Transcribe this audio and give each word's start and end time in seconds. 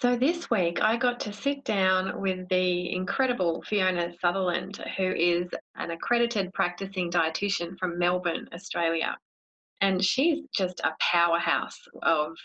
So, 0.00 0.14
this 0.14 0.48
week 0.48 0.80
I 0.80 0.96
got 0.96 1.18
to 1.20 1.32
sit 1.32 1.64
down 1.64 2.20
with 2.20 2.48
the 2.50 2.94
incredible 2.94 3.64
Fiona 3.66 4.12
Sutherland, 4.20 4.80
who 4.96 5.10
is 5.10 5.48
an 5.74 5.90
accredited 5.90 6.54
practicing 6.54 7.10
dietitian 7.10 7.76
from 7.80 7.98
Melbourne, 7.98 8.48
Australia. 8.54 9.16
And 9.80 10.04
she's 10.04 10.44
just 10.54 10.78
a 10.84 10.92
powerhouse 11.00 11.80
of 12.02 12.36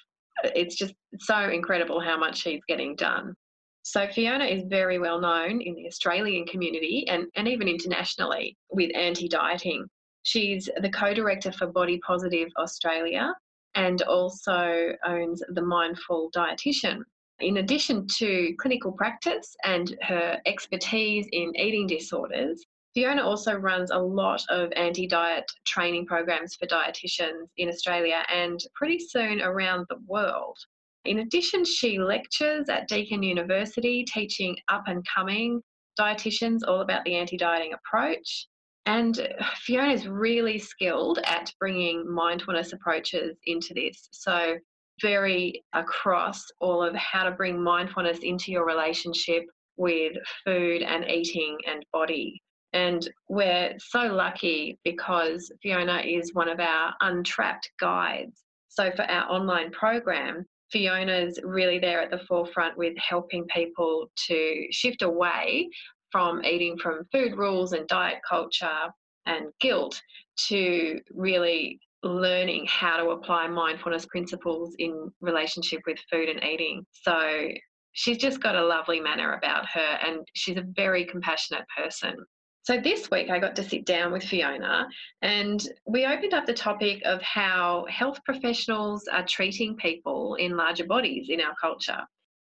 it's 0.46 0.76
just 0.76 0.96
so 1.20 1.48
incredible 1.50 2.00
how 2.00 2.18
much 2.18 2.42
she's 2.42 2.62
getting 2.68 2.96
done. 2.96 3.36
So, 3.84 4.08
Fiona 4.08 4.46
is 4.46 4.64
very 4.68 4.98
well 4.98 5.22
known 5.22 5.62
in 5.62 5.76
the 5.76 5.86
Australian 5.86 6.48
community 6.48 7.08
and, 7.08 7.28
and 7.36 7.48
even 7.48 7.68
internationally 7.68 8.58
with 8.72 8.90
anti 8.96 9.28
dieting. 9.28 9.86
She's 10.24 10.70
the 10.82 10.90
co 10.90 11.14
director 11.14 11.52
for 11.52 11.68
Body 11.68 12.00
Positive 12.00 12.50
Australia 12.58 13.32
and 13.76 14.02
also 14.04 14.94
owns 15.06 15.44
the 15.50 15.62
Mindful 15.62 16.32
Dietitian, 16.36 17.04
in 17.44 17.58
addition 17.58 18.08
to 18.18 18.56
clinical 18.60 18.92
practice 18.92 19.56
and 19.64 19.96
her 20.04 20.40
expertise 20.46 21.28
in 21.32 21.54
eating 21.56 21.88
disorders, 21.88 22.64
Fiona 22.94 23.24
also 23.24 23.54
runs 23.54 23.92
a 23.92 23.98
lot 23.98 24.44
of 24.50 24.72
anti 24.76 25.08
diet 25.08 25.52
training 25.66 26.06
programs 26.06 26.56
for 26.56 26.68
dietitians 26.68 27.48
in 27.58 27.70
Australia 27.70 28.24
and 28.32 28.60
pretty 28.76 29.00
soon 29.00 29.42
around 29.42 29.86
the 29.90 29.98
world. 30.08 30.58
In 31.06 31.20
addition, 31.20 31.66
she 31.66 32.00
lectures 32.00 32.70
at 32.70 32.88
Deakin 32.88 33.24
University 33.24 34.06
teaching 34.06 34.56
up 34.70 34.84
and 34.88 35.06
coming 35.14 35.62
dietitians 36.00 36.60
all 36.68 36.82
about 36.82 37.04
the 37.04 37.16
anti 37.16 37.36
dieting 37.36 37.74
approach. 37.74 38.48
And 38.86 39.28
Fiona 39.56 39.94
is 39.94 40.08
really 40.08 40.60
skilled 40.60 41.20
at 41.26 41.52
bringing 41.60 42.10
mindfulness 42.10 42.74
approaches 42.74 43.38
into 43.46 43.74
this. 43.74 44.10
So 44.12 44.58
very 45.02 45.64
across 45.74 46.46
all 46.60 46.84
of 46.84 46.96
how 46.96 47.24
to 47.24 47.32
bring 47.32 47.62
mindfulness 47.62 48.20
into 48.20 48.52
your 48.52 48.66
relationship 48.66 49.44
with 49.78 50.14
food 50.46 50.82
and 50.82 51.10
eating 51.10 51.58
and 51.68 51.86
body. 51.92 52.42
And 52.74 53.08
we're 53.30 53.74
so 53.78 54.04
lucky 54.08 54.80
because 54.84 55.52
Fiona 55.62 56.02
is 56.06 56.34
one 56.34 56.50
of 56.50 56.60
our 56.60 56.94
untrapped 57.02 57.72
guides. 57.80 58.44
So 58.70 58.92
for 58.96 59.04
our 59.04 59.30
online 59.32 59.72
program, 59.72 60.46
Fiona's 60.72 61.40
really 61.44 61.78
there 61.78 62.02
at 62.02 62.10
the 62.10 62.26
forefront 62.28 62.76
with 62.78 62.98
helping 62.98 63.46
people 63.46 64.10
to 64.28 64.68
shift 64.72 65.04
away 65.04 65.70
from 66.12 66.44
eating 66.44 66.78
from 66.78 67.06
food 67.12 67.38
rules 67.38 67.74
and 67.74 67.88
diet 67.88 68.20
culture 68.28 68.90
and 69.28 69.48
guilt 69.62 70.02
to 70.48 71.00
really 71.12 71.80
learning 72.04 72.68
how 72.70 72.98
to 72.98 73.12
apply 73.12 73.48
mindfulness 73.48 74.06
principles 74.06 74.76
in 74.80 75.12
relationship 75.22 75.82
with 75.88 75.98
food 76.12 76.30
and 76.30 76.44
eating. 76.44 76.86
So 76.92 77.50
she's 77.94 78.18
just 78.18 78.42
got 78.42 78.56
a 78.56 78.66
lovely 78.66 79.00
manner 79.00 79.34
about 79.34 79.66
her 79.70 80.00
and 80.06 80.28
she's 80.34 80.58
a 80.58 80.66
very 80.76 81.06
compassionate 81.06 81.66
person. 81.76 82.16
So 82.64 82.80
this 82.80 83.12
week 83.12 83.30
I 83.30 83.40
got 83.40 83.56
to 83.58 83.64
sit 83.64 83.86
down 83.86 84.12
with 84.12 84.24
Fiona 84.24 84.88
and 85.22 85.68
we 85.86 86.06
opened 86.06 86.34
up 86.34 86.46
the 86.46 86.54
topic 86.54 87.02
of 87.06 87.22
how 87.22 87.86
health 87.90 88.20
professionals 88.26 89.08
are 89.12 89.26
treating 89.26 89.76
people 89.76 90.36
in 90.36 90.56
larger 90.56 90.86
bodies 90.86 91.28
in 91.30 91.42
our 91.42 91.54
culture 91.60 92.00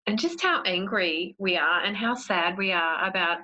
and 0.08 0.20
just 0.20 0.42
how 0.42 0.62
angry 0.64 1.36
we 1.40 1.58
are 1.58 1.82
and 1.84 1.98
how 1.98 2.14
sad 2.14 2.58
we 2.58 2.72
are 2.72 3.08
about 3.08 3.40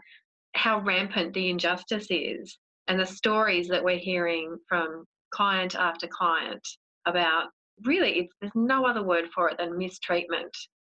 how 0.54 0.80
rampant 0.82 1.34
the 1.34 1.50
injustice 1.50 2.08
is 2.10 2.58
and 2.88 3.00
the 3.00 3.06
stories 3.06 3.68
that 3.68 3.84
we're 3.84 3.98
hearing 3.98 4.58
from 4.68 5.04
client 5.32 5.76
after 5.76 6.08
client 6.08 6.66
about 7.06 7.46
really, 7.86 8.30
there's 8.42 8.52
no 8.56 8.86
other 8.86 9.04
word 9.04 9.26
for 9.34 9.50
it 9.50 9.58
than 9.58 9.78
mistreatment 9.78 10.56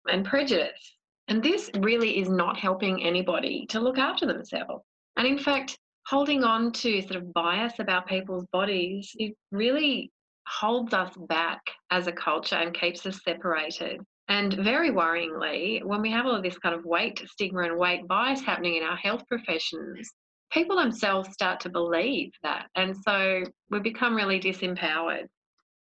and 0.08 0.24
prejudice. 0.24 0.96
And 1.28 1.42
this 1.42 1.70
really 1.78 2.18
is 2.18 2.28
not 2.28 2.58
helping 2.58 3.04
anybody 3.04 3.66
to 3.70 3.80
look 3.80 3.98
after 3.98 4.26
themselves. 4.26 4.84
And 5.16 5.26
in 5.26 5.38
fact, 5.38 5.78
holding 6.06 6.42
on 6.42 6.72
to 6.72 7.02
sort 7.02 7.16
of 7.16 7.32
bias 7.32 7.74
about 7.78 8.08
people's 8.08 8.46
bodies, 8.52 9.10
it 9.16 9.34
really 9.52 10.10
holds 10.48 10.92
us 10.92 11.12
back 11.28 11.60
as 11.90 12.06
a 12.06 12.12
culture 12.12 12.56
and 12.56 12.74
keeps 12.74 13.06
us 13.06 13.20
separated. 13.22 14.00
And 14.28 14.54
very 14.54 14.90
worryingly, 14.90 15.84
when 15.84 16.02
we 16.02 16.10
have 16.10 16.26
all 16.26 16.34
of 16.34 16.42
this 16.42 16.58
kind 16.58 16.74
of 16.74 16.84
weight 16.84 17.22
stigma 17.28 17.62
and 17.62 17.78
weight 17.78 18.06
bias 18.08 18.40
happening 18.40 18.76
in 18.76 18.82
our 18.82 18.96
health 18.96 19.24
professions, 19.28 20.12
people 20.50 20.76
themselves 20.76 21.32
start 21.32 21.60
to 21.60 21.68
believe 21.68 22.32
that. 22.42 22.66
And 22.74 22.96
so 22.96 23.42
we 23.70 23.80
become 23.80 24.14
really 24.14 24.40
disempowered. 24.40 25.26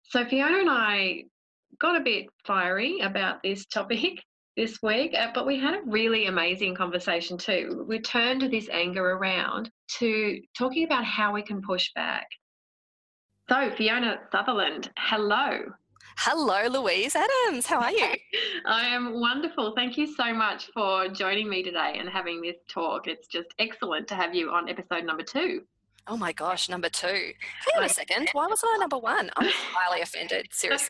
So 0.04 0.26
Fiona 0.26 0.60
and 0.60 0.70
I 0.70 1.24
got 1.80 2.00
a 2.00 2.04
bit 2.04 2.28
fiery 2.46 3.00
about 3.02 3.44
this 3.44 3.66
topic 3.66 4.24
this 4.58 4.80
week, 4.82 5.14
uh, 5.16 5.28
but 5.36 5.46
we 5.46 5.60
had 5.60 5.76
a 5.76 5.82
really 5.86 6.26
amazing 6.26 6.74
conversation 6.74 7.38
too. 7.38 7.86
We 7.88 8.00
turned 8.00 8.42
this 8.42 8.70
anger 8.70 9.12
around 9.12 9.70
to 10.00 10.42
talking 10.58 10.84
about 10.84 11.06
how 11.06 11.34
we 11.34 11.44
can 11.44 11.62
push 11.62 11.92
back. 11.94 12.28
So, 13.50 13.72
Fiona 13.78 14.18
Sutherland, 14.32 14.92
hello. 14.98 15.60
Hello, 16.20 16.68
Louise 16.68 17.16
Adams. 17.16 17.68
How 17.68 17.80
are 17.80 17.92
you? 17.92 18.12
I 18.66 18.88
am 18.88 19.20
wonderful. 19.20 19.74
Thank 19.76 19.98
you 19.98 20.08
so 20.08 20.34
much 20.34 20.66
for 20.74 21.08
joining 21.10 21.48
me 21.48 21.62
today 21.62 21.98
and 22.00 22.10
having 22.10 22.42
this 22.42 22.56
talk. 22.68 23.08
It's 23.08 23.28
just 23.28 23.50
excellent 23.60 24.08
to 24.08 24.16
have 24.16 24.34
you 24.34 24.50
on 24.50 24.68
episode 24.68 25.06
number 25.06 25.22
two. 25.24 25.62
Oh 26.08 26.18
my 26.18 26.34
gosh, 26.34 26.70
number 26.70 26.90
two. 26.90 27.08
Hang 27.08 27.78
on 27.78 27.84
a 27.84 27.90
second. 27.90 28.30
Why 28.34 28.48
was 28.48 28.62
I 28.66 28.78
number 28.80 28.98
one? 28.98 29.30
I'm 29.38 29.48
highly 29.48 30.02
offended. 30.02 30.48
Seriously. 30.52 30.88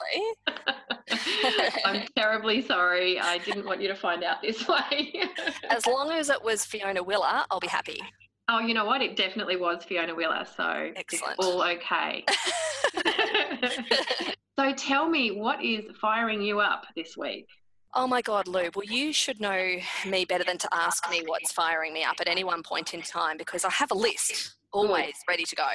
I'm 1.85 2.07
terribly 2.15 2.61
sorry. 2.61 3.19
I 3.19 3.39
didn't 3.39 3.65
want 3.65 3.81
you 3.81 3.89
to 3.89 3.95
find 3.95 4.23
out 4.23 4.41
this 4.41 4.65
way. 4.65 5.13
as 5.69 5.85
long 5.85 6.11
as 6.11 6.29
it 6.29 6.41
was 6.41 6.63
Fiona 6.63 7.03
Willer, 7.03 7.43
I'll 7.51 7.59
be 7.59 7.67
happy. 7.67 7.99
Oh, 8.47 8.59
you 8.59 8.73
know 8.73 8.85
what? 8.85 9.01
It 9.01 9.17
definitely 9.17 9.57
was 9.57 9.83
Fiona 9.83 10.15
Willer, 10.15 10.45
so 10.45 10.91
Excellent. 10.95 11.35
it's 11.37 11.45
all 11.45 11.61
okay. 11.63 12.23
So 14.59 14.73
tell 14.73 15.07
me, 15.07 15.29
what 15.29 15.63
is 15.63 15.85
firing 16.01 16.41
you 16.41 16.59
up 16.59 16.85
this 16.95 17.15
week? 17.15 17.45
Oh 17.93 18.07
my 18.07 18.21
God, 18.21 18.47
Lou. 18.47 18.69
Well, 18.75 18.85
you 18.85 19.13
should 19.13 19.39
know 19.39 19.77
me 20.05 20.25
better 20.25 20.43
than 20.43 20.57
to 20.57 20.69
ask 20.73 21.07
me 21.11 21.23
what's 21.27 21.51
firing 21.51 21.93
me 21.93 22.03
up 22.03 22.15
at 22.19 22.27
any 22.27 22.43
one 22.43 22.63
point 22.63 22.93
in 22.95 23.01
time 23.03 23.37
because 23.37 23.63
I 23.63 23.69
have 23.69 23.91
a 23.91 23.95
list 23.95 24.57
always 24.73 25.13
ready 25.29 25.43
to 25.43 25.55
go. 25.55 25.67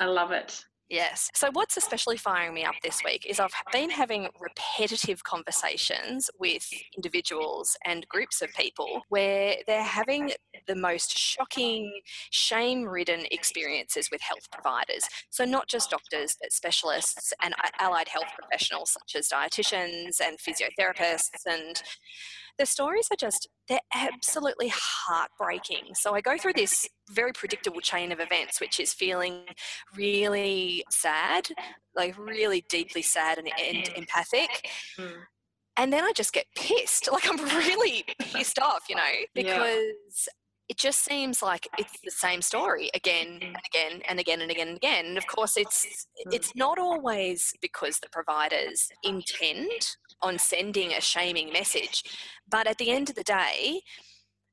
I 0.00 0.06
love 0.06 0.32
it. 0.32 0.64
Yes. 0.92 1.30
So, 1.32 1.48
what's 1.54 1.78
especially 1.78 2.18
firing 2.18 2.52
me 2.52 2.64
up 2.66 2.74
this 2.82 3.00
week 3.02 3.24
is 3.26 3.40
I've 3.40 3.54
been 3.72 3.88
having 3.88 4.28
repetitive 4.38 5.24
conversations 5.24 6.28
with 6.38 6.68
individuals 6.94 7.78
and 7.86 8.06
groups 8.08 8.42
of 8.42 8.52
people 8.52 9.00
where 9.08 9.56
they're 9.66 9.82
having 9.82 10.32
the 10.66 10.74
most 10.74 11.16
shocking, 11.16 11.90
shame 12.30 12.84
ridden 12.84 13.24
experiences 13.30 14.10
with 14.12 14.20
health 14.20 14.50
providers. 14.52 15.08
So, 15.30 15.46
not 15.46 15.66
just 15.66 15.88
doctors, 15.88 16.36
but 16.38 16.52
specialists 16.52 17.32
and 17.42 17.54
allied 17.80 18.08
health 18.08 18.28
professionals 18.38 18.90
such 18.90 19.16
as 19.18 19.30
dietitians 19.30 20.20
and 20.20 20.36
physiotherapists 20.36 21.46
and 21.46 21.82
the 22.58 22.66
stories 22.66 23.08
are 23.10 23.16
just, 23.16 23.48
they're 23.68 23.80
absolutely 23.94 24.72
heartbreaking. 24.74 25.94
So 25.94 26.14
I 26.14 26.20
go 26.20 26.36
through 26.36 26.54
this 26.54 26.88
very 27.10 27.32
predictable 27.32 27.80
chain 27.80 28.12
of 28.12 28.20
events, 28.20 28.60
which 28.60 28.78
is 28.78 28.92
feeling 28.92 29.44
really 29.96 30.84
sad, 30.90 31.48
like 31.94 32.16
really 32.18 32.64
deeply 32.68 33.02
sad 33.02 33.38
and, 33.38 33.48
and 33.60 33.88
empathic. 33.96 34.68
Mm. 34.98 35.22
And 35.76 35.92
then 35.92 36.04
I 36.04 36.12
just 36.14 36.32
get 36.32 36.46
pissed. 36.56 37.08
Like 37.12 37.28
I'm 37.28 37.44
really 37.56 38.04
pissed 38.18 38.58
off, 38.58 38.84
you 38.88 38.96
know, 38.96 39.02
because 39.34 40.28
it 40.68 40.78
just 40.78 41.04
seems 41.04 41.42
like 41.42 41.68
it's 41.78 42.00
the 42.04 42.10
same 42.10 42.40
story 42.40 42.90
again 42.94 43.40
mm. 43.40 43.46
and 43.46 43.56
again 43.66 44.02
and 44.08 44.20
again 44.20 44.40
and 44.40 44.50
again 44.50 44.68
and 44.68 44.76
again. 44.76 45.06
And 45.06 45.18
of 45.18 45.26
course, 45.26 45.56
it's 45.56 46.06
mm. 46.26 46.32
it's 46.32 46.54
not 46.54 46.78
always 46.78 47.52
because 47.60 47.98
the 47.98 48.08
providers 48.10 48.88
intend 49.02 49.96
on 50.22 50.38
sending 50.38 50.92
a 50.92 51.00
shaming 51.00 51.52
message, 51.52 52.02
but 52.48 52.66
at 52.66 52.78
the 52.78 52.90
end 52.90 53.10
of 53.10 53.16
the 53.16 53.24
day, 53.24 53.80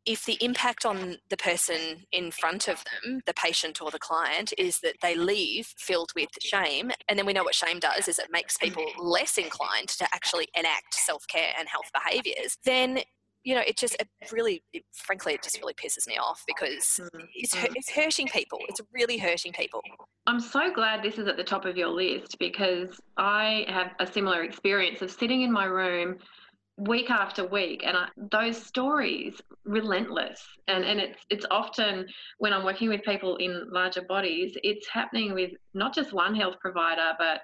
if 0.05 0.25
the 0.25 0.37
impact 0.41 0.85
on 0.85 1.17
the 1.29 1.37
person 1.37 2.05
in 2.11 2.31
front 2.31 2.67
of 2.67 2.83
them, 2.83 3.21
the 3.27 3.33
patient 3.33 3.81
or 3.81 3.91
the 3.91 3.99
client, 3.99 4.53
is 4.57 4.79
that 4.79 4.95
they 5.01 5.15
leave 5.15 5.67
filled 5.77 6.11
with 6.15 6.29
shame, 6.41 6.91
and 7.07 7.19
then 7.19 7.25
we 7.25 7.33
know 7.33 7.43
what 7.43 7.53
shame 7.53 7.79
does 7.79 8.07
is 8.07 8.17
it 8.17 8.31
makes 8.31 8.57
people 8.57 8.83
mm-hmm. 8.83 9.01
less 9.01 9.37
inclined 9.37 9.89
to 9.89 10.07
actually 10.13 10.47
enact 10.57 10.95
self 10.95 11.25
care 11.27 11.53
and 11.57 11.67
health 11.67 11.91
behaviours, 11.93 12.57
then 12.65 12.99
you 13.43 13.55
know, 13.55 13.61
it 13.65 13.77
just 13.77 13.95
it 13.99 14.07
really, 14.31 14.63
it, 14.73 14.83
frankly, 14.93 15.33
it 15.33 15.43
just 15.43 15.59
really 15.59 15.73
pisses 15.73 16.07
me 16.07 16.17
off 16.17 16.43
because 16.45 16.99
mm. 17.01 17.25
it's, 17.35 17.55
mm. 17.55 17.71
it's 17.75 17.89
hurting 17.89 18.27
people. 18.27 18.59
It's 18.67 18.81
really 18.93 19.17
hurting 19.17 19.53
people. 19.53 19.81
I'm 20.27 20.39
so 20.39 20.73
glad 20.73 21.03
this 21.03 21.17
is 21.17 21.27
at 21.27 21.37
the 21.37 21.43
top 21.43 21.65
of 21.65 21.77
your 21.77 21.89
list 21.89 22.37
because 22.39 22.99
I 23.17 23.65
have 23.67 23.91
a 23.99 24.11
similar 24.11 24.43
experience 24.43 25.01
of 25.01 25.09
sitting 25.11 25.41
in 25.41 25.51
my 25.51 25.65
room 25.65 26.17
week 26.79 27.09
after 27.09 27.45
week 27.45 27.83
and 27.85 27.97
I, 27.97 28.07
those 28.31 28.61
stories 28.61 29.41
relentless 29.65 30.41
and 30.69 30.85
and 30.85 30.99
it's 30.99 31.19
it's 31.29 31.45
often 31.51 32.05
when 32.37 32.53
i'm 32.53 32.63
working 32.63 32.87
with 32.87 33.03
people 33.03 33.35
in 33.35 33.67
larger 33.69 34.01
bodies 34.03 34.57
it's 34.63 34.87
happening 34.87 35.33
with 35.33 35.51
not 35.73 35.93
just 35.93 36.13
one 36.13 36.33
health 36.33 36.55
provider 36.61 37.11
but 37.17 37.41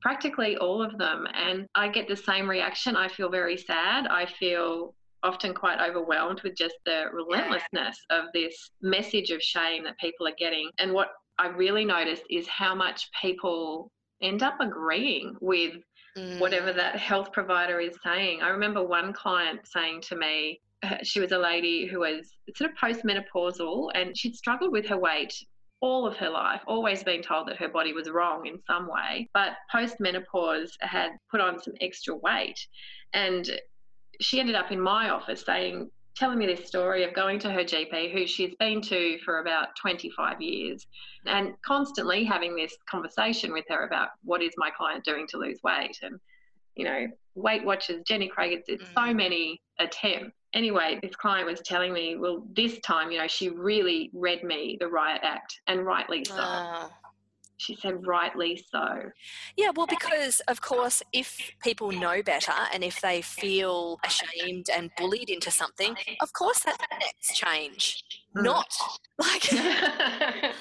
practically 0.00 0.56
all 0.58 0.80
of 0.80 0.96
them 0.96 1.26
and 1.34 1.66
i 1.74 1.88
get 1.88 2.06
the 2.06 2.14
same 2.14 2.48
reaction 2.48 2.94
i 2.94 3.08
feel 3.08 3.28
very 3.28 3.56
sad 3.56 4.06
i 4.06 4.24
feel 4.24 4.94
often 5.22 5.54
quite 5.54 5.80
overwhelmed 5.80 6.40
with 6.42 6.54
just 6.56 6.76
the 6.86 7.04
relentlessness 7.12 7.98
of 8.10 8.26
this 8.32 8.70
message 8.82 9.30
of 9.30 9.42
shame 9.42 9.84
that 9.84 9.98
people 9.98 10.26
are 10.26 10.36
getting 10.38 10.70
and 10.78 10.92
what 10.92 11.08
i 11.38 11.48
really 11.48 11.84
noticed 11.84 12.22
is 12.30 12.46
how 12.46 12.74
much 12.74 13.08
people 13.20 13.90
end 14.20 14.42
up 14.42 14.56
agreeing 14.60 15.34
with 15.40 15.74
mm. 16.16 16.38
whatever 16.38 16.72
that 16.72 16.96
health 16.96 17.32
provider 17.32 17.80
is 17.80 17.96
saying. 18.02 18.42
I 18.42 18.48
remember 18.48 18.82
one 18.82 19.12
client 19.12 19.60
saying 19.64 20.02
to 20.02 20.16
me, 20.16 20.60
she 21.02 21.20
was 21.20 21.32
a 21.32 21.38
lady 21.38 21.86
who 21.86 22.00
was 22.00 22.30
sort 22.56 22.70
of 22.70 22.76
postmenopausal 22.76 23.90
and 23.94 24.16
she'd 24.16 24.36
struggled 24.36 24.72
with 24.72 24.86
her 24.86 24.98
weight 24.98 25.34
all 25.80 26.04
of 26.04 26.16
her 26.16 26.28
life, 26.28 26.60
always 26.66 27.04
being 27.04 27.22
told 27.22 27.46
that 27.46 27.56
her 27.56 27.68
body 27.68 27.92
was 27.92 28.10
wrong 28.10 28.46
in 28.46 28.58
some 28.66 28.88
way. 28.88 29.28
But 29.32 29.52
post 29.70 30.00
menopause 30.00 30.76
had 30.80 31.10
put 31.30 31.40
on 31.40 31.62
some 31.62 31.74
extra 31.80 32.16
weight. 32.16 32.58
And 33.12 33.48
she 34.20 34.40
ended 34.40 34.54
up 34.54 34.70
in 34.70 34.80
my 34.80 35.10
office 35.10 35.42
saying, 35.42 35.90
telling 36.16 36.38
me 36.38 36.46
this 36.46 36.66
story 36.66 37.04
of 37.04 37.14
going 37.14 37.38
to 37.38 37.50
her 37.50 37.62
GP, 37.62 38.12
who 38.12 38.26
she's 38.26 38.54
been 38.58 38.82
to 38.82 39.18
for 39.24 39.40
about 39.40 39.68
25 39.80 40.40
years, 40.42 40.86
and 41.26 41.54
constantly 41.62 42.24
having 42.24 42.56
this 42.56 42.76
conversation 42.90 43.52
with 43.52 43.64
her 43.68 43.84
about 43.84 44.08
what 44.24 44.42
is 44.42 44.52
my 44.56 44.70
client 44.70 45.04
doing 45.04 45.26
to 45.28 45.38
lose 45.38 45.60
weight. 45.62 45.96
And, 46.02 46.18
you 46.74 46.84
know, 46.84 47.06
Weight 47.36 47.64
Watchers, 47.64 48.02
Jenny 48.04 48.28
Craig, 48.28 48.52
it's, 48.52 48.68
it's 48.68 48.84
so 48.94 49.02
mm. 49.02 49.16
many 49.16 49.60
attempts. 49.78 50.34
Anyway, 50.54 50.98
this 51.02 51.14
client 51.14 51.46
was 51.46 51.60
telling 51.60 51.92
me, 51.92 52.16
well, 52.16 52.44
this 52.56 52.80
time, 52.80 53.12
you 53.12 53.18
know, 53.18 53.28
she 53.28 53.50
really 53.50 54.10
read 54.12 54.42
me 54.42 54.76
the 54.80 54.88
riot 54.88 55.20
act, 55.22 55.60
and 55.68 55.84
rightly 55.86 56.24
so. 56.24 56.34
Uh 56.34 56.88
she 57.58 57.74
said, 57.74 58.06
rightly 58.06 58.64
so. 58.70 59.10
Yeah, 59.56 59.70
well, 59.74 59.86
because 59.86 60.40
of 60.48 60.60
course, 60.60 61.02
if 61.12 61.52
people 61.62 61.90
know 61.90 62.22
better 62.22 62.52
and 62.72 62.82
if 62.82 63.00
they 63.00 63.20
feel 63.20 63.98
ashamed 64.04 64.66
and 64.74 64.90
bullied 64.96 65.28
into 65.28 65.50
something, 65.50 65.96
of 66.22 66.32
course 66.32 66.60
that 66.60 66.78
next 67.00 67.36
change. 67.36 68.04
Mm. 68.36 68.44
Not 68.44 68.72
like 69.18 69.52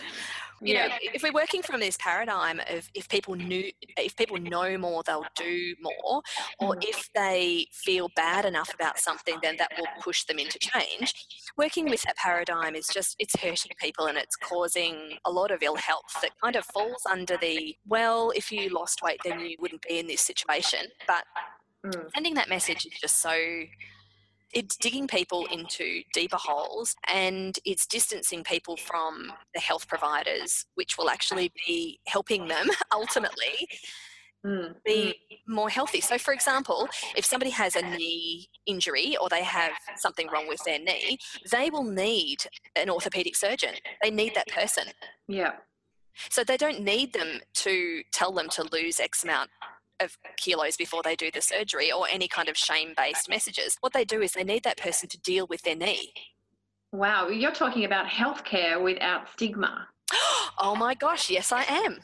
you 0.61 0.73
know 0.73 0.87
if 1.01 1.23
we're 1.23 1.33
working 1.33 1.61
from 1.61 1.79
this 1.79 1.97
paradigm 1.99 2.59
of 2.69 2.89
if 2.93 3.07
people 3.09 3.35
knew 3.35 3.69
if 3.97 4.15
people 4.15 4.37
know 4.37 4.77
more 4.77 5.03
they'll 5.05 5.25
do 5.35 5.75
more 5.81 6.21
or 6.59 6.75
mm. 6.75 6.83
if 6.83 7.09
they 7.13 7.65
feel 7.71 8.09
bad 8.15 8.45
enough 8.45 8.73
about 8.73 8.97
something 8.97 9.37
then 9.41 9.55
that 9.57 9.71
will 9.77 9.87
push 10.01 10.23
them 10.25 10.39
into 10.39 10.57
change 10.59 11.13
working 11.57 11.89
with 11.89 12.01
that 12.03 12.15
paradigm 12.15 12.75
is 12.75 12.87
just 12.87 13.15
it's 13.19 13.39
hurting 13.39 13.71
people 13.79 14.07
and 14.07 14.17
it's 14.17 14.35
causing 14.35 15.17
a 15.25 15.31
lot 15.31 15.51
of 15.51 15.61
ill 15.61 15.75
health 15.75 16.17
that 16.21 16.31
kind 16.41 16.55
of 16.55 16.65
falls 16.65 17.03
under 17.09 17.37
the 17.37 17.75
well 17.87 18.31
if 18.35 18.51
you 18.51 18.69
lost 18.69 19.01
weight 19.03 19.19
then 19.23 19.39
you 19.39 19.55
wouldn't 19.59 19.81
be 19.87 19.99
in 19.99 20.07
this 20.07 20.21
situation 20.21 20.87
but 21.07 21.23
mm. 21.85 22.09
sending 22.13 22.33
that 22.33 22.49
message 22.49 22.85
is 22.85 22.99
just 22.99 23.21
so 23.21 23.35
it's 24.57 24.75
digging 24.75 25.07
people 25.07 25.45
into 25.51 26.01
deeper 26.13 26.37
holes 26.39 26.95
and 27.13 27.59
it's 27.63 27.85
distancing 27.85 28.43
people 28.43 28.75
from 28.75 29.31
the 29.53 29.61
health 29.61 29.87
providers, 29.87 30.65
which 30.73 30.97
will 30.97 31.11
actually 31.11 31.51
be 31.67 31.99
helping 32.07 32.47
them 32.47 32.65
ultimately 32.91 33.67
mm. 34.43 34.73
be 34.83 35.13
mm. 35.31 35.37
more 35.47 35.69
healthy. 35.69 36.01
So, 36.01 36.17
for 36.17 36.33
example, 36.33 36.89
if 37.15 37.23
somebody 37.23 37.51
has 37.51 37.75
a 37.75 37.83
knee 37.83 38.49
injury 38.65 39.15
or 39.21 39.29
they 39.29 39.43
have 39.43 39.73
something 39.95 40.27
wrong 40.33 40.47
with 40.47 40.63
their 40.65 40.79
knee, 40.79 41.19
they 41.51 41.69
will 41.69 41.83
need 41.83 42.37
an 42.75 42.89
orthopedic 42.89 43.35
surgeon. 43.35 43.75
They 44.01 44.09
need 44.09 44.33
that 44.33 44.47
person. 44.47 44.85
Yeah. 45.27 45.51
So 46.31 46.43
they 46.43 46.57
don't 46.57 46.81
need 46.81 47.13
them 47.13 47.41
to 47.53 48.01
tell 48.11 48.31
them 48.31 48.49
to 48.49 48.67
lose 48.71 48.99
X 48.99 49.23
amount 49.23 49.51
of 49.99 50.17
kilos 50.37 50.77
before 50.77 51.01
they 51.03 51.15
do 51.15 51.29
the 51.31 51.41
surgery 51.41 51.91
or 51.91 52.07
any 52.09 52.27
kind 52.27 52.49
of 52.49 52.57
shame 52.57 52.93
based 52.97 53.29
messages. 53.29 53.77
What 53.81 53.93
they 53.93 54.05
do 54.05 54.21
is 54.21 54.33
they 54.33 54.43
need 54.43 54.63
that 54.63 54.77
person 54.77 55.09
to 55.09 55.19
deal 55.19 55.47
with 55.47 55.61
their 55.63 55.75
knee. 55.75 56.13
Wow, 56.91 57.27
you're 57.27 57.51
talking 57.51 57.85
about 57.85 58.07
healthcare 58.07 58.81
without 58.81 59.29
stigma. 59.29 59.87
oh 60.59 60.75
my 60.75 60.95
gosh, 60.95 61.29
yes, 61.29 61.51
I 61.51 61.63
am. 61.63 61.99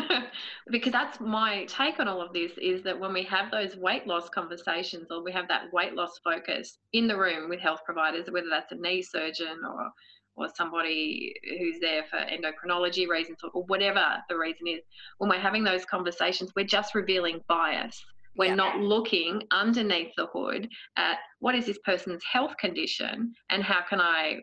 because 0.70 0.92
that's 0.92 1.20
my 1.20 1.64
take 1.66 2.00
on 2.00 2.08
all 2.08 2.20
of 2.20 2.32
this 2.32 2.52
is 2.60 2.82
that 2.82 2.98
when 2.98 3.12
we 3.12 3.22
have 3.24 3.50
those 3.50 3.76
weight 3.76 4.06
loss 4.06 4.28
conversations 4.28 5.08
or 5.10 5.22
we 5.22 5.32
have 5.32 5.46
that 5.48 5.72
weight 5.72 5.94
loss 5.94 6.18
focus 6.24 6.78
in 6.92 7.06
the 7.06 7.16
room 7.16 7.48
with 7.48 7.60
health 7.60 7.80
providers, 7.84 8.26
whether 8.30 8.48
that's 8.50 8.72
a 8.72 8.76
knee 8.76 9.02
surgeon 9.02 9.60
or 9.64 9.90
or 10.36 10.48
somebody 10.54 11.34
who's 11.58 11.80
there 11.80 12.04
for 12.10 12.18
endocrinology 12.18 13.08
reasons 13.08 13.38
or 13.52 13.64
whatever 13.64 14.04
the 14.28 14.36
reason 14.36 14.66
is, 14.66 14.80
when 15.18 15.30
we're 15.30 15.40
having 15.40 15.64
those 15.64 15.84
conversations, 15.84 16.52
we're 16.54 16.66
just 16.66 16.94
revealing 16.94 17.40
bias. 17.48 18.00
We're 18.36 18.46
yeah. 18.46 18.54
not 18.54 18.78
looking 18.78 19.42
underneath 19.50 20.12
the 20.16 20.26
hood 20.26 20.68
at 20.96 21.18
what 21.40 21.54
is 21.54 21.66
this 21.66 21.78
person's 21.84 22.22
health 22.30 22.56
condition 22.58 23.32
and 23.50 23.62
how 23.62 23.80
can 23.88 24.00
I 24.00 24.40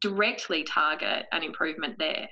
directly 0.00 0.64
target 0.64 1.26
an 1.30 1.44
improvement 1.44 1.96
there. 1.98 2.28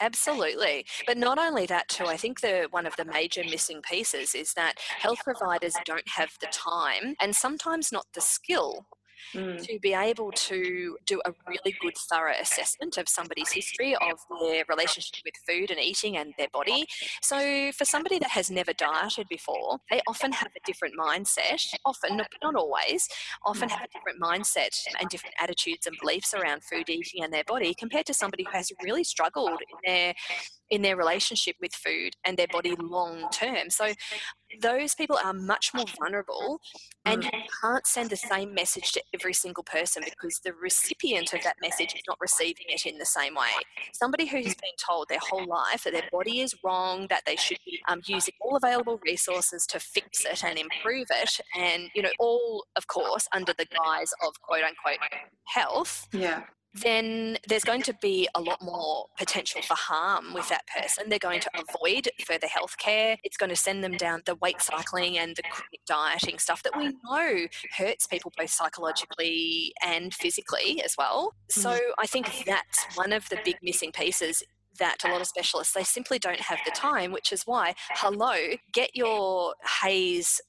Absolutely. 0.00 0.86
But 1.06 1.18
not 1.18 1.38
only 1.38 1.66
that 1.66 1.88
too, 1.88 2.06
I 2.06 2.16
think 2.16 2.40
the 2.40 2.68
one 2.70 2.86
of 2.86 2.94
the 2.96 3.04
major 3.04 3.42
missing 3.42 3.82
pieces 3.82 4.34
is 4.36 4.52
that 4.54 4.74
health 4.78 5.18
providers 5.24 5.74
don't 5.84 6.08
have 6.16 6.30
the 6.40 6.46
time 6.52 7.16
and 7.20 7.34
sometimes 7.34 7.90
not 7.90 8.06
the 8.14 8.20
skill 8.20 8.86
mm. 9.34 9.62
to 9.64 9.78
be 9.80 9.94
able 9.94 10.30
to 10.32 10.96
do 11.06 11.20
a 11.24 11.32
really 11.46 11.76
good, 11.80 11.96
thorough 12.10 12.34
assessment 12.40 12.96
of 12.96 13.08
somebody's 13.08 13.52
history 13.52 13.94
of 13.94 14.18
their 14.40 14.64
relationship 14.68 15.22
with 15.24 15.34
food 15.48 15.70
and 15.70 15.80
eating 15.80 16.16
and 16.16 16.34
their 16.38 16.48
body. 16.52 16.86
So, 17.22 17.70
for 17.72 17.84
somebody 17.84 18.18
that 18.18 18.30
has 18.30 18.50
never 18.50 18.72
dieted 18.72 19.26
before, 19.28 19.78
they 19.90 20.00
often 20.06 20.32
have 20.32 20.48
a 20.56 20.60
different 20.66 20.94
mindset, 20.98 21.74
often, 21.84 22.16
but 22.16 22.28
not 22.42 22.54
always, 22.54 23.08
often 23.44 23.68
have 23.68 23.82
a 23.82 23.88
different 23.92 24.20
mindset 24.20 24.70
and 25.00 25.08
different 25.08 25.34
attitudes 25.40 25.86
and 25.86 25.96
beliefs 26.00 26.34
around 26.34 26.62
food, 26.64 26.88
eating, 26.88 27.24
and 27.24 27.32
their 27.32 27.44
body 27.44 27.74
compared 27.74 28.06
to 28.06 28.14
somebody 28.14 28.44
who 28.44 28.56
has 28.56 28.70
really 28.82 29.04
struggled 29.04 29.60
in 29.60 29.78
their 29.84 30.14
in 30.70 30.82
their 30.82 30.96
relationship 30.96 31.56
with 31.60 31.72
food 31.72 32.14
and 32.24 32.36
their 32.36 32.46
body 32.48 32.74
long 32.78 33.28
term. 33.30 33.70
So 33.70 33.92
those 34.60 34.94
people 34.94 35.18
are 35.22 35.32
much 35.32 35.72
more 35.74 35.84
vulnerable 35.98 36.60
and 37.04 37.24
you 37.24 37.30
can't 37.60 37.86
send 37.86 38.10
the 38.10 38.16
same 38.16 38.54
message 38.54 38.92
to 38.92 39.02
every 39.14 39.32
single 39.32 39.62
person 39.62 40.02
because 40.04 40.40
the 40.40 40.52
recipient 40.54 41.32
of 41.32 41.42
that 41.42 41.56
message 41.60 41.94
is 41.94 42.02
not 42.06 42.18
receiving 42.20 42.66
it 42.68 42.86
in 42.86 42.98
the 42.98 43.06
same 43.06 43.34
way. 43.34 43.50
Somebody 43.92 44.26
who's 44.26 44.54
been 44.54 44.76
told 44.78 45.08
their 45.08 45.18
whole 45.20 45.46
life 45.46 45.84
that 45.84 45.92
their 45.92 46.08
body 46.10 46.40
is 46.40 46.54
wrong, 46.64 47.06
that 47.08 47.22
they 47.26 47.36
should 47.36 47.58
be 47.64 47.80
um, 47.88 48.00
using 48.06 48.34
all 48.40 48.56
available 48.56 49.00
resources 49.04 49.66
to 49.66 49.80
fix 49.80 50.24
it 50.24 50.44
and 50.44 50.58
improve 50.58 51.06
it, 51.10 51.40
and 51.56 51.90
you 51.94 52.02
know, 52.02 52.10
all 52.18 52.64
of 52.76 52.86
course 52.86 53.28
under 53.32 53.52
the 53.58 53.66
guise 53.66 54.12
of 54.26 54.40
quote 54.42 54.62
unquote 54.62 54.98
health. 55.46 56.08
Yeah 56.12 56.42
then 56.74 57.38
there's 57.48 57.64
going 57.64 57.82
to 57.82 57.94
be 57.94 58.28
a 58.34 58.40
lot 58.40 58.60
more 58.62 59.06
potential 59.16 59.62
for 59.62 59.74
harm 59.74 60.34
with 60.34 60.48
that 60.48 60.66
person. 60.66 61.08
They're 61.08 61.18
going 61.18 61.40
to 61.40 61.50
avoid 61.54 62.08
further 62.24 62.46
healthcare. 62.46 63.16
It's 63.24 63.36
going 63.36 63.50
to 63.50 63.56
send 63.56 63.82
them 63.82 63.96
down 63.96 64.22
the 64.26 64.36
weight 64.36 64.60
cycling 64.60 65.18
and 65.18 65.36
the 65.36 65.42
dieting 65.86 66.38
stuff 66.38 66.62
that 66.62 66.76
we 66.76 66.94
know 67.04 67.46
hurts 67.76 68.06
people 68.06 68.32
both 68.36 68.50
psychologically 68.50 69.72
and 69.84 70.12
physically 70.14 70.82
as 70.84 70.94
well. 70.96 71.34
So 71.48 71.70
mm. 71.70 71.80
I 71.98 72.06
think 72.06 72.44
that's 72.46 72.86
one 72.94 73.12
of 73.12 73.28
the 73.28 73.38
big 73.44 73.56
missing 73.62 73.92
pieces 73.92 74.42
that 74.78 74.98
a 75.04 75.08
lot 75.08 75.20
of 75.20 75.26
specialists 75.26 75.74
they 75.74 75.82
simply 75.82 76.18
don't 76.20 76.40
have 76.40 76.58
the 76.64 76.70
time 76.70 77.10
which 77.10 77.32
is 77.32 77.42
why 77.46 77.74
hello 77.90 78.36
get 78.72 78.94
your 78.94 79.54
HAES 79.62 80.40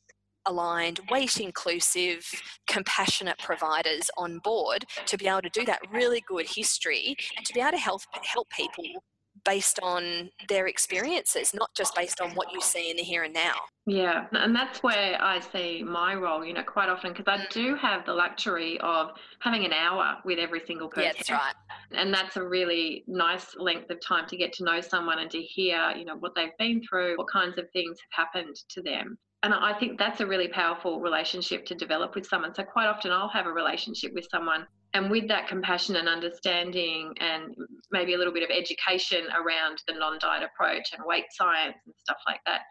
aligned, 0.50 1.00
weight 1.10 1.40
inclusive, 1.40 2.26
compassionate 2.68 3.38
providers 3.40 4.10
on 4.18 4.40
board 4.40 4.86
to 5.06 5.18
be 5.18 5.28
able 5.28 5.42
to 5.42 5.50
do 5.50 5.66
that 5.66 5.80
really 5.92 6.24
good 6.28 6.48
history 6.48 7.16
and 7.38 7.46
to 7.46 7.54
be 7.54 7.62
able 7.62 7.72
to 7.72 7.78
help 7.78 8.02
help 8.24 8.50
people 8.50 8.84
based 9.46 9.80
on 9.82 10.30
their 10.48 10.68
experiences, 10.68 11.54
not 11.54 11.70
just 11.76 11.96
based 11.96 12.20
on 12.22 12.32
what 12.32 12.52
you 12.52 12.62
see 12.62 12.90
in 12.92 12.98
the 12.98 13.04
here 13.04 13.24
and 13.24 13.34
now. 13.34 13.56
Yeah, 13.86 14.28
and 14.34 14.56
that's 14.56 14.84
where 14.84 15.18
I 15.22 15.40
see 15.40 15.84
my 15.84 16.14
role, 16.14 16.46
you 16.46 16.54
know, 16.54 16.64
quite 16.64 16.90
often 16.90 17.14
because 17.14 17.28
I 17.28 17.46
do 17.50 17.76
have 17.76 18.06
the 18.06 18.14
luxury 18.14 18.80
of 18.82 19.12
having 19.40 19.66
an 19.66 19.74
hour 19.74 20.18
with 20.26 20.40
every 20.40 20.62
single 20.66 20.90
person. 20.90 21.06
Yeah, 21.06 21.14
that's 21.16 21.32
right. 21.32 21.54
And 21.92 22.14
that's 22.14 22.38
a 22.38 22.44
really 22.44 23.04
nice 23.08 23.56
length 23.58 23.90
of 23.90 24.00
time 24.02 24.28
to 24.28 24.38
get 24.38 24.54
to 24.54 24.64
know 24.64 24.82
someone 24.82 25.20
and 25.20 25.32
to 25.32 25.42
hear, 25.42 25.92
you 25.98 26.06
know, 26.06 26.18
what 26.18 26.36
they've 26.36 26.58
been 26.60 26.82
through, 26.88 27.18
what 27.18 27.28
kinds 27.32 27.58
of 27.58 27.66
things 27.72 27.98
have 28.12 28.28
happened 28.28 28.56
to 28.70 28.82
them. 28.82 29.18
And 29.44 29.54
I 29.54 29.74
think 29.80 29.98
that's 29.98 30.20
a 30.20 30.26
really 30.26 30.50
powerful 30.50 31.00
relationship 31.00 31.66
to 31.68 31.76
develop 31.76 32.16
with 32.16 32.26
someone. 32.26 32.54
So 32.54 32.64
quite 32.64 32.88
often 32.88 33.12
I'll 33.12 33.30
have 33.30 33.46
a 33.46 33.52
relationship 33.52 34.14
with 34.14 34.28
someone 34.30 34.68
and 34.94 35.10
with 35.10 35.28
that 35.28 35.48
compassion 35.48 35.96
and 35.96 36.10
understanding 36.10 37.14
and 37.20 37.56
maybe 37.92 38.14
a 38.14 38.18
little 38.18 38.34
bit 38.34 38.44
of 38.44 38.50
education 38.50 39.28
around 39.36 39.82
the 39.88 39.94
non-diet 39.94 40.44
approach 40.44 40.94
and 40.94 41.06
weight 41.06 41.26
science 41.32 41.78
and 41.86 41.96
stuff 41.98 42.18
like 42.28 42.40
that 42.46 42.62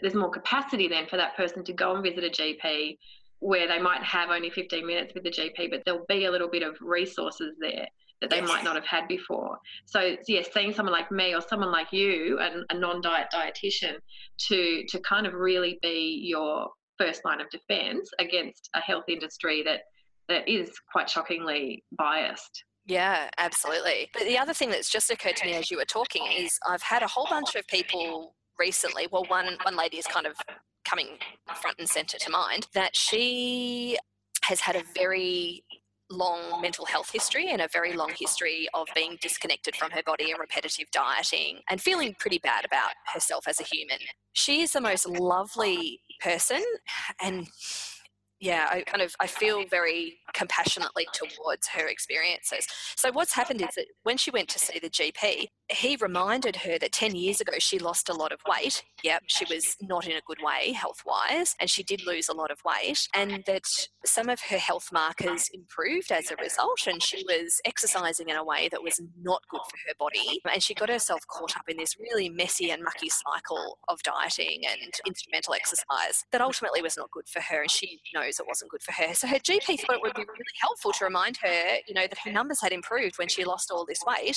there's 0.00 0.14
more 0.14 0.30
capacity 0.30 0.88
then 0.88 1.06
for 1.06 1.16
that 1.16 1.36
person 1.36 1.64
to 1.64 1.72
go 1.72 1.94
and 1.94 2.02
visit 2.02 2.24
a 2.24 2.30
gp 2.30 2.96
where 3.40 3.68
they 3.68 3.78
might 3.78 4.02
have 4.02 4.30
only 4.30 4.50
15 4.50 4.86
minutes 4.86 5.12
with 5.14 5.24
the 5.24 5.30
gp 5.30 5.70
but 5.70 5.82
there'll 5.84 6.06
be 6.08 6.24
a 6.24 6.30
little 6.30 6.48
bit 6.48 6.62
of 6.62 6.76
resources 6.80 7.54
there 7.60 7.86
that 8.20 8.30
they 8.30 8.36
yes. 8.36 8.48
might 8.48 8.64
not 8.64 8.74
have 8.74 8.86
had 8.86 9.06
before 9.08 9.58
so 9.84 10.16
yes 10.26 10.48
seeing 10.52 10.72
someone 10.72 10.92
like 10.92 11.10
me 11.10 11.34
or 11.34 11.40
someone 11.40 11.70
like 11.70 11.92
you 11.92 12.38
a, 12.38 12.74
a 12.74 12.78
non-diet 12.78 13.28
dietitian 13.32 13.94
to 14.38 14.84
to 14.88 14.98
kind 15.00 15.26
of 15.26 15.34
really 15.34 15.78
be 15.82 16.22
your 16.24 16.68
first 16.98 17.24
line 17.24 17.40
of 17.40 17.48
defense 17.50 18.10
against 18.18 18.68
a 18.74 18.80
health 18.80 19.04
industry 19.08 19.62
that 19.62 19.80
that 20.28 20.48
is 20.48 20.72
quite 20.90 21.08
shockingly 21.08 21.84
biased. 21.96 22.64
Yeah, 22.86 23.28
absolutely. 23.38 24.10
But 24.12 24.24
the 24.24 24.38
other 24.38 24.54
thing 24.54 24.70
that's 24.70 24.90
just 24.90 25.10
occurred 25.10 25.36
to 25.36 25.46
me 25.46 25.54
as 25.54 25.70
you 25.70 25.76
were 25.76 25.84
talking 25.84 26.24
is 26.36 26.58
I've 26.68 26.82
had 26.82 27.02
a 27.02 27.06
whole 27.06 27.26
bunch 27.28 27.54
of 27.56 27.66
people 27.66 28.34
recently. 28.58 29.08
Well, 29.10 29.24
one 29.28 29.56
one 29.62 29.76
lady 29.76 29.98
is 29.98 30.06
kind 30.06 30.26
of 30.26 30.36
coming 30.88 31.18
front 31.60 31.78
and 31.78 31.88
center 31.88 32.16
to 32.18 32.30
mind 32.30 32.68
that 32.74 32.94
she 32.94 33.98
has 34.44 34.60
had 34.60 34.76
a 34.76 34.82
very 34.94 35.64
long 36.10 36.60
mental 36.60 36.84
health 36.84 37.10
history 37.12 37.50
and 37.50 37.60
a 37.60 37.68
very 37.72 37.92
long 37.92 38.12
history 38.18 38.68
of 38.74 38.86
being 38.94 39.18
disconnected 39.20 39.74
from 39.74 39.90
her 39.90 40.02
body 40.04 40.30
and 40.30 40.38
repetitive 40.38 40.86
dieting 40.92 41.60
and 41.68 41.80
feeling 41.80 42.14
pretty 42.18 42.38
bad 42.38 42.64
about 42.64 42.92
herself 43.12 43.48
as 43.48 43.60
a 43.60 43.64
human. 43.64 43.98
She 44.32 44.62
is 44.62 44.72
the 44.72 44.80
most 44.80 45.08
lovely 45.08 46.00
person 46.20 46.62
and 47.20 47.48
yeah, 48.40 48.68
I 48.70 48.82
kind 48.82 49.02
of 49.02 49.14
I 49.20 49.26
feel 49.26 49.64
very 49.70 50.18
compassionately 50.34 51.06
towards 51.12 51.68
her 51.68 51.86
experiences. 51.88 52.66
So 52.96 53.10
what's 53.12 53.34
happened 53.34 53.62
is 53.62 53.74
that 53.76 53.86
when 54.02 54.18
she 54.18 54.30
went 54.30 54.48
to 54.50 54.58
see 54.58 54.78
the 54.78 54.90
GP, 54.90 55.46
he 55.70 55.96
reminded 55.96 56.56
her 56.56 56.78
that 56.78 56.92
10 56.92 57.16
years 57.16 57.40
ago 57.40 57.54
she 57.58 57.78
lost 57.78 58.08
a 58.08 58.14
lot 58.14 58.32
of 58.32 58.40
weight. 58.46 58.84
Yep, 59.02 59.22
she 59.26 59.44
was 59.52 59.76
not 59.80 60.06
in 60.06 60.16
a 60.16 60.20
good 60.26 60.38
way 60.42 60.72
health 60.72 61.02
wise, 61.06 61.54
and 61.60 61.70
she 61.70 61.82
did 61.82 62.06
lose 62.06 62.28
a 62.28 62.34
lot 62.34 62.50
of 62.50 62.58
weight, 62.64 63.08
and 63.14 63.42
that 63.46 63.62
some 64.04 64.28
of 64.28 64.40
her 64.40 64.58
health 64.58 64.88
markers 64.92 65.48
improved 65.52 66.12
as 66.12 66.30
a 66.30 66.36
result. 66.36 66.86
And 66.86 67.02
she 67.02 67.24
was 67.24 67.60
exercising 67.64 68.28
in 68.28 68.36
a 68.36 68.44
way 68.44 68.68
that 68.70 68.82
was 68.82 69.00
not 69.20 69.42
good 69.50 69.60
for 69.70 69.76
her 69.86 69.94
body. 69.98 70.40
And 70.52 70.62
she 70.62 70.74
got 70.74 70.88
herself 70.88 71.20
caught 71.28 71.56
up 71.56 71.68
in 71.68 71.76
this 71.76 71.96
really 71.98 72.28
messy 72.28 72.70
and 72.70 72.82
mucky 72.82 73.08
cycle 73.08 73.78
of 73.88 74.02
dieting 74.02 74.62
and 74.68 74.92
instrumental 75.06 75.54
exercise 75.54 76.24
that 76.32 76.40
ultimately 76.40 76.82
was 76.82 76.96
not 76.96 77.10
good 77.10 77.28
for 77.28 77.40
her. 77.40 77.62
And 77.62 77.70
she 77.70 77.98
knows 78.26 78.40
it 78.40 78.46
wasn't 78.46 78.70
good 78.70 78.82
for 78.82 78.92
her. 78.92 79.06
So 79.16 79.26
her 79.26 79.36
GP 79.36 79.80
thought 79.80 79.96
it 79.96 80.02
would 80.02 80.14
be 80.14 80.22
really 80.22 80.44
helpful 80.60 80.92
to 80.92 81.04
remind 81.04 81.38
her, 81.42 81.76
you 81.88 81.94
know, 81.94 82.06
that 82.06 82.18
her 82.24 82.30
numbers 82.30 82.60
had 82.60 82.72
improved 82.72 83.18
when 83.18 83.28
she 83.28 83.44
lost 83.44 83.70
all 83.70 83.86
this 83.86 84.00
weight. 84.06 84.36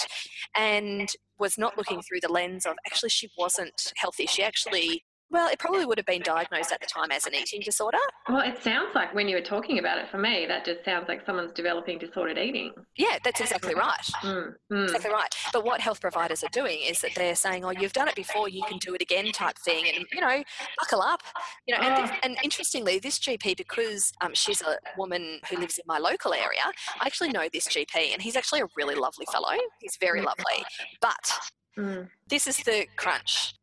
And 0.56 1.10
was 1.40 1.58
not 1.58 1.78
looking 1.78 2.02
through 2.02 2.20
the 2.22 2.32
lens 2.32 2.66
of 2.66 2.74
actually 2.86 3.10
she 3.10 3.30
wasn't 3.38 3.94
healthy. 3.96 4.26
She 4.26 4.44
actually 4.44 5.04
well, 5.32 5.48
it 5.50 5.60
probably 5.60 5.86
would 5.86 5.98
have 5.98 6.06
been 6.06 6.22
diagnosed 6.22 6.72
at 6.72 6.82
the 6.82 6.88
time 6.88 7.12
as 7.12 7.26
an 7.26 7.36
eating 7.36 7.62
disorder. 7.64 7.98
Well, 8.28 8.42
it 8.42 8.62
sounds 8.64 8.96
like 8.96 9.14
when 9.14 9.28
you 9.28 9.36
were 9.36 9.44
talking 9.44 9.80
about 9.80 10.00
it 10.00 10.10
for 10.10 10.18
me, 10.18 10.46
that 10.48 10.66
just 10.66 10.84
sounds 10.84 11.08
like 11.08 11.26
someone's 11.26 11.52
developing 11.52 12.00
disordered 12.00 12.38
eating. 12.38 12.74
Yeah, 12.98 13.18
that's 13.24 13.40
exactly 13.40 13.76
right. 13.76 14.02
Mm, 14.24 14.54
mm. 14.72 14.84
Exactly 14.86 15.12
right. 15.12 15.34
But 15.54 15.64
what 15.64 15.82
health 15.82 16.02
providers 16.02 16.44
are 16.44 16.50
doing 16.50 16.80
is 16.82 17.02
that 17.02 17.12
they're 17.16 17.36
saying, 17.36 17.64
oh, 17.64 17.72
you've 17.72 17.94
done 17.94 18.08
it 18.08 18.16
before, 18.16 18.50
you 18.50 18.64
can 18.68 18.78
do 18.80 18.96
it 18.96 19.02
again 19.02 19.32
type 19.32 19.58
thing. 19.60 19.86
And, 19.96 20.06
you 20.12 20.22
know, 20.22 20.44
buckle 20.80 21.02
up. 21.02 21.22
You 21.68 21.76
know, 21.76 21.82
and, 21.84 22.10
oh. 22.10 22.16
and 22.24 22.38
interestingly, 22.44 23.00
this 23.00 23.20
GP, 23.20 23.58
because 23.58 24.12
um, 24.22 24.34
she's 24.34 24.62
a 24.62 24.78
woman 24.98 25.40
who 25.50 25.58
lives 25.58 25.78
in 25.78 25.84
my 25.88 26.00
local 26.00 26.34
area, 26.34 26.62
I 27.00 27.06
actually 27.06 27.30
know 27.30 27.48
this 27.54 27.68
GP 27.68 28.14
and 28.14 28.22
he's 28.22 28.36
actually 28.36 28.62
a 28.62 28.68
really 28.76 28.96
lovely 28.96 29.26
fellow. 29.32 29.54
He's 29.80 29.98
very 30.00 30.22
lovely. 30.22 30.66
But 31.02 31.32
Mm. 31.78 32.10
This 32.28 32.46
is 32.48 32.58
the 32.58 32.86
crunch 32.98 33.54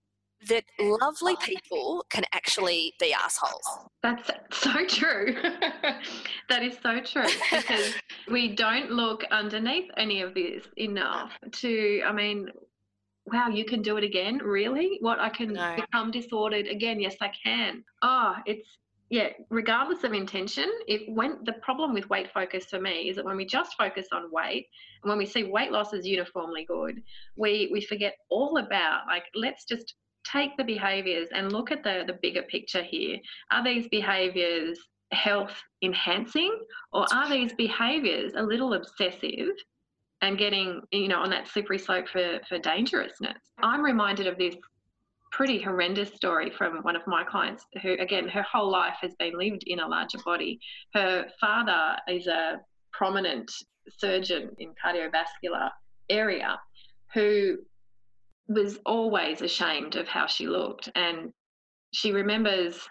that 0.49 0.65
lovely 0.79 1.37
people 1.43 2.05
can 2.11 2.25
actually 2.33 2.95
be 3.01 3.13
assholes. 3.13 3.67
That's 4.03 4.31
so 4.53 4.87
true. 4.87 5.37
that 6.49 6.63
is 6.63 6.77
so 6.83 7.01
true 7.01 7.27
because 7.51 7.95
we 8.31 8.55
don't 8.55 8.91
look 8.91 9.25
underneath 9.31 9.91
any 9.97 10.23
of 10.23 10.35
this 10.35 10.65
enough 10.77 11.33
to, 11.53 12.03
I 12.07 12.13
mean, 12.13 12.51
wow, 13.27 13.49
you 13.49 13.65
can 13.65 13.83
do 13.83 13.97
it 13.97 14.05
again? 14.05 14.39
Really? 14.39 14.99
What? 15.01 15.19
I 15.19 15.29
can 15.29 15.53
no. 15.53 15.77
become 15.77 16.11
disordered 16.11 16.67
again? 16.67 17.01
Yes, 17.01 17.17
I 17.21 17.31
can. 17.45 17.83
Oh, 18.03 18.37
it's 18.47 18.79
yeah, 19.09 19.29
regardless 19.51 20.03
of 20.03 20.13
intention, 20.13 20.69
it 20.89 21.03
when 21.09 21.39
the 21.45 21.53
problem 21.55 21.95
with 21.95 22.11
weight 22.11 22.29
focus 22.33 22.65
for 22.67 22.81
me 22.81 23.09
is 23.09 23.17
that 23.17 23.25
when 23.25 23.37
we 23.37 23.47
just 23.47 23.77
focus 23.77 24.09
on 24.13 24.33
weight 24.33 24.67
and 25.03 25.09
when 25.09 25.19
we 25.19 25.27
see 25.27 25.45
weight 25.45 25.71
loss 25.71 25.93
is 25.93 26.05
uniformly 26.05 26.65
good, 26.65 27.03
we 27.37 27.69
we 27.73 27.81
forget 27.81 28.17
all 28.31 28.59
about 28.59 29.03
like 29.07 29.25
let's 29.37 29.65
just 29.65 29.95
take 30.33 30.57
the 30.57 30.65
behaviors 30.65 31.29
and 31.35 31.53
look 31.53 31.71
at 31.71 31.83
the 31.83 32.05
the 32.07 32.19
bigger 32.23 32.43
picture 32.43 32.83
here. 32.83 33.19
Are 33.51 33.65
these 33.65 33.89
behaviors 33.89 34.79
health 35.13 35.55
enhancing 35.83 36.59
or 36.93 37.07
are 37.13 37.31
these 37.31 37.53
behaviors 37.53 38.33
a 38.37 38.43
little 38.43 38.75
obsessive 38.75 39.55
and 40.23 40.37
getting 40.37 40.81
you 40.91 41.09
know 41.09 41.21
on 41.21 41.31
that 41.31 41.47
slippery 41.47 41.79
slope 41.79 42.09
for 42.09 42.41
for 42.49 42.59
dangerousness? 42.59 43.39
I'm 43.63 43.85
reminded 43.85 44.27
of 44.27 44.39
this 44.39 44.57
pretty 45.33 45.61
horrendous 45.61 46.15
story 46.15 46.51
from 46.51 46.79
one 46.83 46.97
of 46.97 47.03
my 47.07 47.23
clients 47.23 47.67
who, 47.83 47.93
again, 47.95 48.27
her 48.27 48.43
whole 48.43 48.71
life 48.71 48.97
has 49.03 49.15
been 49.19 49.37
lived 49.37 49.65
in 49.67 49.81
a 49.81 49.87
larger 49.87 50.19
body. 50.25 50.59
Her 50.95 51.27
father 51.39 51.97
is 52.09 52.27
a 52.27 52.61
prominent 52.93 53.51
surgeon 53.99 54.51
in 54.59 54.73
cardiovascular 54.83 55.71
area 56.09 56.59
who 57.13 57.59
was 58.49 58.79
always 58.87 59.43
ashamed 59.43 59.97
of 59.97 60.07
how 60.07 60.27
she 60.27 60.47
looked 60.47 60.89
and 60.95 61.33
she 61.93 62.13
remembers 62.13 62.89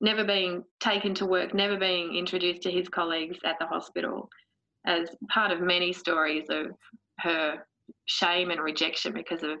never 0.00 0.24
being 0.24 0.64
taken 0.80 1.14
to 1.14 1.26
work 1.26 1.54
never 1.54 1.76
being 1.76 2.14
introduced 2.14 2.62
to 2.62 2.70
his 2.70 2.88
colleagues 2.88 3.38
at 3.44 3.58
the 3.58 3.66
hospital 3.66 4.28
as 4.86 5.08
part 5.28 5.50
of 5.50 5.60
many 5.60 5.92
stories 5.92 6.46
of 6.50 6.66
her 7.18 7.64
shame 8.06 8.50
and 8.50 8.60
rejection 8.60 9.12
because 9.12 9.42
of 9.42 9.60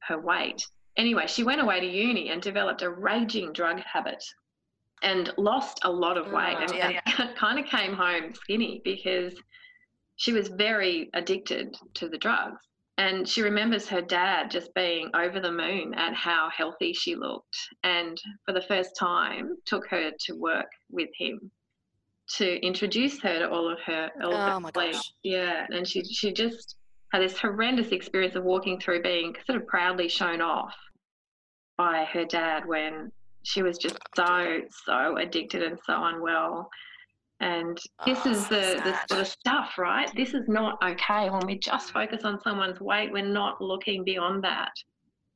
her 0.00 0.20
weight 0.20 0.64
Anyway, 0.96 1.26
she 1.26 1.42
went 1.42 1.60
away 1.60 1.80
to 1.80 1.86
uni 1.86 2.30
and 2.30 2.42
developed 2.42 2.82
a 2.82 2.90
raging 2.90 3.52
drug 3.52 3.80
habit 3.80 4.22
and 5.02 5.32
lost 5.38 5.80
a 5.84 5.90
lot 5.90 6.18
of 6.18 6.30
weight 6.30 6.56
oh, 6.58 6.62
and, 6.62 6.74
yeah. 6.74 7.00
and 7.18 7.34
kind 7.36 7.58
of 7.58 7.66
came 7.66 7.94
home 7.94 8.34
skinny 8.34 8.82
because 8.84 9.34
she 10.16 10.32
was 10.32 10.48
very 10.48 11.08
addicted 11.14 11.74
to 11.94 12.08
the 12.08 12.18
drugs. 12.18 12.60
And 13.00 13.26
she 13.26 13.40
remembers 13.40 13.88
her 13.88 14.02
dad 14.02 14.50
just 14.50 14.74
being 14.74 15.10
over 15.14 15.40
the 15.40 15.50
moon 15.50 15.94
at 15.94 16.12
how 16.12 16.50
healthy 16.54 16.92
she 16.92 17.16
looked. 17.16 17.56
And 17.82 18.20
for 18.44 18.52
the 18.52 18.60
first 18.60 18.90
time, 18.94 19.56
took 19.64 19.88
her 19.88 20.10
to 20.26 20.34
work 20.34 20.70
with 20.90 21.08
him 21.16 21.50
to 22.36 22.60
introduce 22.60 23.18
her 23.22 23.38
to 23.38 23.50
all 23.50 23.72
of 23.72 23.80
her 23.80 24.10
all 24.22 24.34
oh 24.34 24.36
her 24.36 24.60
my. 24.60 24.70
Gosh. 24.70 25.12
Yeah. 25.22 25.66
And 25.70 25.88
she, 25.88 26.04
she 26.04 26.30
just 26.30 26.76
had 27.10 27.22
this 27.22 27.38
horrendous 27.38 27.88
experience 27.88 28.36
of 28.36 28.44
walking 28.44 28.78
through 28.78 29.00
being 29.00 29.34
sort 29.46 29.62
of 29.62 29.66
proudly 29.66 30.08
shown 30.08 30.42
off 30.42 30.74
by 31.78 32.04
her 32.12 32.26
dad 32.26 32.66
when 32.66 33.10
she 33.44 33.62
was 33.62 33.78
just 33.78 33.96
so 34.14 34.60
so 34.84 35.16
addicted 35.16 35.62
and 35.62 35.78
so 35.86 35.94
unwell 36.04 36.68
and 37.40 37.78
this 38.04 38.18
oh, 38.26 38.30
is 38.30 38.48
the, 38.48 38.80
the 38.84 38.94
sort 39.08 39.20
of 39.22 39.26
stuff 39.26 39.78
right? 39.78 40.10
This 40.14 40.34
is 40.34 40.46
not 40.48 40.78
okay 40.82 41.30
when 41.30 41.46
we 41.46 41.58
just 41.58 41.90
focus 41.90 42.24
on 42.24 42.40
someone's 42.40 42.80
weight. 42.80 43.10
We're 43.12 43.24
not 43.24 43.60
looking 43.60 44.04
beyond 44.04 44.44
that. 44.44 44.72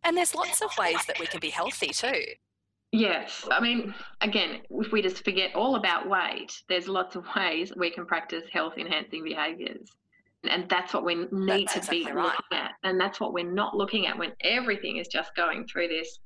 And 0.04 0.16
there's 0.16 0.34
lots 0.34 0.60
of 0.60 0.70
ways 0.78 0.98
that 1.06 1.18
we 1.18 1.26
can 1.26 1.40
be 1.40 1.48
healthy 1.48 1.88
too. 1.88 2.22
Yes. 2.92 3.48
I 3.50 3.60
mean 3.60 3.94
again 4.20 4.60
if 4.70 4.92
we 4.92 5.02
just 5.02 5.24
forget 5.24 5.54
all 5.54 5.76
about 5.76 6.08
weight 6.08 6.52
there's 6.68 6.88
lots 6.88 7.16
of 7.16 7.24
ways 7.34 7.72
we 7.76 7.90
can 7.90 8.06
practice 8.06 8.44
health 8.52 8.74
enhancing 8.78 9.24
behaviors. 9.24 9.88
And 10.48 10.68
that's 10.68 10.92
what 10.92 11.06
we 11.06 11.14
need 11.32 11.68
that's 11.68 11.72
to 11.72 11.78
exactly 11.78 12.04
be 12.04 12.12
right. 12.12 12.24
looking 12.24 12.58
at. 12.58 12.72
And 12.82 13.00
that's 13.00 13.18
what 13.18 13.32
we're 13.32 13.50
not 13.50 13.74
looking 13.74 14.06
at 14.06 14.18
when 14.18 14.32
everything 14.42 14.98
is 14.98 15.08
just 15.08 15.34
going 15.34 15.66
through 15.66 15.88
this 15.88 16.18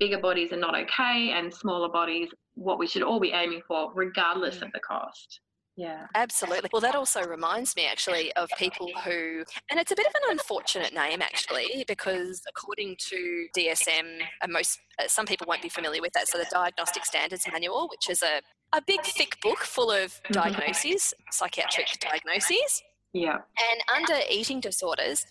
bigger 0.00 0.18
bodies 0.18 0.52
are 0.52 0.56
not 0.56 0.74
okay 0.74 1.30
and 1.32 1.54
smaller 1.54 1.88
bodies 1.88 2.28
what 2.54 2.78
we 2.78 2.86
should 2.86 3.02
all 3.02 3.20
be 3.20 3.32
aiming 3.32 3.62
for 3.66 3.90
regardless 3.94 4.56
of 4.56 4.68
mm. 4.68 4.72
the 4.72 4.80
cost. 4.80 5.40
Yeah. 5.76 6.06
Absolutely. 6.14 6.68
Well 6.70 6.82
that 6.82 6.94
also 6.94 7.24
reminds 7.24 7.74
me 7.76 7.86
actually 7.86 8.32
of 8.34 8.50
people 8.58 8.90
who 9.04 9.42
and 9.70 9.80
it's 9.80 9.90
a 9.90 9.96
bit 9.96 10.06
of 10.06 10.12
an 10.14 10.32
unfortunate 10.32 10.92
name 10.92 11.22
actually 11.22 11.84
because 11.88 12.42
according 12.46 12.96
to 13.08 13.46
dsm 13.56 13.88
and 13.88 14.22
uh, 14.42 14.48
most 14.48 14.78
uh, 14.98 15.08
some 15.08 15.24
people 15.24 15.46
won't 15.48 15.62
be 15.62 15.70
familiar 15.70 16.02
with 16.02 16.12
that 16.12 16.28
so 16.28 16.36
the 16.36 16.46
diagnostic 16.50 17.06
standards 17.06 17.46
manual 17.50 17.88
which 17.88 18.10
is 18.10 18.22
a, 18.22 18.42
a 18.76 18.82
big 18.86 19.00
thick 19.02 19.40
book 19.40 19.60
full 19.60 19.90
of 19.90 20.10
mm-hmm. 20.10 20.34
diagnoses 20.34 21.14
psychiatric 21.30 21.88
diagnoses. 22.00 22.82
Yeah. 23.14 23.36
And 23.36 23.82
under 23.96 24.20
eating 24.30 24.60
disorders 24.60 25.24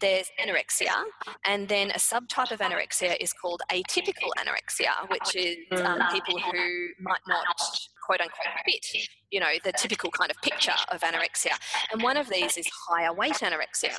there's 0.00 0.30
anorexia, 0.40 1.04
and 1.44 1.68
then 1.68 1.90
a 1.90 1.98
subtype 1.98 2.50
of 2.52 2.60
anorexia 2.60 3.16
is 3.20 3.32
called 3.32 3.62
atypical 3.70 4.30
anorexia, 4.38 5.08
which 5.10 5.36
is 5.36 5.56
um, 5.82 6.00
people 6.12 6.38
who 6.38 6.88
might 7.00 7.20
not 7.28 7.60
quote 8.04 8.20
unquote 8.20 8.46
fit, 8.64 9.06
you 9.30 9.40
know, 9.40 9.52
the 9.62 9.72
typical 9.72 10.10
kind 10.10 10.30
of 10.30 10.40
picture 10.42 10.72
of 10.90 11.00
anorexia. 11.00 11.52
And 11.92 12.02
one 12.02 12.16
of 12.16 12.28
these 12.28 12.56
is 12.56 12.66
higher 12.88 13.12
weight 13.12 13.34
anorexia. 13.34 13.96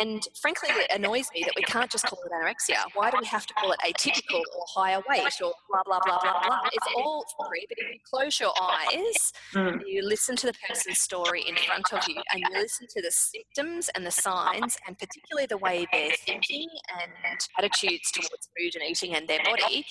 And 0.00 0.22
frankly, 0.40 0.68
it 0.72 0.90
annoys 0.94 1.28
me 1.34 1.42
that 1.44 1.54
we 1.56 1.62
can't 1.62 1.90
just 1.90 2.04
call 2.06 2.18
it 2.24 2.32
anorexia. 2.32 2.82
Why 2.94 3.10
do 3.10 3.18
we 3.20 3.26
have 3.26 3.46
to 3.46 3.54
call 3.54 3.72
it 3.72 3.78
atypical 3.86 4.40
or 4.40 4.64
higher 4.68 5.00
weight 5.08 5.40
or 5.42 5.52
blah, 5.70 5.82
blah, 5.86 6.00
blah, 6.04 6.18
blah, 6.20 6.42
blah? 6.46 6.60
It's 6.72 6.86
all 6.96 7.24
free, 7.48 7.66
but 7.68 7.78
if 7.78 7.94
you 7.94 8.00
close 8.10 8.38
your 8.40 8.52
eyes, 8.60 9.32
mm. 9.54 9.80
you 9.86 10.02
listen 10.02 10.36
to 10.36 10.46
the 10.46 10.54
person's 10.68 10.98
story 10.98 11.44
in 11.48 11.56
front 11.56 11.92
of 11.92 12.02
you 12.08 12.20
and 12.32 12.40
you 12.40 12.60
listen 12.60 12.86
to 12.88 13.02
the 13.02 13.10
symptoms 13.10 13.88
and 13.94 14.04
the 14.04 14.10
signs 14.10 14.76
and 14.86 14.98
particularly 14.98 15.46
the 15.46 15.58
way 15.58 15.86
they're 15.92 16.10
thinking 16.26 16.68
and 17.00 17.40
attitudes 17.58 18.10
towards 18.10 18.48
food 18.58 18.74
and 18.74 18.90
eating 18.90 19.14
and 19.14 19.28
their 19.28 19.42
body, 19.44 19.86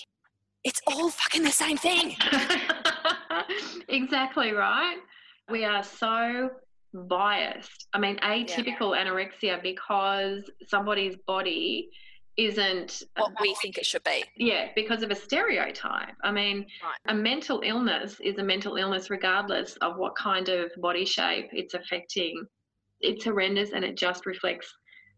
it's 0.64 0.82
all 0.88 1.10
fucking 1.10 1.44
the 1.44 1.52
same 1.52 1.78
thing. 1.78 2.16
exactly 3.88 4.52
right. 4.52 4.98
We 5.50 5.64
are 5.64 5.84
so 5.84 6.50
biased. 7.08 7.88
I 7.94 8.00
mean, 8.00 8.18
atypical 8.18 8.96
yeah. 8.96 9.06
anorexia 9.06 9.62
because 9.62 10.50
somebody's 10.68 11.16
body 11.28 11.90
isn't 12.38 13.04
what 13.16 13.32
we 13.40 13.56
think 13.62 13.78
it 13.78 13.86
should 13.86 14.04
be. 14.04 14.24
Yeah, 14.36 14.70
because 14.76 15.04
of 15.04 15.12
a 15.12 15.16
stereotype. 15.16 16.16
I 16.24 16.32
mean, 16.32 16.66
right. 16.84 17.14
a 17.14 17.14
mental 17.14 17.62
illness 17.64 18.18
is 18.22 18.38
a 18.38 18.44
mental 18.44 18.76
illness 18.76 19.10
regardless 19.10 19.78
of 19.78 19.98
what 19.98 20.16
kind 20.16 20.50
of 20.50 20.72
body 20.78 21.06
shape 21.06 21.48
it's 21.52 21.74
affecting. 21.74 22.46
It's 23.02 23.24
horrendous 23.24 23.72
and 23.74 23.86
it 23.86 23.98
just 23.98 24.26
reflects 24.26 24.74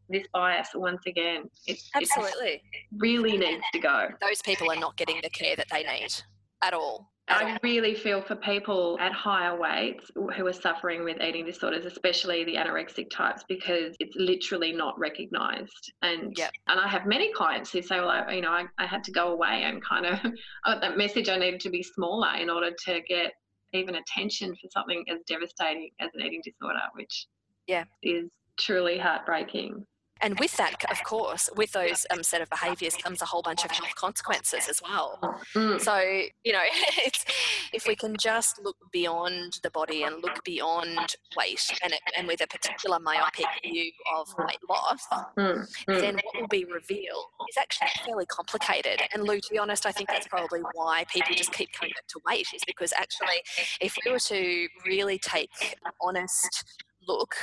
this 0.10 0.25
bias 0.34 0.69
once 0.75 1.01
again. 1.07 1.43
It, 1.65 1.79
Absolutely. 1.96 2.62
It 2.72 2.88
really 2.98 3.38
needs 3.38 3.63
to 3.74 3.79
go. 3.79 4.10
Those 4.22 4.41
people 4.41 4.72
are 4.72 4.79
not 4.79 4.96
getting 4.96 5.19
the 5.24 5.29
care 5.29 5.55
that 5.55 5.67
they 5.72 5.84
need 5.84 6.13
at 6.62 6.74
all. 6.74 7.12
I 7.29 7.57
really 7.62 7.93
feel 7.93 8.22
for 8.22 8.36
people 8.36 8.98
at 9.01 9.12
higher 9.12 9.57
weights 9.60 10.10
who 10.15 10.48
are 10.48 10.53
suffering 10.53 11.03
with 11.03 11.22
eating 11.22 11.46
disorders, 11.46 11.86
especially 11.86 12.46
the 12.46 12.55
anorexic 12.55 13.10
types, 13.10 13.43
because 13.50 13.96
it's 14.00 14.15
literally 14.15 14.72
not 14.72 14.98
recognised. 14.98 15.91
And 16.01 16.34
yep. 16.38 16.51
and 16.67 16.79
I 16.79 16.88
have 16.88 17.05
many 17.05 17.34
clients 17.34 17.72
who 17.72 17.81
say, 17.81 18.00
well, 18.00 18.10
I, 18.10 18.31
you 18.31 18.41
know, 18.41 18.51
I, 18.51 18.65
I 18.77 18.86
had 18.86 19.03
to 19.05 19.12
go 19.12 19.34
away 19.34 19.63
and 19.63 19.84
kind 19.84 20.05
of 20.05 20.19
that 20.81 20.98
message 20.98 21.27
I 21.27 21.38
needed 21.38 21.60
to 21.62 21.69
be 21.69 21.84
smaller 21.84 22.36
in 22.36 22.50
order 22.50 22.72
to 22.86 23.01
get 23.07 23.34
even 23.74 23.96
attention 23.96 24.55
for 24.55 24.69
something 24.72 25.03
as 25.10 25.19
devastating 25.27 25.89
as 26.00 26.10
an 26.13 26.22
eating 26.22 26.41
disorder, 26.43 26.79
which 26.93 27.27
yeah 27.67 27.84
is 28.03 28.29
truly 28.57 28.98
heartbreaking. 28.98 29.86
And 30.21 30.39
with 30.39 30.55
that, 30.57 30.83
of 30.91 31.03
course, 31.03 31.50
with 31.55 31.71
those 31.71 32.05
um, 32.12 32.24
set 32.24 32.41
of 32.41 32.50
behaviours 32.50 32.95
comes 32.95 33.21
a 33.21 33.25
whole 33.25 33.41
bunch 33.41 33.63
of 33.63 33.71
health 33.71 33.95
consequences 33.95 34.67
as 34.69 34.81
well. 34.81 35.19
Mm. 35.55 35.79
So, 35.81 35.97
you 36.43 36.53
know, 36.53 36.63
if 37.74 37.88
we 37.88 37.95
can 37.95 38.15
just 38.17 38.62
look 38.63 38.77
beyond 38.91 39.59
the 39.63 39.71
body 39.71 40.03
and 40.03 40.21
look 40.21 40.43
beyond 40.43 41.15
weight 41.36 41.63
and, 41.83 41.93
and 42.17 42.27
with 42.27 42.41
a 42.41 42.47
particular 42.47 43.00
myopic 43.00 43.45
view 43.63 43.91
of 44.15 44.27
weight 44.39 44.59
loss, 44.69 45.05
mm. 45.38 45.67
Mm. 45.88 46.01
then 46.01 46.15
what 46.15 46.41
will 46.41 46.47
be 46.47 46.65
revealed 46.65 47.25
is 47.50 47.57
actually 47.57 47.89
fairly 48.05 48.25
complicated. 48.25 49.01
And 49.13 49.24
Lou, 49.24 49.39
to 49.39 49.50
be 49.50 49.57
honest, 49.57 49.86
I 49.86 49.91
think 49.91 50.09
that's 50.09 50.27
probably 50.27 50.62
why 50.74 51.05
people 51.12 51.36
just 51.36 51.53
keep 51.53 51.71
coming 51.74 51.93
back 51.95 52.07
to 52.07 52.19
weight, 52.25 52.47
is 52.53 52.63
because 52.65 52.93
actually, 52.93 53.41
if 53.81 53.95
we 54.05 54.12
were 54.12 54.19
to 54.19 54.67
really 54.86 55.19
take 55.19 55.77
an 55.86 55.91
honest 56.01 56.63
look 57.08 57.36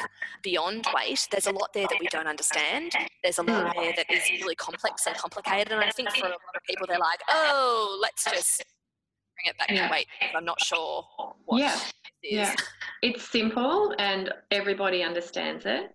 beyond 0.42 0.86
weight, 0.94 1.26
there's 1.30 1.46
a 1.46 1.52
lot 1.52 1.72
there 1.72 1.86
that 1.88 1.98
we 2.00 2.06
don't 2.08 2.26
understand. 2.26 2.92
There's 3.22 3.38
a 3.38 3.42
lot 3.42 3.74
hmm. 3.74 3.82
there 3.82 3.92
that 3.96 4.10
is 4.10 4.22
really 4.30 4.54
complex 4.54 5.06
and 5.06 5.16
complicated. 5.16 5.72
And 5.72 5.82
I 5.82 5.90
think 5.90 6.10
for 6.10 6.26
a 6.26 6.30
lot 6.30 6.40
of 6.54 6.62
people, 6.68 6.86
they're 6.86 6.98
like, 6.98 7.20
oh, 7.28 7.98
let's 8.00 8.24
just 8.24 8.64
bring 9.36 9.52
it 9.52 9.58
back 9.58 9.70
yeah. 9.70 9.88
to 9.88 9.92
weight 9.92 10.06
because 10.20 10.34
I'm 10.36 10.44
not 10.44 10.62
sure 10.62 11.04
what 11.44 11.58
yeah. 11.58 11.78
Yeah. 12.22 12.54
It's 13.02 13.30
simple 13.30 13.94
and 13.98 14.32
everybody 14.50 15.02
understands 15.02 15.66
it. 15.66 15.94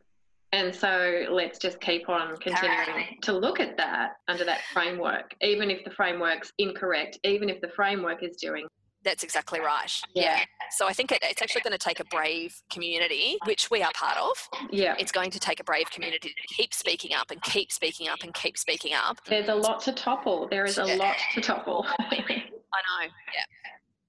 And 0.51 0.73
so 0.73 1.25
let's 1.29 1.59
just 1.59 1.79
keep 1.79 2.09
on 2.09 2.35
continuing 2.37 3.17
to 3.21 3.33
look 3.33 3.59
at 3.59 3.77
that 3.77 4.17
under 4.27 4.43
that 4.45 4.61
framework, 4.73 5.35
even 5.41 5.69
if 5.69 5.83
the 5.83 5.91
framework's 5.91 6.51
incorrect, 6.57 7.19
even 7.23 7.49
if 7.49 7.61
the 7.61 7.67
framework 7.69 8.23
is 8.23 8.35
doing 8.35 8.67
that's 9.03 9.23
exactly 9.23 9.59
right. 9.59 9.91
Yeah. 10.13 10.23
yeah. 10.23 10.43
So 10.71 10.87
I 10.87 10.93
think 10.93 11.11
it, 11.11 11.19
it's 11.23 11.41
actually 11.41 11.61
going 11.61 11.77
to 11.77 11.77
take 11.77 11.99
a 11.99 12.03
brave 12.05 12.55
community, 12.71 13.37
which 13.45 13.69
we 13.71 13.81
are 13.81 13.91
part 13.93 14.17
of. 14.17 14.49
Yeah. 14.71 14.95
It's 14.99 15.11
going 15.11 15.31
to 15.31 15.39
take 15.39 15.59
a 15.59 15.63
brave 15.63 15.89
community 15.91 16.29
to 16.29 16.55
keep 16.55 16.73
speaking 16.73 17.13
up 17.15 17.31
and 17.31 17.41
keep 17.41 17.71
speaking 17.71 18.07
up 18.07 18.19
and 18.23 18.33
keep 18.33 18.57
speaking 18.57 18.93
up. 18.93 19.19
There's 19.25 19.49
a 19.49 19.55
lot 19.55 19.81
to 19.83 19.91
topple. 19.91 20.47
There 20.49 20.65
is 20.65 20.77
a 20.77 20.95
lot 20.97 21.15
to 21.33 21.41
topple. 21.41 21.85
I 21.99 22.17
know. 22.19 23.07
Yeah. 23.07 23.45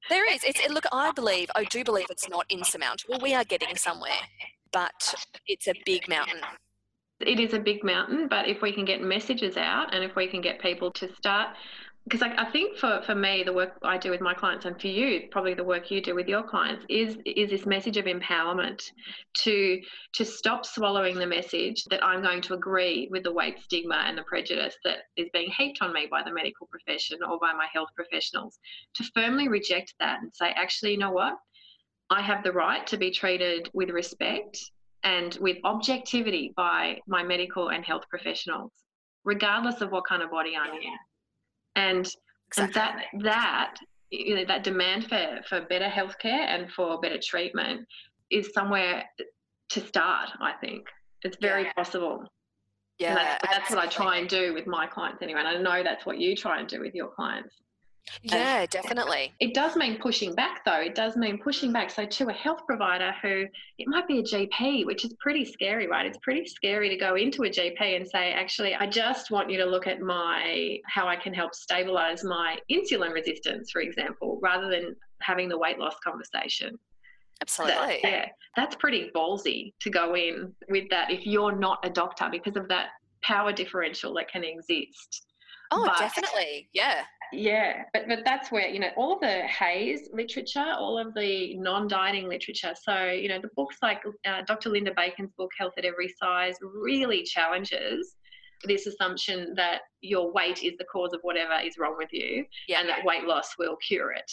There 0.08 0.32
is. 0.32 0.42
It's 0.44 0.68
look. 0.68 0.84
I 0.92 1.12
believe. 1.12 1.50
I 1.54 1.64
do 1.64 1.84
believe 1.84 2.06
it's 2.10 2.28
not 2.28 2.44
insurmountable. 2.50 3.18
We 3.22 3.32
are 3.34 3.44
getting 3.44 3.76
somewhere, 3.76 4.10
but 4.72 5.14
it's 5.46 5.68
a 5.68 5.74
big 5.86 6.08
mountain. 6.08 6.40
It 7.20 7.38
is 7.38 7.52
a 7.52 7.58
big 7.58 7.84
mountain, 7.84 8.26
but 8.28 8.48
if 8.48 8.62
we 8.62 8.72
can 8.72 8.84
get 8.84 9.02
messages 9.02 9.56
out 9.56 9.94
and 9.94 10.02
if 10.02 10.16
we 10.16 10.26
can 10.26 10.40
get 10.40 10.58
people 10.60 10.90
to 10.92 11.14
start 11.14 11.50
because 12.10 12.28
I, 12.28 12.42
I, 12.42 12.50
think 12.50 12.76
for, 12.76 13.00
for 13.06 13.14
me, 13.14 13.44
the 13.44 13.52
work 13.52 13.78
I 13.84 13.96
do 13.96 14.10
with 14.10 14.20
my 14.20 14.34
clients 14.34 14.64
and 14.64 14.78
for 14.80 14.88
you, 14.88 15.28
probably 15.30 15.54
the 15.54 15.62
work 15.62 15.92
you 15.92 16.02
do 16.02 16.12
with 16.16 16.26
your 16.26 16.42
clients 16.42 16.84
is 16.88 17.16
is 17.24 17.50
this 17.50 17.66
message 17.66 17.96
of 17.96 18.06
empowerment 18.06 18.82
to 19.44 19.80
to 20.14 20.24
stop 20.24 20.66
swallowing 20.66 21.16
the 21.16 21.26
message 21.26 21.84
that 21.84 22.04
I'm 22.04 22.20
going 22.20 22.42
to 22.42 22.54
agree 22.54 23.06
with 23.12 23.22
the 23.22 23.32
weight 23.32 23.60
stigma 23.60 24.02
and 24.06 24.18
the 24.18 24.24
prejudice 24.24 24.74
that 24.84 24.98
is 25.16 25.28
being 25.32 25.52
heaped 25.56 25.78
on 25.82 25.92
me 25.92 26.08
by 26.10 26.22
the 26.24 26.32
medical 26.32 26.66
profession 26.66 27.18
or 27.22 27.38
by 27.38 27.52
my 27.52 27.68
health 27.72 27.90
professionals, 27.94 28.58
to 28.94 29.04
firmly 29.14 29.46
reject 29.46 29.94
that 30.00 30.20
and 30.20 30.34
say, 30.34 30.50
actually, 30.56 30.92
you 30.92 30.98
know 30.98 31.12
what? 31.12 31.34
I 32.10 32.22
have 32.22 32.42
the 32.42 32.52
right 32.52 32.84
to 32.88 32.96
be 32.96 33.12
treated 33.12 33.70
with 33.72 33.90
respect 33.90 34.58
and 35.04 35.38
with 35.40 35.58
objectivity 35.62 36.52
by 36.56 36.98
my 37.06 37.22
medical 37.22 37.68
and 37.68 37.84
health 37.84 38.02
professionals, 38.10 38.72
regardless 39.22 39.80
of 39.80 39.92
what 39.92 40.06
kind 40.08 40.22
of 40.22 40.32
body 40.32 40.56
I'm 40.56 40.74
in 40.74 40.98
and, 41.76 42.06
exactly. 42.48 42.64
and 42.64 42.74
that 42.74 43.04
that 43.22 43.74
you 44.10 44.34
know 44.34 44.44
that 44.44 44.64
demand 44.64 45.08
for 45.08 45.40
for 45.48 45.60
better 45.62 45.88
healthcare 45.88 46.46
and 46.48 46.70
for 46.72 47.00
better 47.00 47.18
treatment 47.18 47.86
is 48.30 48.52
somewhere 48.52 49.04
to 49.70 49.86
start. 49.86 50.30
I 50.40 50.52
think 50.60 50.86
it's 51.22 51.36
very 51.40 51.64
yeah. 51.64 51.72
possible. 51.74 52.24
Yeah, 52.98 53.14
that's, 53.14 53.46
that's, 53.50 53.70
what 53.70 53.78
I 53.78 53.86
try 53.86 54.18
and 54.18 54.28
do 54.28 54.52
with 54.52 54.66
my 54.66 54.86
clients 54.86 55.22
anyway. 55.22 55.40
And 55.40 55.48
I 55.48 55.56
know 55.56 55.82
that's 55.82 56.04
what 56.04 56.18
you 56.18 56.36
try 56.36 56.60
and 56.60 56.68
do 56.68 56.80
with 56.80 56.94
your 56.94 57.08
clients. 57.08 57.54
Yeah, 58.22 58.66
definitely. 58.66 59.32
It 59.40 59.54
does 59.54 59.76
mean 59.76 59.98
pushing 59.98 60.34
back, 60.34 60.64
though. 60.64 60.80
It 60.80 60.94
does 60.94 61.16
mean 61.16 61.38
pushing 61.38 61.72
back. 61.72 61.90
So, 61.90 62.04
to 62.04 62.28
a 62.28 62.32
health 62.32 62.60
provider 62.66 63.14
who 63.22 63.46
it 63.78 63.86
might 63.88 64.06
be 64.08 64.18
a 64.18 64.22
GP, 64.22 64.84
which 64.84 65.04
is 65.04 65.14
pretty 65.20 65.44
scary, 65.44 65.86
right? 65.86 66.06
It's 66.06 66.18
pretty 66.18 66.46
scary 66.46 66.88
to 66.88 66.96
go 66.96 67.14
into 67.14 67.44
a 67.44 67.48
GP 67.48 67.80
and 67.96 68.06
say, 68.06 68.32
actually, 68.32 68.74
I 68.74 68.86
just 68.86 69.30
want 69.30 69.50
you 69.50 69.58
to 69.58 69.64
look 69.64 69.86
at 69.86 70.00
my 70.00 70.78
how 70.86 71.06
I 71.06 71.16
can 71.16 71.32
help 71.32 71.54
stabilize 71.54 72.24
my 72.24 72.58
insulin 72.70 73.12
resistance, 73.12 73.70
for 73.70 73.80
example, 73.80 74.38
rather 74.42 74.68
than 74.68 74.96
having 75.20 75.48
the 75.48 75.58
weight 75.58 75.78
loss 75.78 75.94
conversation. 76.02 76.78
Absolutely. 77.40 78.00
That, 78.02 78.10
yeah, 78.10 78.26
that's 78.56 78.76
pretty 78.76 79.10
ballsy 79.14 79.72
to 79.80 79.90
go 79.90 80.14
in 80.14 80.52
with 80.68 80.90
that 80.90 81.10
if 81.10 81.26
you're 81.26 81.56
not 81.56 81.78
a 81.84 81.90
doctor 81.90 82.28
because 82.30 82.56
of 82.56 82.68
that 82.68 82.88
power 83.22 83.52
differential 83.52 84.12
that 84.14 84.30
can 84.30 84.44
exist. 84.44 85.26
Oh, 85.70 85.86
but, 85.86 85.98
definitely. 85.98 86.68
Yeah. 86.72 87.02
Yeah, 87.32 87.84
but, 87.92 88.04
but 88.08 88.20
that's 88.24 88.50
where, 88.50 88.68
you 88.68 88.80
know, 88.80 88.90
all 88.96 89.18
the 89.18 89.42
HAES 89.46 90.08
literature, 90.12 90.74
all 90.78 90.98
of 90.98 91.14
the 91.14 91.56
non 91.56 91.88
dieting 91.88 92.28
literature. 92.28 92.74
So, 92.80 93.10
you 93.10 93.28
know, 93.28 93.40
the 93.40 93.50
books 93.56 93.76
like 93.82 94.02
uh, 94.26 94.42
Dr. 94.46 94.70
Linda 94.70 94.92
Bacon's 94.94 95.32
book, 95.36 95.50
Health 95.58 95.74
at 95.78 95.84
Every 95.84 96.12
Size, 96.20 96.56
really 96.62 97.22
challenges 97.22 98.16
this 98.64 98.86
assumption 98.86 99.54
that 99.56 99.80
your 100.02 100.32
weight 100.32 100.62
is 100.62 100.74
the 100.78 100.84
cause 100.84 101.12
of 101.14 101.20
whatever 101.22 101.54
is 101.64 101.78
wrong 101.78 101.94
with 101.96 102.10
you 102.12 102.44
yeah. 102.68 102.80
and 102.80 102.88
that 102.88 103.04
weight 103.04 103.24
loss 103.24 103.54
will 103.58 103.76
cure 103.76 104.12
it. 104.12 104.30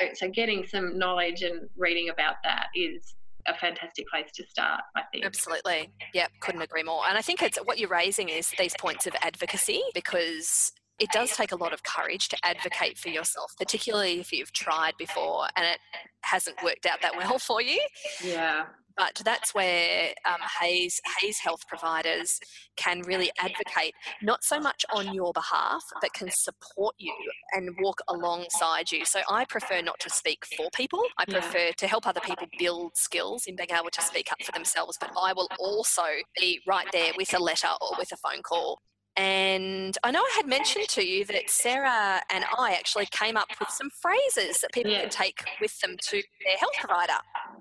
Yeah. 0.00 0.08
So, 0.14 0.26
so, 0.26 0.30
getting 0.30 0.66
some 0.66 0.98
knowledge 0.98 1.42
and 1.42 1.68
reading 1.76 2.08
about 2.08 2.36
that 2.44 2.66
is 2.74 3.14
a 3.46 3.54
fantastic 3.54 4.06
place 4.08 4.30
to 4.34 4.44
start, 4.46 4.80
I 4.96 5.02
think. 5.12 5.24
Absolutely. 5.24 5.90
Yep, 6.14 6.30
couldn't 6.40 6.62
agree 6.62 6.82
more. 6.82 7.02
And 7.08 7.16
I 7.16 7.22
think 7.22 7.42
it's 7.42 7.58
what 7.58 7.78
you're 7.78 7.88
raising 7.88 8.28
is 8.28 8.52
these 8.58 8.74
points 8.78 9.06
of 9.06 9.14
advocacy 9.22 9.82
because 9.94 10.72
it 10.98 11.10
does 11.12 11.30
take 11.36 11.52
a 11.52 11.56
lot 11.56 11.72
of 11.72 11.82
courage 11.82 12.28
to 12.28 12.36
advocate 12.44 12.98
for 12.98 13.08
yourself, 13.08 13.54
particularly 13.58 14.20
if 14.20 14.32
you've 14.32 14.52
tried 14.52 14.94
before 14.98 15.46
and 15.56 15.64
it 15.66 15.78
hasn't 16.22 16.56
worked 16.62 16.86
out 16.86 17.00
that 17.02 17.16
well 17.16 17.38
for 17.48 17.62
you. 17.62 17.80
Yeah. 18.24 18.66
But 18.96 19.22
that's 19.24 19.54
where 19.54 20.08
um, 20.28 20.40
HAES, 20.40 21.00
HAES 21.20 21.38
Health 21.38 21.60
providers 21.68 22.40
can 22.76 23.02
really 23.02 23.30
advocate, 23.38 23.94
not 24.22 24.42
so 24.42 24.58
much 24.58 24.84
on 24.92 25.14
your 25.14 25.32
behalf, 25.32 25.84
but 26.00 26.12
can 26.14 26.28
support 26.32 26.96
you 26.98 27.14
and 27.52 27.70
walk 27.80 28.00
alongside 28.08 28.90
you. 28.90 29.04
So 29.04 29.20
I 29.30 29.44
prefer 29.44 29.82
not 29.82 30.00
to 30.00 30.10
speak 30.10 30.44
for 30.56 30.68
people. 30.74 31.04
I 31.16 31.26
Yeah. 31.28 31.38
prefer 31.38 31.70
to 31.76 31.86
help 31.86 32.08
other 32.08 32.20
people 32.20 32.48
build 32.58 32.96
skills 32.96 33.44
in 33.46 33.54
being 33.54 33.70
able 33.70 33.90
to 33.90 34.02
speak 34.02 34.32
up 34.32 34.42
for 34.42 34.50
themselves. 34.50 34.98
But 35.00 35.12
I 35.16 35.32
will 35.32 35.48
also 35.60 36.02
be 36.36 36.60
right 36.66 36.88
there 36.90 37.12
with 37.16 37.32
a 37.34 37.38
letter 37.38 37.70
or 37.80 37.90
with 37.98 38.10
a 38.10 38.16
phone 38.16 38.42
call 38.42 38.80
and 39.18 39.98
I 40.04 40.10
know 40.10 40.20
I 40.20 40.32
had 40.36 40.46
mentioned 40.46 40.88
to 40.90 41.04
you 41.06 41.24
that 41.26 41.50
Sarah 41.50 42.22
and 42.30 42.44
I 42.56 42.72
actually 42.74 43.06
came 43.06 43.36
up 43.36 43.48
with 43.58 43.68
some 43.68 43.90
phrases 43.90 44.60
that 44.60 44.72
people 44.72 44.92
Yeah. 44.92 45.00
can 45.02 45.10
take 45.10 45.44
with 45.60 45.78
them 45.80 45.96
to 46.00 46.22
their 46.46 46.56
health 46.58 46.74
provider. 46.78 47.14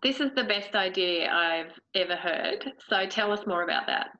This 0.04 0.20
is 0.20 0.32
the 0.36 0.44
best 0.44 0.76
idea 0.76 1.32
I've 1.32 1.74
ever 1.96 2.16
heard. 2.16 2.72
So 2.90 3.08
tell 3.08 3.32
us 3.32 3.46
more 3.48 3.64
about 3.64 3.88
that. 3.88 4.12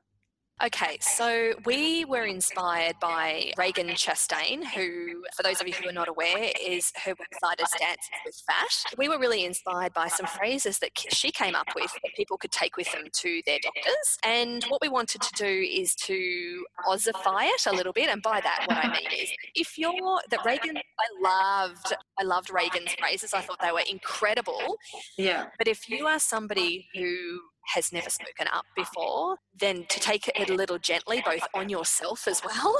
Okay, 0.60 0.98
so 1.00 1.52
we 1.64 2.04
were 2.04 2.24
inspired 2.24 2.96
by 3.00 3.52
Ragen 3.56 3.90
Chastain, 3.90 4.64
who, 4.64 5.22
for 5.36 5.44
those 5.44 5.60
of 5.60 5.68
you 5.68 5.72
who 5.72 5.88
are 5.88 5.92
not 5.92 6.08
aware, 6.08 6.50
is 6.60 6.92
her 7.04 7.12
website 7.12 7.62
is 7.62 7.70
Dances 7.78 8.10
with 8.26 8.42
Fat. 8.44 8.96
We 8.96 9.08
were 9.08 9.20
really 9.20 9.44
inspired 9.44 9.94
by 9.94 10.08
some 10.08 10.26
phrases 10.26 10.80
that 10.80 10.90
she 11.12 11.30
came 11.30 11.54
up 11.54 11.68
with 11.76 11.92
that 12.02 12.12
people 12.16 12.36
could 12.38 12.50
take 12.50 12.76
with 12.76 12.90
them 12.90 13.04
to 13.12 13.40
their 13.46 13.60
doctors. 13.62 14.18
And 14.24 14.64
what 14.64 14.82
we 14.82 14.88
wanted 14.88 15.22
to 15.22 15.32
do 15.36 15.46
is 15.46 15.94
to 16.06 16.64
Aussify 16.88 17.44
it 17.44 17.66
a 17.66 17.72
little 17.72 17.92
bit. 17.92 18.08
And 18.08 18.20
by 18.20 18.40
that, 18.40 18.64
what 18.66 18.84
I 18.84 18.88
mean 18.88 19.06
is, 19.16 19.30
if 19.54 19.78
you're 19.78 20.20
that 20.28 20.40
Ragen, 20.40 20.76
I 20.76 21.22
loved, 21.22 21.94
I 22.18 22.24
loved 22.24 22.48
Ragen's 22.48 22.94
phrases. 22.98 23.32
I 23.32 23.42
thought 23.42 23.60
they 23.62 23.70
were 23.70 23.84
incredible. 23.88 24.76
Yeah. 25.16 25.46
But 25.56 25.68
if 25.68 25.88
you 25.88 26.08
are 26.08 26.18
somebody 26.18 26.88
who 26.96 27.42
has 27.74 27.92
never 27.92 28.10
spoken 28.10 28.46
up 28.52 28.64
before, 28.76 29.36
then 29.58 29.84
to 29.88 30.00
take 30.00 30.28
it 30.28 30.48
a 30.50 30.52
little 30.54 30.78
gently, 30.78 31.22
both 31.24 31.42
on 31.54 31.68
yourself 31.68 32.26
as 32.26 32.42
well. 32.44 32.78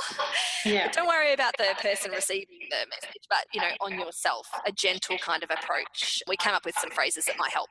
Yeah. 0.64 0.90
Don't 0.92 1.07
worry 1.07 1.33
about 1.33 1.55
the 1.59 1.66
person 1.81 2.11
receiving 2.12 2.59
the 2.70 2.87
message, 2.88 3.22
but 3.29 3.44
you 3.53 3.61
know, 3.61 3.70
on 3.81 3.98
yourself, 3.98 4.46
a 4.66 4.72
gentle 4.72 5.18
kind 5.18 5.42
of 5.42 5.51
approach. 5.51 6.22
We 6.29 6.37
came 6.37 6.55
up 6.55 6.64
with 6.64 6.77
some 6.79 6.90
phrases 6.90 7.24
that 7.27 7.37
might 7.38 7.53
help. 7.53 7.68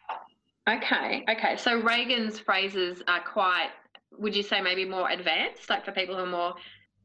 Okay. 0.70 1.24
Okay. 1.30 1.58
So 1.58 1.82
Ragen's 1.82 2.40
phrases 2.40 3.02
are 3.08 3.22
quite, 3.22 3.70
would 4.18 4.36
you 4.36 4.44
say, 4.44 4.62
maybe 4.62 4.86
more 4.86 5.10
advanced, 5.10 5.70
like 5.70 5.86
for 5.86 5.92
people 5.92 6.16
who 6.16 6.24
are 6.24 6.26
more 6.26 6.54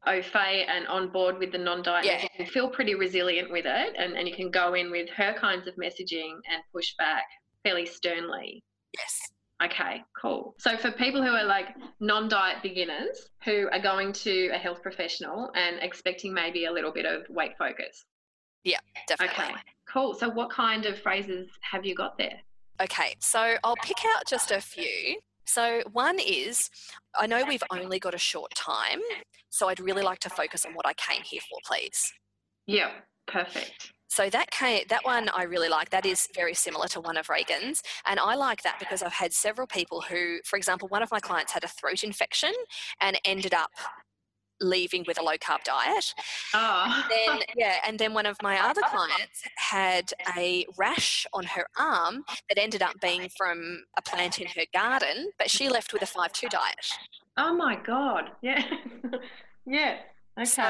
au 0.06 0.20
fait 0.20 0.66
and 0.68 0.86
on 0.88 1.10
board 1.12 1.38
with 1.38 1.52
the 1.52 1.58
non-diet 1.58 2.04
Yeah. 2.04 2.18
messaging, 2.20 2.48
feel 2.48 2.68
pretty 2.68 2.94
resilient 2.96 3.50
with 3.52 3.66
it, 3.66 3.94
and, 3.96 4.14
and 4.16 4.28
you 4.28 4.34
can 4.34 4.50
go 4.50 4.74
in 4.74 4.90
with 4.90 5.08
her 5.10 5.32
kinds 5.34 5.68
of 5.68 5.74
messaging 5.76 6.32
and 6.52 6.62
push 6.72 6.94
back 6.98 7.22
fairly 7.62 7.86
sternly. 7.86 8.64
Yes. 8.98 9.30
Okay, 9.64 10.02
cool. 10.20 10.54
So 10.58 10.76
for 10.76 10.90
people 10.90 11.22
who 11.22 11.30
are 11.30 11.44
like 11.44 11.66
non-diet 12.00 12.62
beginners 12.62 13.28
who 13.44 13.68
are 13.72 13.78
going 13.80 14.12
to 14.12 14.48
a 14.52 14.58
health 14.58 14.82
professional 14.82 15.50
and 15.54 15.76
expecting 15.80 16.32
maybe 16.32 16.64
a 16.64 16.72
little 16.72 16.92
bit 16.92 17.06
of 17.06 17.28
weight 17.28 17.52
focus. 17.58 18.04
Yeah, 18.64 18.78
definitely. 19.06 19.44
Okay, 19.44 19.54
cool. 19.88 20.14
So 20.14 20.28
what 20.28 20.50
kind 20.50 20.86
of 20.86 20.98
phrases 20.98 21.48
have 21.60 21.84
you 21.84 21.94
got 21.94 22.18
there? 22.18 22.40
Okay, 22.80 23.14
so 23.20 23.56
I'll 23.62 23.76
pick 23.76 23.98
out 24.16 24.26
just 24.26 24.50
a 24.50 24.60
few. 24.60 25.18
So, 25.44 25.82
one 25.92 26.18
is 26.18 26.70
I 27.18 27.26
know 27.26 27.44
we've 27.46 27.62
only 27.70 27.98
got 27.98 28.14
a 28.14 28.18
short 28.18 28.54
time, 28.54 29.00
so 29.50 29.68
I'd 29.68 29.80
really 29.80 30.02
like 30.02 30.20
to 30.20 30.30
focus 30.30 30.64
on 30.64 30.72
what 30.74 30.86
I 30.86 30.94
came 30.94 31.22
here 31.22 31.40
for, 31.48 31.58
please. 31.66 32.12
Yeah, 32.66 32.90
perfect. 33.26 33.92
So 34.12 34.28
that 34.28 34.50
came, 34.50 34.82
that 34.90 35.06
one 35.06 35.30
I 35.30 35.44
really 35.44 35.70
like. 35.70 35.88
That 35.88 36.04
is 36.04 36.28
very 36.34 36.52
similar 36.52 36.86
to 36.88 37.00
one 37.00 37.16
of 37.16 37.28
Ragen's, 37.28 37.82
and 38.04 38.20
I 38.20 38.34
like 38.34 38.62
that 38.62 38.78
because 38.78 39.02
I've 39.02 39.14
had 39.14 39.32
several 39.32 39.66
people 39.66 40.02
who, 40.02 40.36
for 40.44 40.58
example, 40.58 40.86
one 40.88 41.02
of 41.02 41.10
my 41.10 41.18
clients 41.18 41.52
had 41.52 41.64
a 41.64 41.68
throat 41.68 42.04
infection 42.04 42.52
and 43.00 43.18
ended 43.24 43.54
up 43.54 43.70
leaving 44.60 45.02
with 45.06 45.18
a 45.18 45.22
low 45.22 45.38
carb 45.38 45.64
diet. 45.64 46.12
Oh, 46.52 47.06
Then 47.08 47.38
yeah, 47.56 47.76
and 47.86 47.98
then 47.98 48.12
one 48.12 48.26
of 48.26 48.36
my 48.42 48.60
other 48.60 48.82
oh. 48.84 48.90
clients 48.90 49.44
had 49.56 50.12
a 50.36 50.66
rash 50.76 51.26
on 51.32 51.44
her 51.44 51.66
arm 51.78 52.22
that 52.50 52.58
ended 52.58 52.82
up 52.82 53.00
being 53.00 53.30
from 53.34 53.82
a 53.96 54.02
plant 54.02 54.38
in 54.38 54.46
her 54.48 54.66
garden, 54.74 55.30
but 55.38 55.50
she 55.50 55.70
left 55.70 55.94
with 55.94 56.02
a 56.02 56.06
five 56.06 56.34
two 56.34 56.48
diet. 56.48 56.86
oh 57.38 57.54
my 57.54 57.76
God. 57.76 58.32
Yeah. 58.42 58.62
yeah. 59.66 60.00
Okay. 60.38 60.44
So 60.46 60.62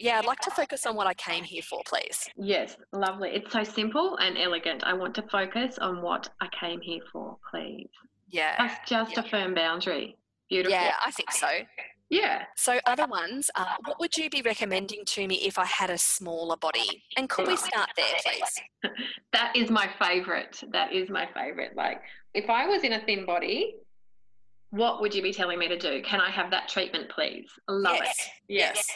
yeah, 0.00 0.18
I'd 0.18 0.26
like 0.26 0.40
to 0.40 0.50
focus 0.50 0.84
on 0.86 0.96
what 0.96 1.06
I 1.06 1.14
came 1.14 1.44
here 1.44 1.62
for, 1.62 1.80
please. 1.86 2.28
yes, 2.36 2.76
lovely. 2.92 3.30
It's 3.30 3.52
so 3.52 3.64
simple 3.64 4.16
and 4.18 4.36
elegant. 4.36 4.84
I 4.84 4.92
want 4.92 5.14
to 5.14 5.22
focus 5.22 5.78
on 5.78 6.02
what 6.02 6.28
I 6.40 6.48
came 6.60 6.80
here 6.80 7.00
for, 7.12 7.38
please. 7.50 7.88
Yeah. 8.28 8.54
That's 8.58 8.88
just 8.88 9.16
a 9.16 9.22
firm 9.22 9.54
boundary. 9.54 10.16
Beautiful. 10.50 10.72
Yeah, 10.72 10.92
I 11.04 11.10
think 11.10 11.32
so. 11.32 11.48
Yeah. 12.08 12.42
So, 12.54 12.78
other 12.86 13.06
ones, 13.06 13.50
uh, 13.56 13.74
what 13.84 13.98
would 13.98 14.16
you 14.16 14.30
be 14.30 14.40
recommending 14.42 15.04
to 15.06 15.26
me 15.26 15.36
if 15.36 15.58
I 15.58 15.64
had 15.64 15.90
a 15.90 15.98
smaller 15.98 16.56
body? 16.56 17.02
And 17.16 17.28
could 17.28 17.48
we 17.48 17.56
start 17.56 17.90
there, 17.96 18.14
please? 18.24 18.60
That 19.32 19.54
is 19.56 19.70
my 19.70 19.90
favorite. 20.00 20.62
That 20.72 20.92
is 20.92 21.10
my 21.10 21.28
favorite. 21.34 21.76
Like, 21.76 22.00
if 22.32 22.48
I 22.48 22.66
was 22.66 22.84
in 22.84 22.92
a 22.94 23.00
thin 23.04 23.26
body, 23.26 23.74
what 24.76 25.00
would 25.00 25.14
you 25.14 25.22
be 25.22 25.32
telling 25.32 25.58
me 25.58 25.68
to 25.68 25.78
do? 25.78 26.02
Can 26.02 26.20
I 26.20 26.30
have 26.30 26.50
that 26.50 26.68
treatment, 26.68 27.08
please? 27.08 27.48
Love 27.68 27.96
yes. 27.96 28.16
it. 28.18 28.52
Yes. 28.52 28.88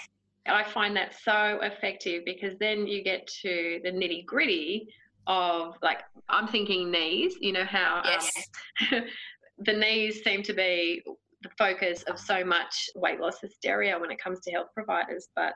I 0.47 0.65
find 0.65 0.97
that 0.97 1.15
so 1.23 1.61
effective 1.63 2.25
because 2.25 2.59
then 2.59 2.87
you 2.87 3.05
get 3.05 3.27
to 3.43 3.81
the 3.85 3.91
nitty 3.91 4.27
gritty 4.27 4.89
of 5.27 5.77
like, 5.83 6.01
I'm 6.29 6.49
thinking 6.49 6.91
knees, 6.91 7.35
you 7.41 7.53
know, 7.53 7.65
how 7.65 8.03
Yes. 8.05 8.49
um, 8.93 9.03
the 9.59 9.73
knees 9.73 10.23
seem 10.25 10.43
to 10.45 10.53
be 10.53 11.03
the 11.43 11.51
focus 11.59 12.03
of 12.05 12.19
so 12.19 12.45
much 12.45 12.91
weight 12.95 13.21
loss 13.21 13.41
hysteria 13.41 13.99
when 13.99 14.11
it 14.11 14.19
comes 14.23 14.41
to 14.41 14.51
health 14.51 14.69
providers. 14.75 15.29
But, 15.37 15.55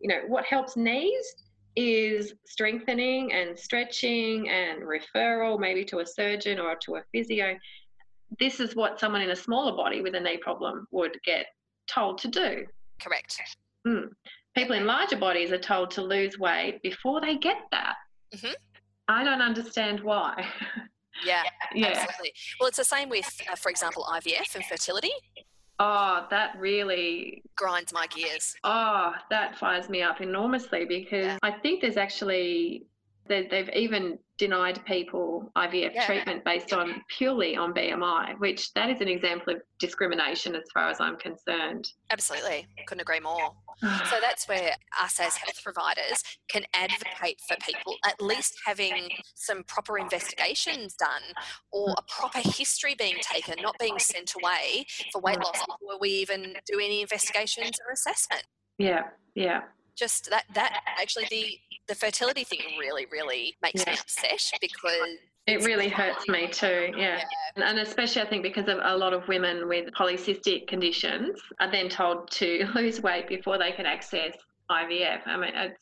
you 0.00 0.08
know, 0.08 0.22
what 0.26 0.44
helps 0.44 0.76
knees 0.76 1.34
is 1.76 2.34
strengthening 2.46 3.32
and 3.32 3.58
stretching 3.58 4.48
and 4.48 4.82
referral 4.82 5.58
maybe 5.58 5.84
to 5.84 5.98
a 6.00 6.06
surgeon 6.06 6.58
or 6.60 6.76
to 6.76 6.96
a 6.96 7.02
physio. 7.12 7.56
This 8.38 8.60
is 8.60 8.74
what 8.74 8.98
someone 8.98 9.22
in 9.22 9.30
a 9.30 9.36
smaller 9.36 9.72
body 9.76 10.00
with 10.00 10.14
a 10.14 10.20
knee 10.20 10.36
problem 10.38 10.86
would 10.90 11.18
get 11.24 11.46
told 11.86 12.18
to 12.18 12.28
do. 12.28 12.66
Correct. 13.00 13.40
People 14.56 14.76
in 14.76 14.86
larger 14.86 15.16
bodies 15.16 15.52
are 15.52 15.58
told 15.58 15.90
to 15.92 16.02
lose 16.02 16.38
weight 16.38 16.80
before 16.82 17.20
they 17.20 17.36
get 17.36 17.58
that. 17.70 17.96
Mhm. 18.34 18.54
I 19.08 19.24
don't 19.24 19.42
understand 19.42 20.00
why. 20.00 20.46
Yeah, 21.24 21.42
yeah. 21.74 21.88
absolutely. 21.88 22.32
Well, 22.58 22.68
it's 22.68 22.78
the 22.78 22.84
same 22.84 23.08
with, 23.08 23.28
uh, 23.50 23.56
for 23.56 23.68
example, 23.70 24.04
IVF 24.10 24.54
and 24.54 24.64
fertility. 24.64 25.10
Oh, 25.80 26.26
that 26.30 26.56
really 26.58 27.42
Grinds 27.56 27.92
my 27.92 28.06
gears. 28.06 28.54
Oh, 28.64 29.12
that 29.30 29.58
fires 29.58 29.88
me 29.88 30.02
up 30.02 30.20
enormously 30.20 30.84
because 30.84 31.26
Yeah. 31.26 31.38
I 31.42 31.50
think 31.50 31.82
there's 31.82 31.96
actually 31.96 32.86
they, 33.26 33.46
they've 33.46 33.70
even 33.74 34.18
denied 34.36 34.84
people 34.84 35.50
IVF 35.56 35.94
Yeah. 35.94 36.06
treatment 36.06 36.44
based 36.44 36.72
on 36.72 37.02
purely 37.16 37.56
on 37.56 37.72
BMI, 37.72 38.38
which 38.38 38.72
that 38.74 38.90
is 38.90 39.00
an 39.00 39.08
example 39.08 39.54
of 39.54 39.62
discrimination 39.78 40.54
as 40.56 40.64
far 40.74 40.90
as 40.90 41.00
I'm 41.00 41.16
concerned. 41.16 41.88
Absolutely. 42.10 42.66
Couldn't 42.86 43.02
agree 43.02 43.20
more. 43.20 43.52
So 44.08 44.16
that's 44.20 44.46
where 44.46 44.70
us 45.02 45.18
as 45.18 45.36
health 45.36 45.60
providers 45.64 46.22
can 46.48 46.62
advocate 46.74 47.40
for 47.48 47.56
people 47.56 47.96
at 48.06 48.20
least 48.22 48.54
having 48.64 49.08
some 49.34 49.64
proper 49.64 49.98
investigations 49.98 50.94
done 50.94 51.22
or 51.72 51.90
a 51.98 52.02
proper 52.02 52.38
history 52.38 52.94
being 52.94 53.16
taken, 53.20 53.56
not 53.60 53.74
being 53.80 53.98
sent 53.98 54.32
away 54.40 54.86
for 55.12 55.20
weight 55.20 55.38
loss 55.38 55.58
before 55.66 55.98
we 56.00 56.10
even 56.10 56.54
do 56.66 56.78
any 56.78 57.00
investigations 57.02 57.72
or 57.84 57.92
assessment. 57.92 58.44
yeah, 58.78 59.02
yeah, 59.34 59.62
Just 59.96 60.30
that 60.30 60.44
that 60.54 60.80
actually 60.86 61.26
the 61.28 61.58
the 61.86 61.94
fertility 61.94 62.44
thing 62.44 62.60
really, 62.78 63.06
really 63.10 63.56
makes 63.62 63.84
me 63.86 63.92
Yeah. 63.92 64.00
upset 64.00 64.52
because 64.60 65.16
it 65.46 65.62
really 65.64 65.88
hurts 65.88 66.26
me 66.28 66.48
too. 66.48 66.92
Yeah. 66.96 67.22
And- 67.56 67.64
And 67.64 67.78
especially, 67.80 68.22
I 68.22 68.26
think, 68.26 68.42
because 68.42 68.68
of 68.68 68.78
a 68.82 68.96
lot 68.96 69.12
of 69.12 69.28
women 69.28 69.68
with 69.68 69.92
polycystic 69.92 70.66
conditions 70.66 71.40
are 71.60 71.70
then 71.70 71.88
told 71.88 72.30
to 72.32 72.66
lose 72.74 73.00
weight 73.02 73.28
before 73.28 73.58
they 73.58 73.72
can 73.72 73.84
access 73.86 74.34
IVF. 74.70 75.26
I 75.26 75.36
mean, 75.36 75.54
it's 75.54 75.80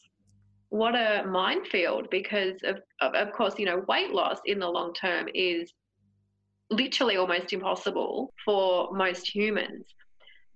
what 0.71 0.95
a 0.97 1.25
minefield 1.27 2.09
because, 2.11 2.57
of, 2.65 2.81
of, 3.01 3.15
of 3.15 3.33
course, 3.33 3.59
you 3.59 3.67
know, 3.67 3.85
weight 3.89 4.11
loss 4.11 4.41
in 4.47 4.59
the 4.59 4.69
long 4.69 4.93
term 4.95 5.29
is 5.35 5.73
literally 6.71 7.17
almost 7.17 7.53
impossible 7.53 8.33
for 8.45 8.93
most 8.93 9.33
humans. 9.33 9.85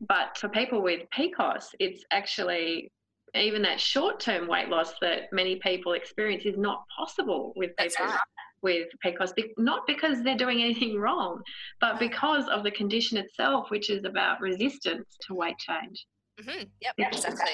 But 0.00 0.37
for 0.37 0.48
people 0.48 0.82
with 0.82 1.02
PCOS, 1.16 1.74
it's 1.78 2.04
actually 2.11 2.90
even 3.37 3.62
that 3.62 3.81
short 3.81 4.20
term 4.20 4.46
weight 4.49 4.68
loss 4.68 4.94
that 5.01 5.33
many 5.33 5.57
people 5.57 5.92
experience 5.92 6.44
is 6.44 6.57
not 6.57 6.85
possible 6.96 7.53
with 7.57 7.70
That's 7.79 7.96
people 7.96 8.12
right. 8.12 8.20
with 8.62 8.88
PCOS, 9.05 9.33
not 9.59 9.87
because 9.87 10.22
they're 10.22 10.37
doing 10.37 10.62
anything 10.62 10.99
wrong, 10.99 11.40
but 11.81 11.99
because 11.99 12.49
of 12.49 12.62
the 12.64 12.70
condition 12.70 13.18
itself, 13.18 13.70
which 13.70 13.90
is 13.90 14.05
about 14.05 14.40
resistance 14.40 15.16
to 15.27 15.35
weight 15.35 15.59
change. 15.59 16.07
hmm 16.42 16.62
Yep, 16.81 16.94
Yeah. 16.99 17.09
exactly. 17.09 17.53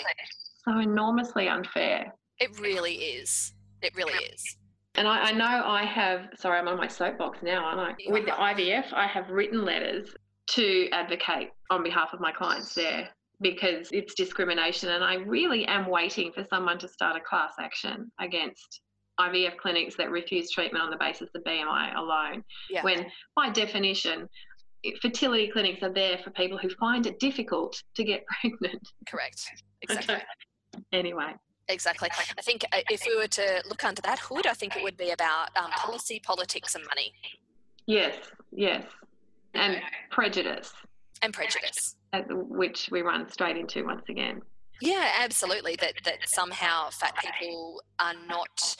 so 0.65 0.79
enormously 0.79 1.49
unfair. 1.49 2.15
It 2.39 2.59
really 2.61 2.95
is. 2.95 3.53
It 3.83 3.95
really 3.97 4.13
is. 4.27 4.57
And 4.95 5.09
I, 5.09 5.31
I, 5.31 5.33
know 5.33 5.45
I 5.47 5.85
have, 5.85 6.29
sorry, 6.37 6.59
I'm 6.59 6.69
on 6.69 6.77
my 6.77 6.87
soapbox 6.89 7.39
now, 7.43 7.65
aren't 7.65 7.81
I? 7.81 8.11
With 8.13 8.27
the 8.27 8.33
IVF, 8.33 8.93
I 8.93 9.07
have 9.07 9.31
written 9.31 9.65
letters 9.65 10.15
to 10.51 10.89
advocate 10.91 11.49
on 11.71 11.83
behalf 11.83 12.11
of 12.13 12.21
my 12.21 12.31
clients 12.31 12.75
there 12.75 13.09
because 13.43 13.89
it's 13.93 14.15
discrimination. 14.15 14.91
And 14.91 15.05
I 15.05 15.17
really 15.17 15.67
am 15.67 15.89
waiting 15.89 16.33
for 16.33 16.45
someone 16.49 16.79
to 16.79 16.89
start 16.89 17.17
a 17.17 17.21
class 17.21 17.53
action 17.61 18.11
against 18.21 18.81
IVF 19.21 19.57
clinics 19.59 19.97
that 19.97 20.11
refuse 20.11 20.51
treatment 20.51 20.83
on 20.83 20.91
the 20.91 20.97
basis 20.97 21.29
of 21.35 21.45
BMI 21.45 21.97
alone. 21.97 22.45
Yeah. 22.71 22.83
When, 22.83 23.07
by 23.37 23.51
definition, 23.51 24.29
fertility 25.01 25.51
clinics 25.53 25.83
are 25.83 25.93
there 25.93 26.19
for 26.19 26.31
people 26.31 26.59
who 26.59 26.71
find 26.71 27.07
it 27.07 27.19
difficult 27.21 27.81
to 27.97 28.05
get 28.05 28.25
pregnant. 28.41 28.89
Correct. 29.07 29.43
Exactly. 29.83 30.17
Anyway. 30.93 31.35
Exactly. 31.69 32.09
I 32.37 32.43
think 32.43 32.65
uh, 32.73 32.79
if 32.91 33.05
we 33.07 33.17
were 33.17 33.29
to 33.29 33.63
look 33.69 33.85
under 33.85 34.03
that 34.03 34.19
hood, 34.19 34.47
I 34.47 34.53
think 34.53 34.77
it 34.77 34.83
would 34.83 34.97
be 34.97 35.11
about 35.11 35.49
um, 35.57 35.71
policy, 35.71 36.21
politics, 36.25 36.75
and 36.75 36.85
money. 36.87 37.13
Yes, 37.87 38.17
yes. 38.51 38.85
And 39.55 39.81
prejudice. 40.11 40.73
And 41.23 41.33
prejudice. 41.33 41.97
Which 42.29 42.89
we 42.91 43.03
run 43.03 43.31
straight 43.31 43.57
into 43.57 43.85
once 43.85 44.03
again. 44.09 44.43
Yeah, 44.81 45.13
absolutely. 45.21 45.77
That 45.77 45.95
that 46.05 46.29
somehow 46.29 46.91
fat 46.91 47.15
people 47.41 47.83
are 48.01 48.15
not 48.29 48.77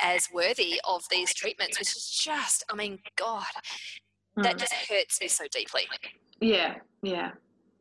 as 0.00 0.28
worthy 0.32 0.80
of 0.84 1.04
these 1.10 1.32
treatments, 1.34 1.78
which 1.78 1.94
is 1.96 2.10
just, 2.10 2.64
I 2.70 2.74
mean, 2.74 2.98
God, 3.16 3.44
that 4.36 4.56
mm. 4.56 4.58
just 4.58 4.72
hurts 4.72 5.20
me 5.20 5.28
so 5.28 5.44
deeply. 5.50 5.82
Yeah, 6.40 6.76
yeah. 7.02 7.32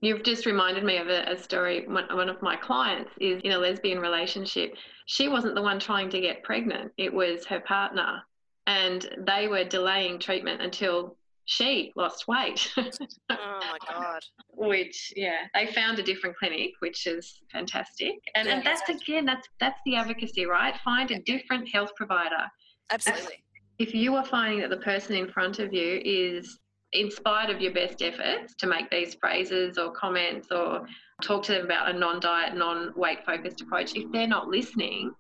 You've 0.02 0.24
just 0.24 0.46
reminded 0.46 0.84
me 0.84 0.98
of 0.98 1.08
a, 1.08 1.32
a 1.32 1.38
story. 1.38 1.88
One, 1.88 2.06
one 2.16 2.30
of 2.30 2.42
my 2.42 2.56
clients 2.56 3.12
is 3.20 3.42
in 3.44 3.52
a 3.52 3.58
lesbian 3.58 4.00
relationship. 4.00 4.76
She 5.08 5.28
wasn't 5.28 5.56
the 5.56 5.62
one 5.62 5.80
trying 5.80 6.10
to 6.12 6.22
get 6.22 6.44
pregnant, 6.44 6.92
it 6.98 7.14
was 7.14 7.46
her 7.46 7.60
partner. 7.62 8.22
And 8.68 9.08
they 9.20 9.48
were 9.48 9.64
delaying 9.64 10.20
treatment 10.20 10.62
until 10.62 11.16
she 11.46 11.92
lost 11.96 12.28
weight. 12.28 12.72
oh 12.78 12.90
my 13.30 13.78
God. 13.88 14.22
Which, 14.50 15.14
yeah, 15.16 15.48
they 15.54 15.68
found 15.68 16.00
a 16.00 16.04
different 16.04 16.36
clinic, 16.38 16.72
which 16.80 17.06
is 17.06 17.42
fantastic. 17.52 18.16
And, 18.36 18.48
yeah, 18.48 18.56
and 18.56 18.66
that's 18.66 18.88
again, 18.90 19.26
that's 19.26 19.48
that's 19.60 19.80
the 19.86 19.96
advocacy, 19.96 20.46
right? 20.46 20.76
Find 20.84 21.12
a 21.12 21.20
different 21.20 21.70
health 21.70 21.92
provider. 21.96 22.50
Absolutely. 22.90 23.44
If 23.78 23.94
you 23.94 24.16
are 24.16 24.26
finding 24.26 24.62
that 24.62 24.70
the 24.70 24.78
person 24.78 25.16
in 25.16 25.28
front 25.28 25.60
of 25.60 25.74
you 25.74 26.02
is 26.04 26.60
in 26.94 27.12
spite 27.12 27.50
of 27.50 27.62
your 27.62 27.74
best 27.74 28.02
efforts 28.02 28.56
to 28.56 28.68
make 28.68 28.90
these 28.90 29.16
phrases 29.16 29.78
or 29.78 29.92
comments 29.92 30.48
or 30.52 30.88
talk 31.22 31.44
to 31.44 31.54
them 31.54 31.66
about 31.66 31.94
a 31.94 31.98
non 31.98 32.20
diet, 32.20 32.56
non 32.56 32.94
weight 32.96 33.26
focused 33.26 33.62
approach, 33.62 33.96
if 33.96 34.10
they're 34.12 34.28
not 34.28 34.48
listening, 34.48 35.14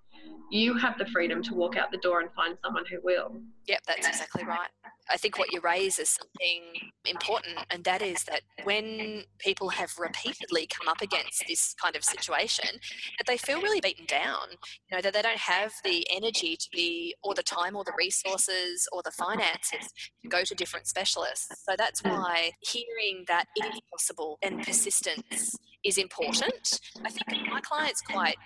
you 0.51 0.77
have 0.77 0.97
the 0.97 1.05
freedom 1.07 1.41
to 1.43 1.53
walk 1.53 1.75
out 1.77 1.91
the 1.91 1.97
door 1.97 2.21
and 2.21 2.29
find 2.33 2.57
someone 2.63 2.83
who 2.89 2.99
will. 3.03 3.35
Yep, 3.67 3.79
that's 3.87 4.07
exactly 4.07 4.43
right. 4.43 4.69
I 5.09 5.17
think 5.17 5.37
what 5.37 5.51
you 5.51 5.59
raise 5.59 5.99
is 5.99 6.09
something 6.09 6.91
important, 7.05 7.57
and 7.69 7.83
that 7.83 8.01
is 8.01 8.23
that 8.25 8.41
when 8.63 9.23
people 9.39 9.69
have 9.69 9.91
repeatedly 9.99 10.67
come 10.67 10.87
up 10.87 11.01
against 11.01 11.43
this 11.47 11.75
kind 11.81 11.95
of 11.95 12.03
situation, 12.03 12.79
that 13.17 13.27
they 13.27 13.37
feel 13.37 13.61
really 13.61 13.81
beaten 13.81 14.05
down. 14.05 14.49
You 14.89 14.97
know, 14.97 15.01
that 15.01 15.13
they 15.13 15.21
don't 15.21 15.37
have 15.37 15.73
the 15.83 16.05
energy 16.11 16.55
to 16.57 16.67
be, 16.71 17.15
or 17.23 17.33
the 17.33 17.43
time, 17.43 17.75
or 17.75 17.83
the 17.83 17.93
resources, 17.97 18.87
or 18.91 19.01
the 19.03 19.11
finances 19.11 19.91
to 20.21 20.29
go 20.29 20.43
to 20.43 20.55
different 20.55 20.87
specialists. 20.87 21.63
So 21.67 21.75
that's 21.77 22.03
why 22.03 22.51
hearing 22.61 23.25
that 23.27 23.45
it 23.55 23.65
is 23.73 23.79
possible 23.91 24.37
and 24.41 24.63
persistence 24.63 25.55
is 25.83 25.97
important. 25.97 26.79
I 27.03 27.09
think 27.09 27.47
my 27.51 27.61
clients 27.61 28.01
quite 28.01 28.37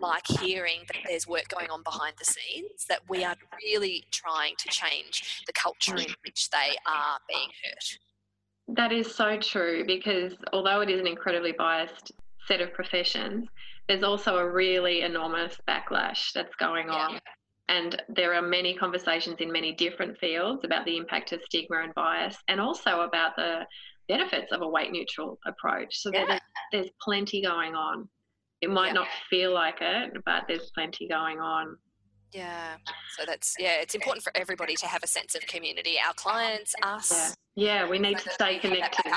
like 0.00 0.26
hearing 0.26 0.80
that 0.88 0.96
there's 1.06 1.26
work 1.26 1.48
going 1.48 1.70
on 1.70 1.82
behind 1.82 2.14
the 2.18 2.24
scenes, 2.24 2.86
that 2.88 3.00
we 3.08 3.24
are 3.24 3.36
really 3.62 4.04
trying 4.10 4.54
to 4.58 4.68
change 4.68 5.42
the 5.46 5.52
culture 5.52 5.96
in 5.96 6.14
which 6.24 6.50
they 6.50 6.76
are 6.86 7.18
being 7.28 7.48
hurt. 7.64 7.98
That 8.76 8.92
is 8.92 9.14
so 9.14 9.38
true 9.38 9.84
because 9.86 10.34
although 10.52 10.80
it 10.80 10.90
is 10.90 11.00
an 11.00 11.06
incredibly 11.06 11.52
biased 11.52 12.12
set 12.46 12.60
of 12.60 12.72
professions, 12.72 13.48
there's 13.88 14.02
also 14.02 14.38
a 14.38 14.50
really 14.50 15.02
enormous 15.02 15.58
backlash 15.68 16.32
that's 16.32 16.54
going 16.56 16.88
on. 16.88 17.18
And 17.68 18.02
there 18.08 18.34
are 18.34 18.42
many 18.42 18.74
conversations 18.74 19.36
in 19.40 19.50
many 19.50 19.72
different 19.72 20.18
fields 20.18 20.64
about 20.64 20.84
the 20.84 20.96
impact 20.96 21.32
of 21.32 21.40
stigma 21.42 21.82
and 21.82 21.94
bias, 21.94 22.36
and 22.48 22.60
also 22.60 23.00
about 23.00 23.36
the 23.36 23.66
benefits 24.06 24.52
of 24.52 24.60
a 24.60 24.68
weight 24.68 24.92
neutral 24.92 25.38
approach. 25.46 25.98
So 25.98 26.10
yeah. 26.12 26.26
there's, 26.26 26.40
there's 26.72 26.90
plenty 27.00 27.42
going 27.42 27.74
on. 27.74 28.08
It 28.64 28.70
might 28.70 28.88
yeah. 28.88 28.92
not 28.94 29.08
feel 29.28 29.52
like 29.52 29.76
it, 29.82 30.14
but 30.24 30.44
there's 30.48 30.70
plenty 30.70 31.06
going 31.06 31.38
on. 31.38 31.76
Yeah. 32.32 32.76
So 33.18 33.24
that's 33.26 33.54
yeah, 33.58 33.82
it's 33.82 33.94
important 33.94 34.24
for 34.24 34.32
everybody 34.34 34.74
to 34.76 34.86
have 34.86 35.04
a 35.04 35.06
sense 35.06 35.34
of 35.34 35.46
community. 35.46 35.96
Our 36.04 36.14
clients, 36.14 36.74
us. 36.82 37.36
Yeah, 37.54 37.82
yeah 37.82 37.90
we 37.90 37.98
need 37.98 38.16
to 38.18 38.30
stay 38.30 38.58
connected. 38.58 39.12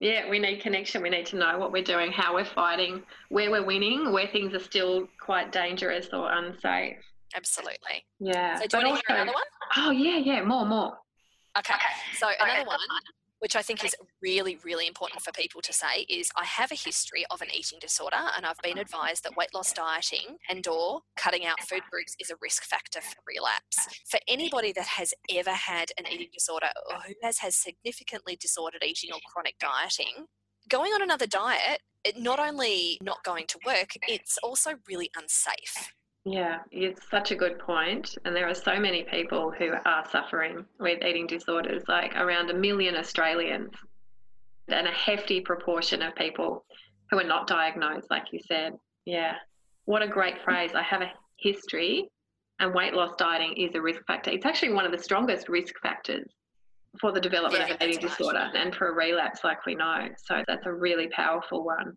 Yeah, 0.00 0.28
we 0.28 0.38
need 0.38 0.60
connection. 0.60 1.00
We 1.00 1.08
need 1.08 1.24
to 1.26 1.36
know 1.36 1.56
what 1.56 1.72
we're 1.72 1.82
doing, 1.82 2.12
how 2.12 2.34
we're 2.34 2.44
fighting, 2.44 3.02
where 3.30 3.50
we're 3.50 3.64
winning, 3.64 4.12
where 4.12 4.26
things 4.26 4.52
are 4.52 4.60
still 4.60 5.08
quite 5.18 5.50
dangerous 5.50 6.08
or 6.12 6.30
unsafe. 6.30 6.98
Absolutely. 7.34 8.04
Yeah. 8.20 8.56
So 8.56 8.66
do 8.66 8.78
you 8.78 8.86
want 8.86 9.00
to 9.00 9.02
hear 9.08 9.22
another 9.22 9.34
one? 9.34 9.44
Oh 9.78 9.90
yeah, 9.92 10.18
yeah, 10.18 10.44
more, 10.44 10.66
more. 10.66 10.98
Okay. 11.58 11.74
So 12.18 12.28
another 12.38 12.66
one 12.66 12.78
which 13.44 13.56
I 13.56 13.60
think 13.60 13.84
is 13.84 13.94
really, 14.22 14.56
really 14.64 14.86
important 14.86 15.20
for 15.20 15.30
people 15.30 15.60
to 15.60 15.70
say 15.70 16.06
is 16.08 16.30
I 16.34 16.46
have 16.46 16.72
a 16.72 16.74
history 16.74 17.26
of 17.30 17.42
an 17.42 17.48
eating 17.54 17.78
disorder 17.78 18.16
and 18.34 18.46
I've 18.46 18.56
been 18.62 18.78
uh-huh. 18.78 18.80
advised 18.80 19.24
that 19.24 19.36
weight 19.36 19.52
loss 19.52 19.70
dieting 19.74 20.38
and 20.48 20.66
or 20.66 21.02
cutting 21.18 21.44
out 21.44 21.60
food 21.60 21.82
groups 21.90 22.16
is 22.18 22.30
a 22.30 22.36
risk 22.40 22.64
factor 22.64 23.02
for 23.02 23.16
relapse. 23.28 23.76
For 24.08 24.18
anybody 24.28 24.72
that 24.72 24.86
has 24.86 25.12
ever 25.30 25.50
had 25.50 25.90
an 25.98 26.06
eating 26.10 26.30
disorder 26.32 26.68
or 26.90 27.00
who 27.06 27.12
has 27.22 27.36
had 27.40 27.52
significantly 27.52 28.38
disordered 28.40 28.82
eating 28.82 29.10
or 29.12 29.20
chronic 29.30 29.58
dieting, 29.58 30.24
going 30.70 30.92
on 30.92 31.02
another 31.02 31.26
diet, 31.26 31.82
it 32.02 32.16
not 32.16 32.38
only 32.38 32.98
not 33.02 33.22
going 33.24 33.44
to 33.48 33.58
work, 33.66 33.90
it's 34.08 34.38
also 34.42 34.76
really 34.88 35.10
unsafe. 35.14 35.92
Yeah, 36.24 36.60
it's 36.70 37.08
such 37.10 37.32
a 37.32 37.36
good 37.36 37.58
point. 37.58 38.16
And 38.24 38.34
there 38.34 38.48
are 38.48 38.54
so 38.54 38.78
many 38.80 39.02
people 39.04 39.50
who 39.50 39.72
are 39.84 40.08
suffering 40.10 40.64
with 40.80 41.02
eating 41.04 41.26
disorders, 41.26 41.82
like 41.86 42.16
around 42.16 42.50
a 42.50 42.54
million 42.54 42.96
Australians, 42.96 43.72
and 44.68 44.86
a 44.86 44.92
hefty 44.92 45.40
proportion 45.40 46.00
of 46.00 46.14
people 46.14 46.64
who 47.10 47.18
are 47.18 47.24
not 47.24 47.46
diagnosed, 47.46 48.10
like 48.10 48.32
you 48.32 48.40
said. 48.46 48.72
Yeah. 49.04 49.34
What 49.84 50.02
a 50.02 50.08
great 50.08 50.42
phrase. 50.42 50.70
I 50.74 50.82
have 50.82 51.02
a 51.02 51.12
history, 51.36 52.08
and 52.58 52.74
weight 52.74 52.94
loss 52.94 53.14
dieting 53.16 53.54
is 53.58 53.74
a 53.74 53.82
risk 53.82 54.00
factor. 54.06 54.30
It's 54.30 54.46
actually 54.46 54.72
one 54.72 54.86
of 54.86 54.92
the 54.92 54.98
strongest 54.98 55.50
risk 55.50 55.74
factors 55.82 56.32
for 57.00 57.12
the 57.12 57.20
development 57.20 57.64
yeah, 57.66 57.74
of 57.74 57.80
an 57.82 57.90
eating 57.90 58.08
disorder 58.08 58.50
and 58.54 58.74
for 58.74 58.88
a 58.88 58.92
relapse, 58.92 59.44
like 59.44 59.66
we 59.66 59.74
know. 59.74 60.08
So 60.24 60.42
that's 60.46 60.64
a 60.64 60.72
really 60.72 61.08
powerful 61.08 61.64
one. 61.64 61.96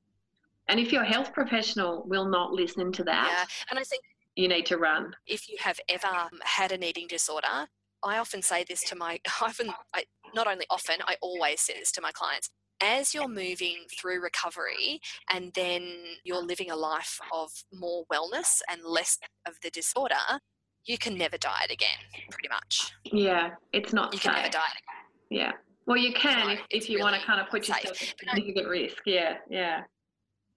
And 0.68 0.80
if 0.82 0.92
your 0.92 1.04
health 1.06 1.32
professional 1.32 2.04
will 2.08 2.28
not 2.28 2.52
listen 2.52 2.92
to 2.94 3.04
that, 3.06 3.30
yeah, 3.32 3.46
and 3.70 3.80
I 3.80 3.84
think 3.84 4.04
you 4.38 4.48
need 4.48 4.66
to 4.68 4.78
run. 4.78 5.16
If 5.26 5.50
you 5.50 5.58
have 5.60 5.80
ever 5.90 6.08
um, 6.08 6.40
had 6.44 6.72
an 6.72 6.84
eating 6.84 7.08
disorder, 7.08 7.68
I 8.04 8.20
often 8.20 8.42
say 8.42 8.64
this 8.64 8.84
to 8.84 8.96
my, 8.96 9.20
often, 9.42 9.72
I, 9.94 10.04
not 10.34 10.48
only 10.48 10.66
often, 10.70 10.98
I 11.06 11.16
always 11.22 11.60
say 11.62 11.74
this 11.78 11.92
to 11.94 12.02
my 12.02 12.12
clients. 12.12 12.50
As 12.80 13.16
you're 13.16 13.28
moving 13.28 13.78
through 14.00 14.22
recovery 14.22 15.02
and 15.34 15.52
then 15.56 15.82
you're 16.24 16.44
living 16.44 16.70
a 16.70 16.76
life 16.76 17.20
of 17.34 17.50
more 17.74 18.06
wellness 18.14 18.62
and 18.70 18.82
less 18.86 19.18
of 19.48 19.56
the 19.64 19.72
disorder, 19.72 20.40
you 20.86 21.00
can 21.00 21.18
never 21.18 21.38
diet 21.40 21.72
again, 21.72 21.98
pretty 22.30 22.50
much. 22.50 22.94
Yeah, 23.04 23.50
it's 23.74 23.94
not 23.94 24.14
You 24.14 24.20
safe. 24.20 24.26
can 24.26 24.34
never 24.36 24.52
diet 24.52 24.72
again. 24.72 25.40
Yeah. 25.40 25.52
Well, 25.88 25.98
you 25.98 26.14
can 26.14 26.52
if, 26.52 26.60
if 26.70 26.90
you 26.90 26.98
really 26.98 27.12
want 27.12 27.22
to 27.22 27.26
kind 27.26 27.42
of 27.42 27.50
put 27.50 27.68
yourself 27.68 28.00
at 28.02 28.20
significant 28.20 28.68
risk. 28.68 28.98
Yeah, 29.06 29.38
yeah. 29.50 29.82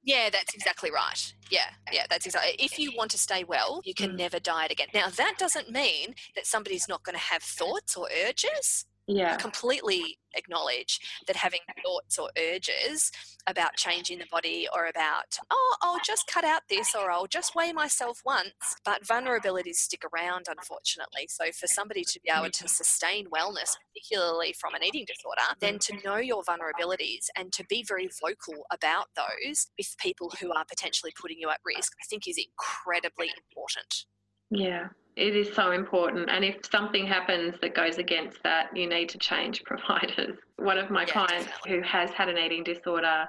Yeah, 0.02 0.30
that's 0.30 0.54
exactly 0.54 0.90
right. 0.90 1.32
Yeah, 1.50 1.68
yeah, 1.92 2.06
that's 2.08 2.24
exactly. 2.24 2.54
If 2.58 2.78
you 2.78 2.92
want 2.96 3.10
to 3.10 3.18
stay 3.18 3.44
well, 3.44 3.80
you 3.84 3.94
can 3.94 4.12
mm. 4.12 4.18
never 4.18 4.38
diet 4.38 4.72
again. 4.72 4.88
Now, 4.94 5.08
that 5.10 5.34
doesn't 5.38 5.70
mean 5.70 6.14
that 6.34 6.46
somebody's 6.46 6.88
not 6.88 7.02
going 7.02 7.16
to 7.16 7.22
have 7.22 7.42
thoughts 7.42 7.96
or 7.96 8.08
urges 8.26 8.86
yeah. 9.16 9.36
completely 9.36 10.18
acknowledge 10.34 11.00
that 11.26 11.36
having 11.36 11.60
thoughts 11.84 12.18
or 12.18 12.30
urges 12.38 13.10
about 13.46 13.74
changing 13.76 14.18
the 14.18 14.26
body 14.30 14.68
or 14.74 14.86
about, 14.86 15.36
oh, 15.50 15.76
I'll 15.82 16.00
just 16.04 16.26
cut 16.26 16.44
out 16.44 16.62
this 16.68 16.94
or 16.94 17.10
I'll 17.10 17.26
just 17.26 17.54
weigh 17.54 17.72
myself 17.72 18.20
once. 18.24 18.52
But 18.84 19.04
vulnerabilities 19.04 19.76
stick 19.76 20.02
around, 20.14 20.46
unfortunately. 20.48 21.28
So 21.28 21.50
for 21.52 21.66
somebody 21.66 22.04
to 22.04 22.20
be 22.20 22.30
able 22.30 22.50
to 22.50 22.50
mm-hmm. 22.50 22.66
sustain 22.66 23.26
wellness, 23.26 23.76
particularly 23.92 24.54
from 24.58 24.74
an 24.74 24.84
eating 24.84 25.06
disorder, 25.06 25.42
then 25.60 25.78
to 25.80 25.92
mm-hmm. 25.92 26.08
know 26.08 26.16
your 26.16 26.42
vulnerabilities 26.42 27.26
and 27.36 27.52
to 27.52 27.64
be 27.68 27.84
very 27.86 28.08
vocal 28.22 28.64
about 28.72 29.06
those 29.16 29.66
with 29.78 29.94
people 29.98 30.32
who 30.40 30.52
are 30.52 30.64
potentially 30.68 31.12
putting 31.20 31.38
you 31.38 31.50
at 31.50 31.60
risk, 31.64 31.92
I 32.00 32.04
think 32.08 32.28
is 32.28 32.38
incredibly 32.38 33.30
important. 33.36 34.04
Yeah, 34.50 34.88
it 35.16 35.36
is 35.36 35.52
so 35.54 35.72
important. 35.72 36.30
And 36.30 36.44
if 36.44 36.56
something 36.70 37.06
happens 37.06 37.54
that 37.60 37.74
goes 37.74 37.98
against 37.98 38.42
that, 38.42 38.74
you 38.74 38.88
need 38.88 39.08
to 39.10 39.18
change 39.18 39.62
providers. 39.64 40.36
One 40.56 40.78
of 40.78 40.90
my 40.90 41.02
yeah, 41.02 41.12
clients 41.12 41.50
who 41.66 41.80
has 41.82 42.10
had 42.10 42.28
an 42.28 42.38
eating 42.38 42.64
disorder 42.64 43.26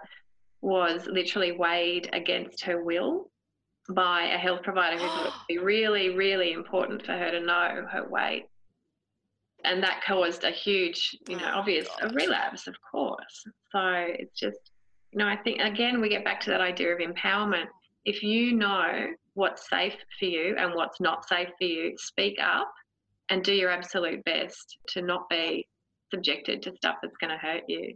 was 0.62 1.08
literally 1.08 1.54
weighed 1.54 2.10
against 2.13 2.63
her 2.63 2.84
will 2.84 3.30
by 3.89 4.24
a 4.24 4.38
health 4.38 4.62
provider 4.63 4.98
who 4.98 5.08
thought 5.08 5.26
it 5.28 5.34
would 5.34 5.48
be 5.48 5.58
really, 5.63 6.15
really 6.15 6.54
important 6.54 7.06
for 7.06 7.13
her 7.13 7.32
to 7.32 7.39
know 7.39 7.86
her 7.91 8.08
weight. 8.10 8.46
And 9.63 9.84
that 9.84 10.02
caused 10.06 10.44
a 10.44 10.52
huge, 10.52 11.17
you 11.28 11.38
know, 11.38 11.52
Oh, 11.54 11.60
obvious 11.60 11.88
a 12.02 12.10
relapse, 12.10 12.67
of 12.67 12.76
course. 12.89 13.44
So 13.72 13.82
it's 14.08 14.39
just, 14.39 14.72
you 15.12 15.20
know, 15.20 15.28
I 15.28 15.36
think 15.36 15.62
again 15.62 16.02
we 16.02 16.10
get 16.10 16.24
back 16.24 16.39
to 16.41 16.50
that 16.50 16.62
idea 16.62 16.94
of 16.94 17.00
empowerment. 17.00 17.65
If 18.06 18.24
you 18.24 18.54
know 18.54 19.08
what's 19.34 19.70
safe 19.70 19.96
for 20.20 20.26
you 20.26 20.56
and 20.58 20.74
what's 20.74 21.00
not 21.00 21.28
safe 21.28 21.50
for 21.58 21.65
you, 21.65 21.94
speak 21.98 22.38
up 22.41 22.72
and 23.30 23.44
do 23.44 23.54
your 23.54 23.72
absolute 23.72 24.24
best 24.26 24.78
to 24.89 25.02
not 25.02 25.30
be 25.30 25.67
subjected 26.13 26.62
to 26.63 26.76
stuff 26.76 26.96
that's 27.02 27.17
going 27.17 27.32
to 27.32 27.38
hurt 27.38 27.63
you. 27.67 27.96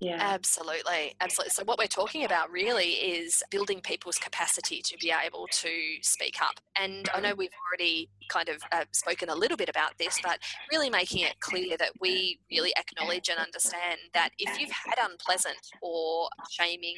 Yeah. 0.00 0.16
Absolutely, 0.18 1.14
absolutely. 1.20 1.50
So, 1.50 1.62
what 1.64 1.78
we're 1.78 1.86
talking 1.86 2.24
about 2.24 2.50
really 2.50 2.90
is 2.90 3.42
building 3.50 3.80
people's 3.80 4.18
capacity 4.18 4.82
to 4.82 4.96
be 4.98 5.12
able 5.12 5.46
to 5.46 5.70
speak 6.02 6.42
up. 6.42 6.60
And 6.78 7.08
I 7.14 7.20
know 7.20 7.32
we've 7.34 7.54
already 7.70 8.10
kind 8.28 8.48
of 8.48 8.56
uh, 8.72 8.84
spoken 8.92 9.28
a 9.28 9.34
little 9.34 9.56
bit 9.56 9.68
about 9.68 9.96
this, 9.98 10.18
but 10.22 10.40
really 10.70 10.90
making 10.90 11.20
it 11.20 11.38
clear 11.40 11.76
that 11.78 11.92
we 12.00 12.40
really 12.50 12.72
acknowledge 12.76 13.28
and 13.28 13.38
understand 13.38 14.00
that 14.14 14.30
if 14.38 14.58
you've 14.60 14.72
had 14.72 14.96
unpleasant 15.00 15.58
or 15.80 16.28
shaming 16.50 16.96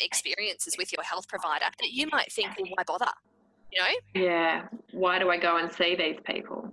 experiences 0.00 0.76
with 0.78 0.92
your 0.92 1.02
health 1.02 1.28
provider, 1.28 1.66
that 1.80 1.90
you 1.90 2.06
might 2.10 2.32
think, 2.32 2.50
well, 2.58 2.70
why 2.76 2.82
bother? 2.84 3.10
You 3.72 3.82
know, 3.82 4.22
Yeah. 4.22 4.68
Why 4.92 5.18
do 5.18 5.30
I 5.30 5.36
go 5.38 5.56
and 5.58 5.70
see 5.72 5.94
these 5.96 6.18
people? 6.24 6.72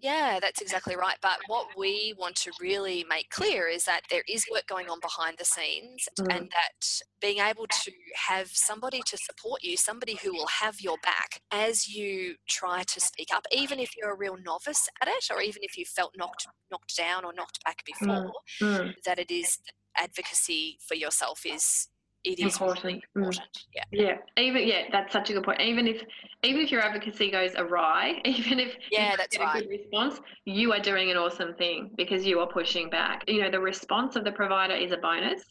Yeah, 0.00 0.38
that's 0.38 0.60
exactly 0.60 0.96
right. 0.96 1.16
But 1.22 1.38
what 1.46 1.68
we 1.78 2.14
want 2.18 2.36
to 2.36 2.52
really 2.60 3.06
make 3.08 3.30
clear 3.30 3.68
is 3.68 3.84
that 3.86 4.02
there 4.10 4.22
is 4.28 4.44
work 4.52 4.66
going 4.66 4.90
on 4.90 5.00
behind 5.00 5.38
the 5.38 5.46
scenes, 5.46 6.06
Mm. 6.20 6.36
and 6.36 6.50
that 6.50 7.00
being 7.22 7.38
able 7.38 7.66
to 7.66 7.92
have 8.28 8.48
somebody 8.50 9.00
to 9.06 9.16
support 9.16 9.62
you, 9.64 9.78
somebody 9.78 10.16
who 10.16 10.34
will 10.34 10.46
have 10.46 10.78
your 10.82 10.98
back 10.98 11.40
as 11.50 11.88
you 11.88 12.36
try 12.46 12.82
to 12.82 13.00
speak 13.00 13.28
up, 13.34 13.46
even 13.50 13.80
if 13.80 13.96
you're 13.96 14.12
a 14.12 14.16
real 14.16 14.36
novice 14.36 14.90
at 15.00 15.08
it, 15.08 15.30
or 15.30 15.40
even 15.40 15.62
if 15.62 15.78
you 15.78 15.86
felt 15.86 16.12
knocked 16.18 16.46
knocked 16.70 16.94
down 16.96 17.24
or 17.24 17.32
knocked 17.32 17.64
back 17.64 17.82
before, 17.86 18.30
Mm. 18.60 18.94
that 19.04 19.18
it 19.18 19.30
is 19.30 19.58
advocacy 19.96 20.78
for 20.86 20.94
yourself 20.96 21.46
is 21.46 21.88
it 22.24 22.38
is 22.40 22.54
Important. 22.54 22.84
really 22.84 22.96
Mm. 22.98 23.02
important. 23.16 23.64
Yeah. 23.74 23.84
Yeah, 23.92 24.42
even 24.42 24.66
yeah, 24.66 24.84
that's 24.90 25.12
such 25.12 25.30
a 25.30 25.34
good 25.34 25.44
point. 25.44 25.60
Even 25.60 25.86
if 25.86 26.02
even 26.42 26.62
if 26.62 26.70
your 26.70 26.80
advocacy 26.80 27.30
goes 27.30 27.54
awry, 27.56 28.20
even 28.24 28.58
if 28.58 28.74
Yeah, 28.90 29.08
don't 29.10 29.18
that's 29.18 29.36
get 29.36 29.56
a 29.56 29.60
good 29.60 29.68
response, 29.68 30.20
you 30.44 30.72
are 30.72 30.80
doing 30.80 31.10
an 31.10 31.16
awesome 31.16 31.54
thing 31.54 31.90
because 31.96 32.26
you 32.26 32.40
are 32.40 32.46
pushing 32.48 32.88
back. 32.90 33.24
You 33.28 33.42
know, 33.42 33.50
the 33.50 33.60
response 33.60 34.16
of 34.16 34.24
the 34.24 34.32
provider 34.32 34.74
is 34.74 34.92
a 34.92 34.96
bonus, 34.96 35.42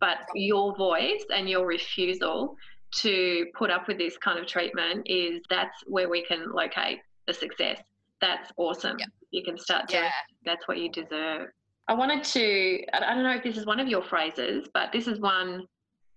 but 0.00 0.18
your 0.34 0.76
voice 0.76 1.24
and 1.34 1.48
your 1.48 1.66
refusal 1.66 2.56
to 2.96 3.46
put 3.54 3.70
up 3.70 3.86
with 3.86 3.98
this 3.98 4.16
kind 4.18 4.38
of 4.38 4.46
treatment 4.46 5.02
is 5.06 5.40
that's 5.50 5.76
where 5.86 6.08
we 6.08 6.24
can 6.24 6.50
locate 6.52 6.98
the 7.26 7.34
success. 7.34 7.80
That's 8.20 8.50
awesome. 8.56 8.98
Yep. 8.98 9.08
You 9.30 9.44
can 9.44 9.58
start 9.58 9.88
doing 9.88 10.04
Yeah. 10.04 10.10
that's 10.44 10.66
what 10.66 10.78
you 10.78 10.90
deserve. 10.90 11.50
I 11.86 11.94
wanted 11.94 12.24
to, 12.24 12.84
I 12.92 13.14
don't 13.14 13.22
know 13.22 13.34
if 13.34 13.42
this 13.44 13.56
is 13.56 13.66
one 13.66 13.78
of 13.80 13.88
your 13.88 14.02
phrases, 14.02 14.68
but 14.74 14.90
this 14.92 15.06
is 15.06 15.20
one 15.20 15.66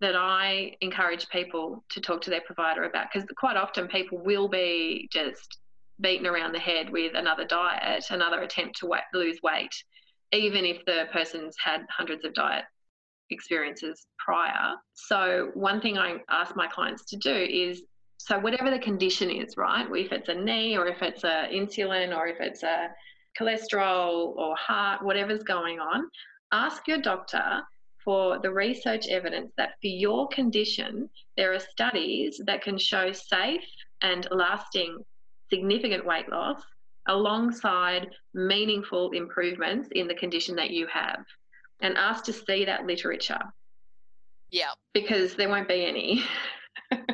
that 0.01 0.15
I 0.15 0.75
encourage 0.81 1.29
people 1.29 1.83
to 1.89 2.01
talk 2.01 2.21
to 2.21 2.29
their 2.29 2.41
provider 2.41 2.83
about 2.83 3.07
because 3.11 3.27
quite 3.37 3.55
often 3.55 3.87
people 3.87 4.17
will 4.17 4.47
be 4.47 5.07
just 5.11 5.59
beaten 6.01 6.25
around 6.25 6.53
the 6.53 6.59
head 6.59 6.89
with 6.89 7.13
another 7.15 7.45
diet, 7.45 8.05
another 8.09 8.41
attempt 8.41 8.79
to 8.79 8.91
lose 9.13 9.39
weight, 9.43 9.71
even 10.31 10.65
if 10.65 10.83
the 10.85 11.05
person's 11.13 11.55
had 11.63 11.81
hundreds 11.95 12.25
of 12.25 12.33
diet 12.33 12.65
experiences 13.29 14.07
prior. 14.17 14.73
So, 14.93 15.51
one 15.53 15.79
thing 15.81 15.97
I 15.97 16.17
ask 16.29 16.55
my 16.55 16.67
clients 16.67 17.05
to 17.05 17.17
do 17.17 17.33
is 17.33 17.83
so, 18.17 18.37
whatever 18.37 18.69
the 18.69 18.79
condition 18.79 19.31
is, 19.31 19.57
right? 19.57 19.87
If 19.91 20.11
it's 20.11 20.29
a 20.29 20.35
knee 20.35 20.77
or 20.77 20.87
if 20.87 21.01
it's 21.01 21.23
a 21.23 21.47
insulin 21.51 22.15
or 22.15 22.27
if 22.27 22.37
it's 22.39 22.61
a 22.61 22.89
cholesterol 23.39 24.35
or 24.35 24.55
heart, 24.55 25.03
whatever's 25.03 25.41
going 25.43 25.79
on, 25.79 26.07
ask 26.51 26.87
your 26.87 26.99
doctor 26.99 27.63
for 28.03 28.39
the 28.39 28.51
research 28.51 29.07
evidence 29.09 29.51
that 29.57 29.71
for 29.81 29.87
your 29.87 30.27
condition, 30.29 31.09
there 31.37 31.53
are 31.53 31.59
studies 31.59 32.41
that 32.45 32.61
can 32.61 32.77
show 32.77 33.11
safe 33.11 33.63
and 34.01 34.27
lasting 34.31 34.97
significant 35.49 36.05
weight 36.05 36.29
loss 36.29 36.61
alongside 37.07 38.07
meaningful 38.33 39.11
improvements 39.11 39.89
in 39.93 40.07
the 40.07 40.15
condition 40.15 40.55
that 40.55 40.71
you 40.71 40.87
have. 40.87 41.23
And 41.81 41.97
ask 41.97 42.23
to 42.25 42.33
see 42.33 42.63
that 42.65 42.85
literature 42.85 43.41
Yeah. 44.51 44.71
because 44.93 45.35
there 45.35 45.49
won't 45.49 45.67
be 45.67 45.85
any. 45.85 46.23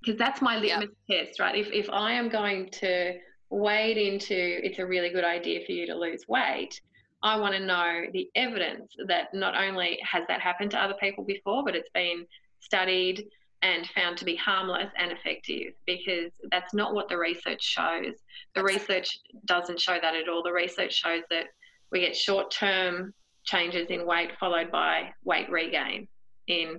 Because 0.00 0.18
that's 0.18 0.42
my 0.42 0.58
litmus 0.58 0.90
test, 1.10 1.40
right? 1.40 1.56
If, 1.56 1.68
if 1.72 1.88
I 1.88 2.12
am 2.12 2.28
going 2.28 2.68
to 2.72 3.14
wade 3.48 3.96
into 3.96 4.34
it's 4.62 4.78
a 4.78 4.84
really 4.84 5.08
good 5.08 5.24
idea 5.24 5.60
for 5.64 5.72
you 5.72 5.86
to 5.86 5.94
lose 5.94 6.28
weight, 6.28 6.78
I 7.24 7.36
want 7.36 7.54
to 7.54 7.60
know 7.60 8.02
the 8.12 8.28
evidence 8.36 8.92
that 9.08 9.32
not 9.32 9.56
only 9.56 9.98
has 10.02 10.24
that 10.28 10.40
happened 10.42 10.70
to 10.72 10.78
other 10.82 10.94
people 11.00 11.24
before, 11.24 11.64
but 11.64 11.74
it's 11.74 11.88
been 11.94 12.26
studied 12.60 13.24
and 13.62 13.88
found 13.94 14.18
to 14.18 14.26
be 14.26 14.36
harmless 14.36 14.90
and 14.98 15.10
effective 15.10 15.72
because 15.86 16.30
that's 16.50 16.74
not 16.74 16.92
what 16.92 17.08
the 17.08 17.16
research 17.16 17.62
shows. 17.62 18.12
The 18.54 18.62
research 18.62 19.18
doesn't 19.46 19.80
show 19.80 19.98
that 20.00 20.14
at 20.14 20.28
all. 20.28 20.42
The 20.42 20.52
research 20.52 20.92
shows 20.92 21.22
that 21.30 21.46
we 21.90 22.00
get 22.00 22.14
short 22.14 22.50
term 22.50 23.14
changes 23.44 23.86
in 23.88 24.06
weight 24.06 24.32
followed 24.38 24.70
by 24.70 25.14
weight 25.24 25.50
regain 25.50 26.08
in 26.46 26.78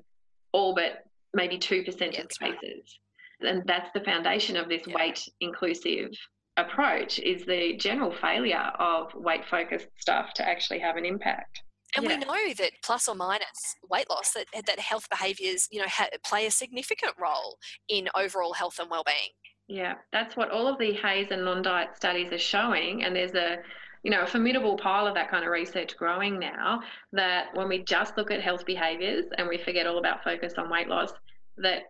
all 0.52 0.76
but 0.76 1.06
maybe 1.34 1.58
2% 1.58 1.88
of 1.90 1.98
That's 1.98 2.42
right. 2.42 2.60
cases. 2.62 3.00
And 3.42 3.64
that's 3.66 3.90
the 3.96 4.02
foundation 4.02 4.56
of 4.56 4.70
this 4.70 4.86
Yeah. 4.86 4.96
weight 4.96 5.28
inclusive 5.42 6.12
approach 6.58 7.20
is 7.20 7.46
the 7.46 7.76
general 7.78 8.12
failure 8.12 8.72
of 8.80 9.14
weight 9.14 9.46
focused 9.46 9.88
stuff 9.98 10.34
to 10.36 10.48
actually 10.48 10.80
have 10.80 10.96
an 10.96 11.06
impact. 11.06 11.62
And 11.96 12.06
Yeah. 12.06 12.18
we 12.20 12.26
know 12.26 12.54
that 12.56 12.72
plus 12.84 13.08
or 13.08 13.16
minus 13.16 13.76
weight 13.90 14.10
loss, 14.10 14.34
that, 14.34 14.48
that 14.66 14.80
health 14.80 15.10
behaviours, 15.10 15.68
you 15.72 15.80
know, 15.82 15.88
ha- 15.88 16.10
play 16.26 16.46
a 16.46 16.52
significant 16.52 17.14
role 17.18 17.58
in 17.88 18.10
overall 18.16 18.54
health 18.54 18.80
and 18.80 18.90
well-being. 18.90 19.32
Yeah, 19.68 19.96
that's 20.12 20.36
what 20.36 20.52
all 20.52 20.68
of 20.68 20.78
the 20.78 20.94
HAES 20.94 21.32
and 21.32 21.44
non-diet 21.44 21.96
studies 21.96 22.32
are 22.32 22.38
showing, 22.38 23.04
and 23.04 23.16
there's 23.16 23.34
a 23.34 23.64
you 24.04 24.12
know 24.12 24.22
a 24.22 24.28
formidable 24.28 24.78
pile 24.78 25.08
of 25.08 25.16
that 25.16 25.32
kind 25.32 25.44
of 25.44 25.50
research 25.50 25.98
growing 25.98 26.38
now. 26.38 26.84
That 27.14 27.48
when 27.56 27.68
we 27.68 27.80
just 27.80 28.16
look 28.18 28.30
at 28.30 28.42
health 28.42 28.64
behaviours 28.64 29.26
and 29.40 29.48
we 29.48 29.58
forget 29.58 29.88
all 29.88 29.98
about 29.98 30.24
focus 30.24 30.54
on 30.60 30.70
weight 30.70 30.88
loss, 30.88 31.14
that 31.58 31.84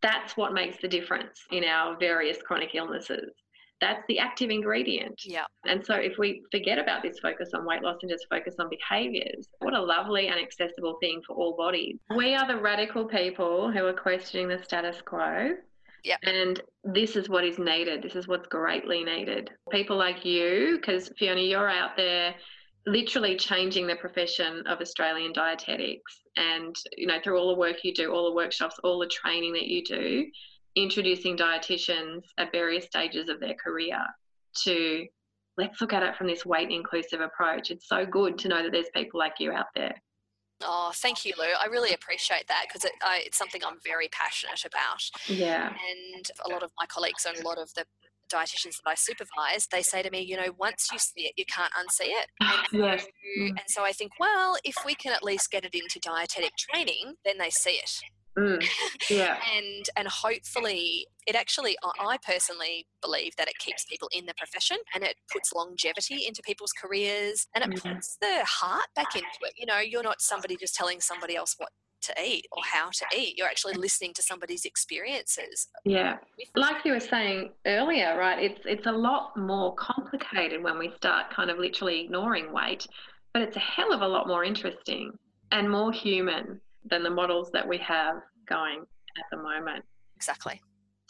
that's 0.00 0.34
what 0.38 0.54
makes 0.54 0.78
the 0.80 0.88
difference 0.88 1.44
in 1.50 1.64
our 1.64 1.94
various 1.98 2.40
chronic 2.40 2.74
illnesses. 2.74 3.30
That's 3.80 4.02
the 4.08 4.18
active 4.18 4.50
ingredient. 4.50 5.20
Yeah. 5.24 5.44
And 5.66 5.84
so 5.84 5.94
if 5.94 6.16
we 6.18 6.42
forget 6.50 6.78
about 6.78 7.02
this 7.02 7.18
focus 7.18 7.50
on 7.54 7.66
weight 7.66 7.82
loss 7.82 7.98
and 8.02 8.10
just 8.10 8.26
focus 8.30 8.54
on 8.58 8.70
behaviours, 8.70 9.48
what 9.58 9.74
a 9.74 9.80
lovely 9.80 10.28
and 10.28 10.38
accessible 10.40 10.96
thing 11.00 11.20
for 11.26 11.34
all 11.36 11.56
bodies. 11.56 11.98
We 12.16 12.34
are 12.34 12.46
the 12.46 12.60
radical 12.60 13.04
people 13.04 13.70
who 13.70 13.84
are 13.84 13.92
questioning 13.92 14.48
the 14.48 14.62
status 14.62 15.02
quo. 15.04 15.50
Yeah. 16.04 16.16
And 16.22 16.60
this 16.84 17.16
is 17.16 17.28
what 17.28 17.44
is 17.44 17.58
needed. 17.58 18.02
This 18.02 18.14
is 18.14 18.28
what's 18.28 18.46
greatly 18.46 19.02
needed. 19.04 19.50
People 19.70 19.96
like 19.96 20.24
you, 20.24 20.78
because 20.80 21.10
Fiona, 21.18 21.40
you're 21.40 21.68
out 21.68 21.96
there 21.96 22.34
literally 22.86 23.36
changing 23.36 23.86
the 23.86 23.96
profession 23.96 24.66
of 24.66 24.80
Australian 24.80 25.32
dietetics. 25.32 26.20
And, 26.36 26.76
you 26.96 27.06
know, 27.06 27.18
through 27.22 27.38
all 27.38 27.54
the 27.54 27.58
work 27.58 27.84
you 27.84 27.94
do, 27.94 28.12
all 28.12 28.28
the 28.28 28.36
workshops, 28.36 28.76
all 28.84 28.98
the 28.98 29.06
training 29.06 29.54
that 29.54 29.66
you 29.66 29.82
do, 29.84 30.26
introducing 30.76 31.36
dietitians 31.36 32.22
at 32.38 32.52
various 32.52 32.86
stages 32.86 33.28
of 33.28 33.40
their 33.40 33.54
career 33.54 33.98
to 34.64 35.06
let's 35.56 35.80
look 35.80 35.92
at 35.92 36.02
it 36.02 36.16
from 36.16 36.26
this 36.26 36.44
weight 36.44 36.70
inclusive 36.70 37.20
approach. 37.20 37.70
It's 37.70 37.88
so 37.88 38.04
good 38.04 38.38
to 38.38 38.48
know 38.48 38.62
that 38.62 38.72
there's 38.72 38.90
people 38.94 39.20
like 39.20 39.34
you 39.38 39.52
out 39.52 39.66
there. 39.74 39.94
Oh, 40.62 40.92
thank 40.94 41.24
you, 41.24 41.32
Lou. 41.38 41.44
I 41.60 41.66
really 41.66 41.92
appreciate 41.92 42.46
that 42.48 42.66
because 42.68 42.84
it, 42.84 42.92
it's 43.24 43.36
something 43.36 43.60
I'm 43.64 43.78
very 43.84 44.08
passionate 44.08 44.64
about. 44.64 45.02
Yeah. 45.26 45.68
And 45.68 46.26
a 46.44 46.48
lot 46.48 46.62
of 46.62 46.70
my 46.78 46.86
colleagues 46.86 47.26
and 47.26 47.38
a 47.38 47.46
lot 47.46 47.58
of 47.58 47.72
the 47.74 47.84
dietitians 48.32 48.76
that 48.82 48.86
I 48.86 48.94
supervise, 48.94 49.66
they 49.70 49.82
say 49.82 50.02
to 50.02 50.10
me, 50.10 50.20
you 50.20 50.36
know, 50.36 50.54
once 50.58 50.88
you 50.92 50.98
see 50.98 51.26
it, 51.26 51.34
you 51.36 51.44
can't 51.46 51.72
unsee 51.74 52.08
it. 52.08 52.26
And 52.40 52.80
Yes. 52.80 53.06
And 53.36 53.60
so 53.66 53.84
I 53.84 53.92
think, 53.92 54.12
well, 54.18 54.56
if 54.64 54.74
we 54.84 54.94
can 54.94 55.12
at 55.12 55.22
least 55.22 55.50
get 55.50 55.64
it 55.64 55.74
into 55.74 56.00
dietetic 56.00 56.52
training, 56.56 57.14
then 57.24 57.38
they 57.38 57.50
see 57.50 57.72
it. 57.72 57.90
Mm. 58.36 58.64
Yeah. 59.10 59.38
and 59.56 59.88
and 59.96 60.08
hopefully 60.08 61.06
it 61.26 61.34
actually 61.36 61.76
I- 61.82 62.18
personally 62.26 62.86
believe 63.02 63.34
that 63.36 63.48
it 63.48 63.56
keeps 63.58 63.84
people 63.84 64.08
in 64.12 64.26
the 64.26 64.34
profession 64.36 64.76
and 64.94 65.04
it 65.04 65.16
puts 65.32 65.52
longevity 65.52 66.26
into 66.26 66.42
people's 66.42 66.72
careers 66.72 67.46
and 67.54 67.64
it 67.64 67.80
Yeah. 67.84 67.92
puts 67.94 68.16
the 68.20 68.44
heart 68.44 68.86
back 68.96 69.14
into 69.14 69.26
it 69.42 69.52
you 69.56 69.66
know 69.66 69.78
you're 69.78 70.02
not 70.02 70.20
somebody 70.20 70.56
just 70.56 70.74
telling 70.74 71.00
somebody 71.00 71.36
else 71.36 71.54
what 71.58 71.70
to 72.02 72.12
eat 72.22 72.46
or 72.52 72.62
how 72.70 72.90
to 72.90 73.04
eat 73.16 73.38
you're 73.38 73.46
actually 73.46 73.74
listening 73.74 74.12
to 74.14 74.22
somebody's 74.22 74.64
experiences 74.66 75.68
Yeah. 75.84 76.18
Like 76.54 76.84
you 76.84 76.92
were 76.92 77.00
saying 77.00 77.52
earlier, 77.66 78.16
right? 78.18 78.42
It's 78.42 78.60
it's 78.66 78.86
a 78.86 78.92
lot 78.92 79.36
more 79.36 79.74
complicated 79.76 80.62
when 80.62 80.78
we 80.78 80.92
start 80.96 81.30
kind 81.30 81.50
of 81.50 81.58
literally 81.58 82.00
ignoring 82.04 82.52
weight, 82.52 82.86
but 83.32 83.42
it's 83.42 83.56
a 83.56 83.60
hell 83.60 83.92
of 83.92 84.02
a 84.02 84.08
lot 84.08 84.26
more 84.28 84.44
interesting 84.44 85.12
and 85.50 85.70
more 85.70 85.92
human 85.92 86.60
than 86.90 87.02
the 87.02 87.10
models 87.10 87.50
that 87.52 87.66
we 87.66 87.78
have 87.78 88.16
going 88.48 88.80
at 88.80 89.24
the 89.30 89.36
moment. 89.36 89.84
exactly 90.16 90.60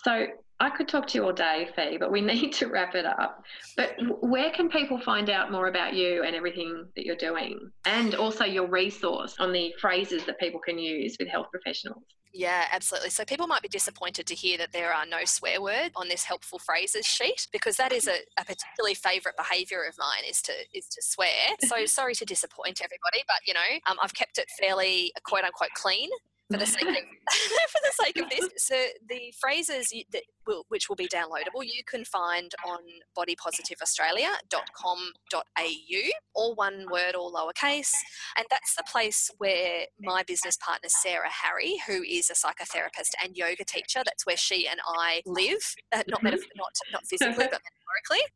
So 0.04 0.26
I 0.60 0.70
could 0.70 0.88
talk 0.88 1.06
to 1.08 1.18
you 1.18 1.24
all 1.24 1.32
day, 1.32 1.68
Fee, 1.74 1.96
but 1.98 2.12
we 2.12 2.20
need 2.32 2.52
to 2.54 2.66
wrap 2.66 2.94
it 2.94 3.06
up. 3.06 3.42
But 3.76 3.96
where 4.20 4.50
can 4.50 4.68
people 4.68 5.00
find 5.00 5.30
out 5.30 5.50
more 5.50 5.66
about 5.68 5.94
you 5.94 6.22
and 6.22 6.34
everything 6.34 6.86
that 6.96 7.04
you're 7.04 7.16
doing? 7.16 7.70
And 7.84 8.14
also 8.14 8.44
your 8.44 8.66
resource 8.66 9.36
on 9.38 9.52
the 9.52 9.74
phrases 9.80 10.24
that 10.26 10.38
people 10.38 10.60
can 10.60 10.78
use 10.78 11.16
with 11.18 11.28
health 11.28 11.46
professionals? 11.50 12.04
Yeah, 12.36 12.66
absolutely. 12.72 13.10
So 13.10 13.24
people 13.24 13.46
might 13.46 13.62
be 13.62 13.68
disappointed 13.68 14.26
to 14.26 14.34
hear 14.34 14.58
that 14.58 14.72
there 14.72 14.92
are 14.92 15.06
no 15.06 15.24
swear 15.24 15.62
words 15.62 15.92
on 15.94 16.08
this 16.08 16.24
helpful 16.24 16.58
phrases 16.58 17.06
sheet 17.06 17.46
because 17.52 17.76
that 17.76 17.92
is 17.92 18.08
a, 18.08 18.16
a 18.36 18.44
particularly 18.44 18.94
favourite 18.94 19.36
behaviour 19.36 19.84
of 19.84 19.94
mine 19.98 20.28
is 20.28 20.42
to 20.42 20.52
is 20.72 20.88
to 20.88 21.00
swear. 21.00 21.54
So 21.60 21.86
sorry 21.86 22.16
to 22.16 22.24
disappoint 22.24 22.80
everybody, 22.82 23.22
but 23.28 23.36
you 23.46 23.54
know 23.54 23.60
um, 23.86 23.98
I've 24.02 24.14
kept 24.14 24.38
it 24.38 24.48
fairly 24.60 25.12
quote 25.22 25.44
unquote 25.44 25.70
clean 25.76 26.10
for 26.50 26.58
the 26.58 26.66
sake 26.66 26.82
of 26.82 26.94
for 26.94 27.80
the 27.82 27.92
sake 28.04 28.18
of 28.18 28.28
this. 28.30 28.48
So 28.58 28.74
the 29.08 29.32
phrases 29.40 29.90
that 30.12 30.24
will, 30.46 30.66
which 30.68 30.88
will 30.88 30.94
be 30.96 31.08
downloadable, 31.08 31.64
you 31.64 31.82
can 31.86 32.04
find 32.04 32.52
on 32.66 32.80
bodypositiveaustralia.com.au, 33.16 36.10
all 36.34 36.54
one 36.54 36.86
word, 36.90 37.14
all 37.14 37.32
lowercase, 37.32 37.92
and 38.36 38.44
that's 38.50 38.74
the 38.74 38.84
place 38.90 39.30
where 39.38 39.86
my 40.00 40.22
business 40.22 40.58
partner 40.58 40.90
Sarah 40.90 41.30
Harry, 41.30 41.80
who 41.86 42.02
is 42.02 42.28
a 42.30 42.34
psychotherapist 42.34 43.14
and 43.22 43.34
yoga 43.36 43.64
teacher, 43.64 44.02
that's 44.04 44.26
where 44.26 44.36
she 44.36 44.66
and 44.68 44.80
I 44.86 45.22
live, 45.24 45.74
uh, 45.92 46.02
not 46.08 46.22
mm-hmm. 46.22 46.34
metaf- 46.34 46.50
not 46.56 46.72
not 46.92 47.06
physically, 47.06 47.46
but 47.50 47.62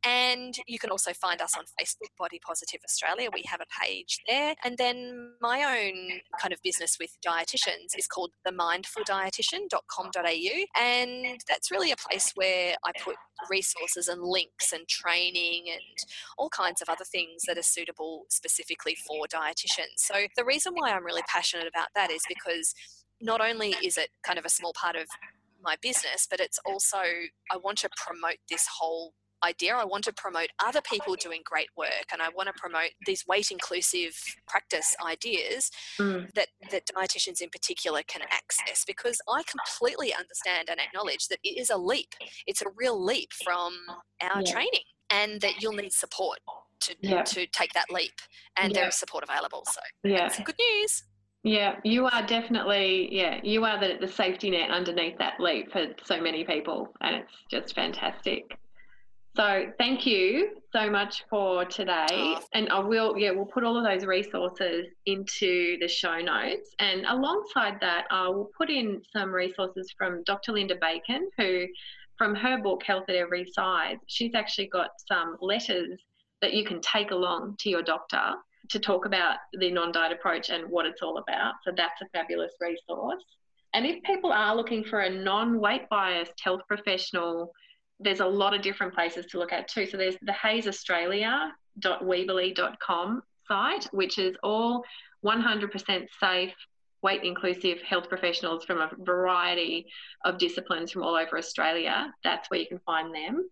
And 0.04 0.56
you 0.66 0.78
can 0.78 0.90
also 0.90 1.12
find 1.12 1.40
us 1.40 1.56
on 1.56 1.64
Facebook, 1.80 2.11
Body 2.18 2.40
Positive 2.44 2.80
Australia. 2.84 3.30
We 3.32 3.44
have 3.46 3.61
a 3.61 3.66
page 3.84 4.18
there. 4.26 4.56
And 4.64 4.76
then 4.78 5.34
my 5.40 5.62
own 5.64 6.20
kind 6.40 6.52
of 6.52 6.61
business 6.62 6.96
with 7.00 7.16
dietitians 7.26 7.96
is 7.96 8.06
called 8.06 8.32
themindfuldietitian.com.au. 8.46 10.80
And 10.80 11.40
that's 11.48 11.70
really 11.70 11.92
a 11.92 11.96
place 11.96 12.32
where 12.34 12.74
I 12.84 12.92
put 13.02 13.16
resources 13.50 14.09
and 14.09 14.22
links 14.22 14.72
and 14.72 14.86
training 14.88 15.66
and 15.72 15.82
all 16.36 16.50
kinds 16.50 16.82
of 16.82 16.88
other 16.88 17.04
things 17.04 17.42
that 17.46 17.56
are 17.59 17.62
suitable 17.62 18.24
specifically 18.28 18.96
for 19.06 19.26
dietitians. 19.26 19.98
So 19.98 20.26
the 20.36 20.44
reason 20.44 20.74
why 20.74 20.90
I'm 20.90 21.04
really 21.04 21.22
passionate 21.28 21.68
about 21.68 21.88
that 21.94 22.11
is 22.11 22.22
because 22.28 22.74
not 23.20 23.40
only 23.40 23.74
is 23.82 23.98
it 23.98 24.11
kind 24.22 24.38
of 24.38 24.44
a 24.44 24.50
small 24.50 24.72
part 24.80 24.94
of 24.96 25.06
my 25.62 25.76
business, 25.82 26.26
but 26.30 26.40
it's 26.40 26.59
also 26.64 26.98
I 27.50 27.56
want 27.56 27.78
to 27.78 27.88
promote 27.96 28.36
this 28.48 28.66
whole 28.78 29.12
idea. 29.45 29.74
I 29.74 29.84
want 29.84 30.05
to 30.05 30.12
promote 30.12 30.49
other 30.62 30.80
people 30.80 31.14
doing 31.14 31.41
great 31.45 31.68
work 31.76 32.07
and 32.12 32.20
I 32.22 32.28
want 32.30 32.49
to 32.49 32.53
promote 32.57 32.91
these 33.07 33.24
weight 33.26 33.51
inclusive 33.51 34.16
practice 34.47 34.97
ideas 35.05 35.70
mm. 35.99 36.32
that, 36.34 36.49
that 36.70 36.84
dietitians 36.86 37.41
in 37.41 37.51
particular 37.51 38.03
can 38.07 38.22
access 38.30 38.84
because 38.86 39.20
I 39.28 39.43
completely 39.45 40.14
understand 40.14 40.68
and 40.70 40.80
acknowledge 40.80 41.28
that 41.28 41.39
it 41.45 41.61
is 41.61 41.70
a 41.70 41.76
leap. 41.76 42.14
It's 42.47 42.62
a 42.62 42.66
real 42.76 43.03
leap 43.03 43.30
from 43.45 43.74
our 44.22 44.43
yeah. 44.43 44.53
training 44.53 44.84
and 45.11 45.41
that 45.41 45.62
you'll 45.62 45.72
need 45.72 45.93
support 45.93 46.39
to, 46.80 46.95
yeah. 47.01 47.22
to 47.22 47.47
take 47.47 47.72
that 47.72 47.86
leap 47.91 48.12
and 48.57 48.72
yeah. 48.72 48.80
there 48.80 48.89
is 48.89 48.97
support 48.97 49.24
available. 49.24 49.64
So 49.66 49.80
yeah. 50.05 50.28
good 50.45 50.57
news. 50.59 51.05
Yeah, 51.45 51.76
you 51.84 52.07
are 52.07 52.26
definitely, 52.26 53.09
yeah, 53.14 53.41
you 53.43 53.64
are 53.64 53.78
the, 53.78 53.97
the 54.01 54.12
safety 54.12 54.51
net 54.51 54.70
underneath 54.70 55.16
that 55.18 55.39
leap 55.39 55.70
for 55.72 55.86
so 56.05 56.20
many 56.20 56.45
people, 56.45 56.93
and 57.01 57.16
it's 57.16 57.32
just 57.51 57.74
fantastic. 57.74 58.45
So 59.39 59.70
thank 59.78 60.05
you 60.05 60.57
so 60.72 60.91
much 60.91 61.22
for 61.30 61.64
today. 61.64 62.07
Oh. 62.11 62.41
And 62.55 62.68
I 62.70 62.80
will, 62.80 63.16
yeah, 63.16 63.30
we'll 63.30 63.47
put 63.47 63.62
all 63.62 63.76
of 63.76 63.84
those 63.84 64.05
resources 64.05 64.86
into 65.07 65.78
the 65.78 65.86
show 65.86 66.18
notes. 66.18 66.74
And 66.80 67.07
alongside 67.07 67.78
that, 67.80 68.07
I 68.11 68.26
will 68.28 68.51
put 68.59 68.68
in 68.68 69.01
some 69.12 69.30
resources 69.30 69.95
from 69.97 70.24
Dr. 70.24 70.51
Linda 70.51 70.74
Bacon, 70.80 71.30
who, 71.36 71.66
from 72.16 72.34
her 72.34 72.61
book, 72.61 72.82
Health 72.82 73.05
at 73.09 73.14
Every 73.14 73.47
Size, 73.53 73.99
she's 74.09 74.34
actually 74.34 74.66
got 74.66 74.91
some 75.07 75.36
letters 75.41 76.01
that 76.43 76.53
you 76.53 76.64
can 76.64 76.80
take 76.80 77.12
along 77.12 77.59
to 77.61 77.70
your 77.70 77.82
doctor 77.82 78.32
to 78.70 78.80
talk 78.80 79.07
about 79.07 79.36
the 79.53 79.70
non 79.70 79.93
diet 79.93 80.11
approach 80.11 80.51
and 80.51 80.68
what 80.68 80.84
it's 80.84 81.01
all 81.01 81.18
about. 81.18 81.55
So 81.64 81.70
that's 81.76 82.03
a 82.03 82.07
fabulous 82.12 82.55
resource. 82.61 83.22
And 83.72 83.86
if 83.86 84.03
people 84.03 84.32
are 84.32 84.57
looking 84.57 84.82
for 84.82 85.03
a 85.03 85.11
non 85.11 85.61
weight 85.61 85.89
biased 85.89 86.41
health 86.43 86.62
professional, 86.66 87.53
there's 88.01 88.20
a 88.20 88.26
lot 88.26 88.55
of 88.55 88.62
different 88.62 88.94
places 88.94 89.26
to 89.26 89.38
look 89.38 89.53
at 89.53 89.68
too. 89.68 89.86
So 89.86 89.96
there's 89.96 90.16
the 90.22 90.32
haesaustralia.weebly.com 90.32 93.22
site, 93.46 93.84
which 93.92 94.18
is 94.18 94.36
all 94.42 94.82
100% 95.24 96.09
safe, 96.20 96.53
weight 97.03 97.22
inclusive 97.24 97.80
health 97.82 98.09
professionals 98.09 98.64
from 98.64 98.78
a 98.78 98.90
variety 98.99 99.86
of 100.24 100.38
disciplines 100.38 100.92
from 100.92 101.03
all 101.03 101.16
over 101.16 101.36
Australia. 101.38 102.14
That's 102.22 102.49
where 102.51 102.61
you 102.61 102.66
can 102.66 102.78
find 102.80 103.14
them. 103.14 103.49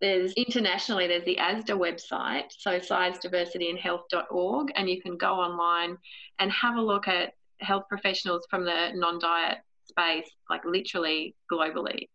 There's 0.00 0.32
internationally, 0.34 1.06
there's 1.06 1.24
the 1.24 1.36
ASDAH 1.36 1.78
website, 1.78 2.50
so 2.50 2.78
sizediversityandhealth.org, 2.78 4.72
and 4.76 4.90
you 4.90 5.00
can 5.00 5.16
go 5.16 5.34
online 5.34 5.96
and 6.38 6.52
have 6.52 6.76
a 6.76 6.82
look 6.82 7.08
at 7.08 7.32
health 7.60 7.84
professionals 7.88 8.46
from 8.50 8.66
the 8.66 8.90
non 8.94 9.18
diet 9.18 9.56
space, 9.86 10.28
like 10.50 10.66
literally 10.66 11.34
globally. 11.50 12.10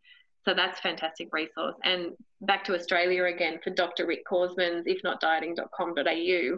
So 0.46 0.54
that's 0.54 0.80
fantastic 0.80 1.30
resource. 1.32 1.76
And 1.84 2.12
back 2.42 2.64
to 2.66 2.76
Australia 2.76 3.26
again 3.26 3.60
for 3.64 3.70
Dr. 3.70 4.08
Rick 4.08 4.26
Kausman's 4.26 4.86
ifnotdieting.com.au 4.88 6.58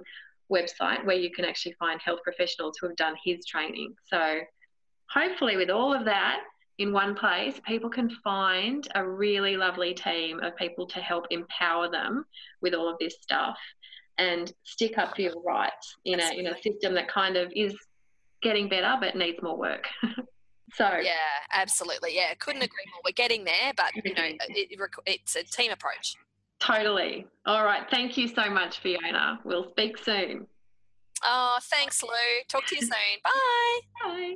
website 0.52 1.06
where 1.06 1.16
you 1.16 1.32
can 1.32 1.46
actually 1.46 1.74
find 1.74 2.02
health 2.02 2.20
professionals 2.24 2.78
who 2.80 2.88
have 2.88 2.96
done 2.96 3.16
his 3.24 3.46
training. 3.46 3.94
So 4.06 4.40
hopefully 5.10 5.58
with 5.58 5.70
all 5.70 5.94
of 5.94 6.06
that 6.06 6.42
in 6.78 6.92
one 6.92 7.16
place, 7.16 7.60
people 7.66 7.90
can 7.90 8.10
find 8.24 8.88
a 8.96 9.08
really 9.08 9.58
lovely 9.58 9.94
team 9.94 10.40
of 10.40 10.56
people 10.56 10.88
to 10.88 11.00
help 11.00 11.28
empower 11.30 11.90
them 11.90 12.26
with 12.62 12.74
all 12.74 12.90
of 12.90 12.98
this 13.00 13.16
stuff 13.22 13.58
and 14.18 14.52
stick 14.64 14.98
up 14.98 15.16
for 15.16 15.22
your 15.22 15.42
rights 15.42 15.96
in 16.06 16.20
a 16.20 16.32
in 16.38 16.48
a 16.48 16.62
system 16.62 16.94
that 16.94 17.08
kind 17.08 17.36
of 17.36 17.52
is 17.56 17.76
getting 18.42 18.70
better 18.70 18.96
but 19.00 19.16
needs 19.16 19.42
more 19.42 19.58
work. 19.58 19.86
So 20.74 20.90
yeah, 21.02 21.14
absolutely. 21.54 22.16
Yeah, 22.16 22.34
couldn't 22.40 22.64
agree 22.64 22.86
more. 22.92 23.02
We're 23.06 23.12
getting 23.12 23.44
there, 23.44 23.74
but 23.76 23.96
you 24.04 24.14
know, 24.14 24.24
it, 24.50 24.80
it's 25.06 25.36
a 25.36 25.44
team 25.44 25.72
approach. 25.72 26.16
Totally. 26.60 27.28
All 27.46 27.66
right. 27.66 27.84
Thank 27.90 28.18
you 28.18 28.28
so 28.28 28.50
much, 28.50 28.80
Fiona. 28.80 29.40
We'll 29.44 29.70
speak 29.72 29.98
soon. 29.98 30.48
Oh, 31.24 31.58
thanks, 31.64 32.02
Lou. 32.04 32.10
Talk 32.50 32.66
to 32.68 32.76
you 32.76 32.82
soon. 32.82 32.90
Bye. 33.24 33.80
Bye. 34.04 34.36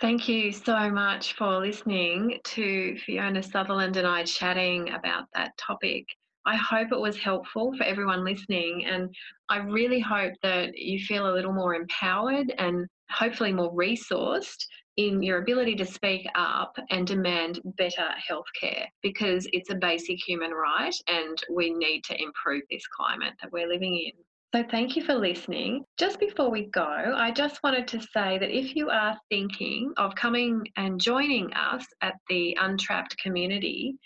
Thank 0.00 0.28
you 0.28 0.52
so 0.52 0.90
much 0.90 1.34
for 1.34 1.58
listening 1.58 2.38
to 2.44 2.98
Fiona 2.98 3.42
Sutherland 3.42 3.96
and 3.96 4.06
I 4.06 4.24
chatting 4.24 4.90
about 4.90 5.24
that 5.34 5.56
topic. 5.56 6.04
I 6.44 6.54
hope 6.54 6.92
it 6.92 7.00
was 7.00 7.16
helpful 7.16 7.74
for 7.76 7.82
everyone 7.82 8.22
listening, 8.22 8.84
and 8.84 9.12
I 9.48 9.56
really 9.56 9.98
hope 9.98 10.34
that 10.42 10.76
you 10.76 11.00
feel 11.00 11.28
a 11.28 11.34
little 11.34 11.52
more 11.52 11.74
empowered 11.74 12.54
and 12.58 12.86
hopefully 13.10 13.52
more 13.52 13.74
resourced 13.74 14.64
in 14.96 15.22
your 15.22 15.38
ability 15.38 15.76
to 15.76 15.84
speak 15.84 16.26
up 16.34 16.76
and 16.90 17.06
demand 17.06 17.60
better 17.76 18.08
healthcare 18.30 18.86
because 19.02 19.46
it's 19.52 19.70
a 19.70 19.74
basic 19.74 20.18
human 20.26 20.52
right 20.52 20.94
and 21.06 21.42
we 21.52 21.70
need 21.70 22.02
to 22.04 22.20
improve 22.20 22.62
this 22.70 22.86
climate 22.88 23.34
that 23.42 23.52
we're 23.52 23.68
living 23.68 23.94
in. 23.94 24.12
So, 24.54 24.64
thank 24.70 24.96
you 24.96 25.04
for 25.04 25.14
listening. 25.14 25.84
Just 25.98 26.18
before 26.18 26.50
we 26.50 26.66
go, 26.66 27.14
I 27.16 27.30
just 27.30 27.62
wanted 27.62 27.86
to 27.88 28.00
say 28.00 28.38
that 28.38 28.56
if 28.56 28.74
you 28.74 28.88
are 28.88 29.18
thinking 29.28 29.92
of 29.98 30.14
coming 30.14 30.66
and 30.76 31.00
joining 31.00 31.52
us 31.52 31.84
at 32.00 32.14
the 32.28 32.56
Untrapped 32.58 33.18
community, 33.18 33.96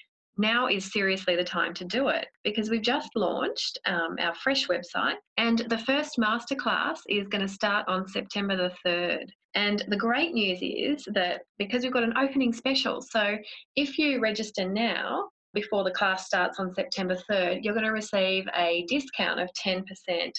now 0.40 0.66
is 0.66 0.90
seriously 0.92 1.36
the 1.36 1.44
time 1.44 1.74
to 1.74 1.84
do 1.84 2.08
it 2.08 2.26
because 2.42 2.70
we've 2.70 2.82
just 2.82 3.10
launched 3.14 3.78
um, 3.86 4.16
our 4.18 4.34
fresh 4.34 4.66
website 4.66 5.16
and 5.36 5.60
the 5.68 5.78
first 5.78 6.18
masterclass 6.18 6.98
is 7.08 7.28
going 7.28 7.46
to 7.46 7.48
start 7.48 7.86
on 7.88 8.08
September 8.08 8.56
the 8.56 8.72
3rd. 8.86 9.26
And 9.54 9.84
the 9.88 9.96
great 9.96 10.32
news 10.32 10.60
is 10.62 11.04
that 11.12 11.42
because 11.58 11.82
we've 11.82 11.92
got 11.92 12.04
an 12.04 12.16
opening 12.16 12.52
special, 12.52 13.02
so 13.02 13.36
if 13.76 13.98
you 13.98 14.20
register 14.20 14.68
now, 14.68 15.28
before 15.52 15.82
the 15.82 15.90
class 15.90 16.26
starts 16.26 16.60
on 16.60 16.72
September 16.74 17.16
3rd, 17.28 17.64
you're 17.64 17.74
going 17.74 17.84
to 17.84 17.92
receive 17.92 18.46
a 18.56 18.84
discount 18.88 19.40
of 19.40 19.50
10% 19.54 19.82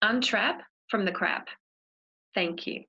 untrap 0.03 0.59
from 0.89 1.05
the 1.05 1.11
crap. 1.11 1.47
Thank 2.35 2.67
you. 2.67 2.83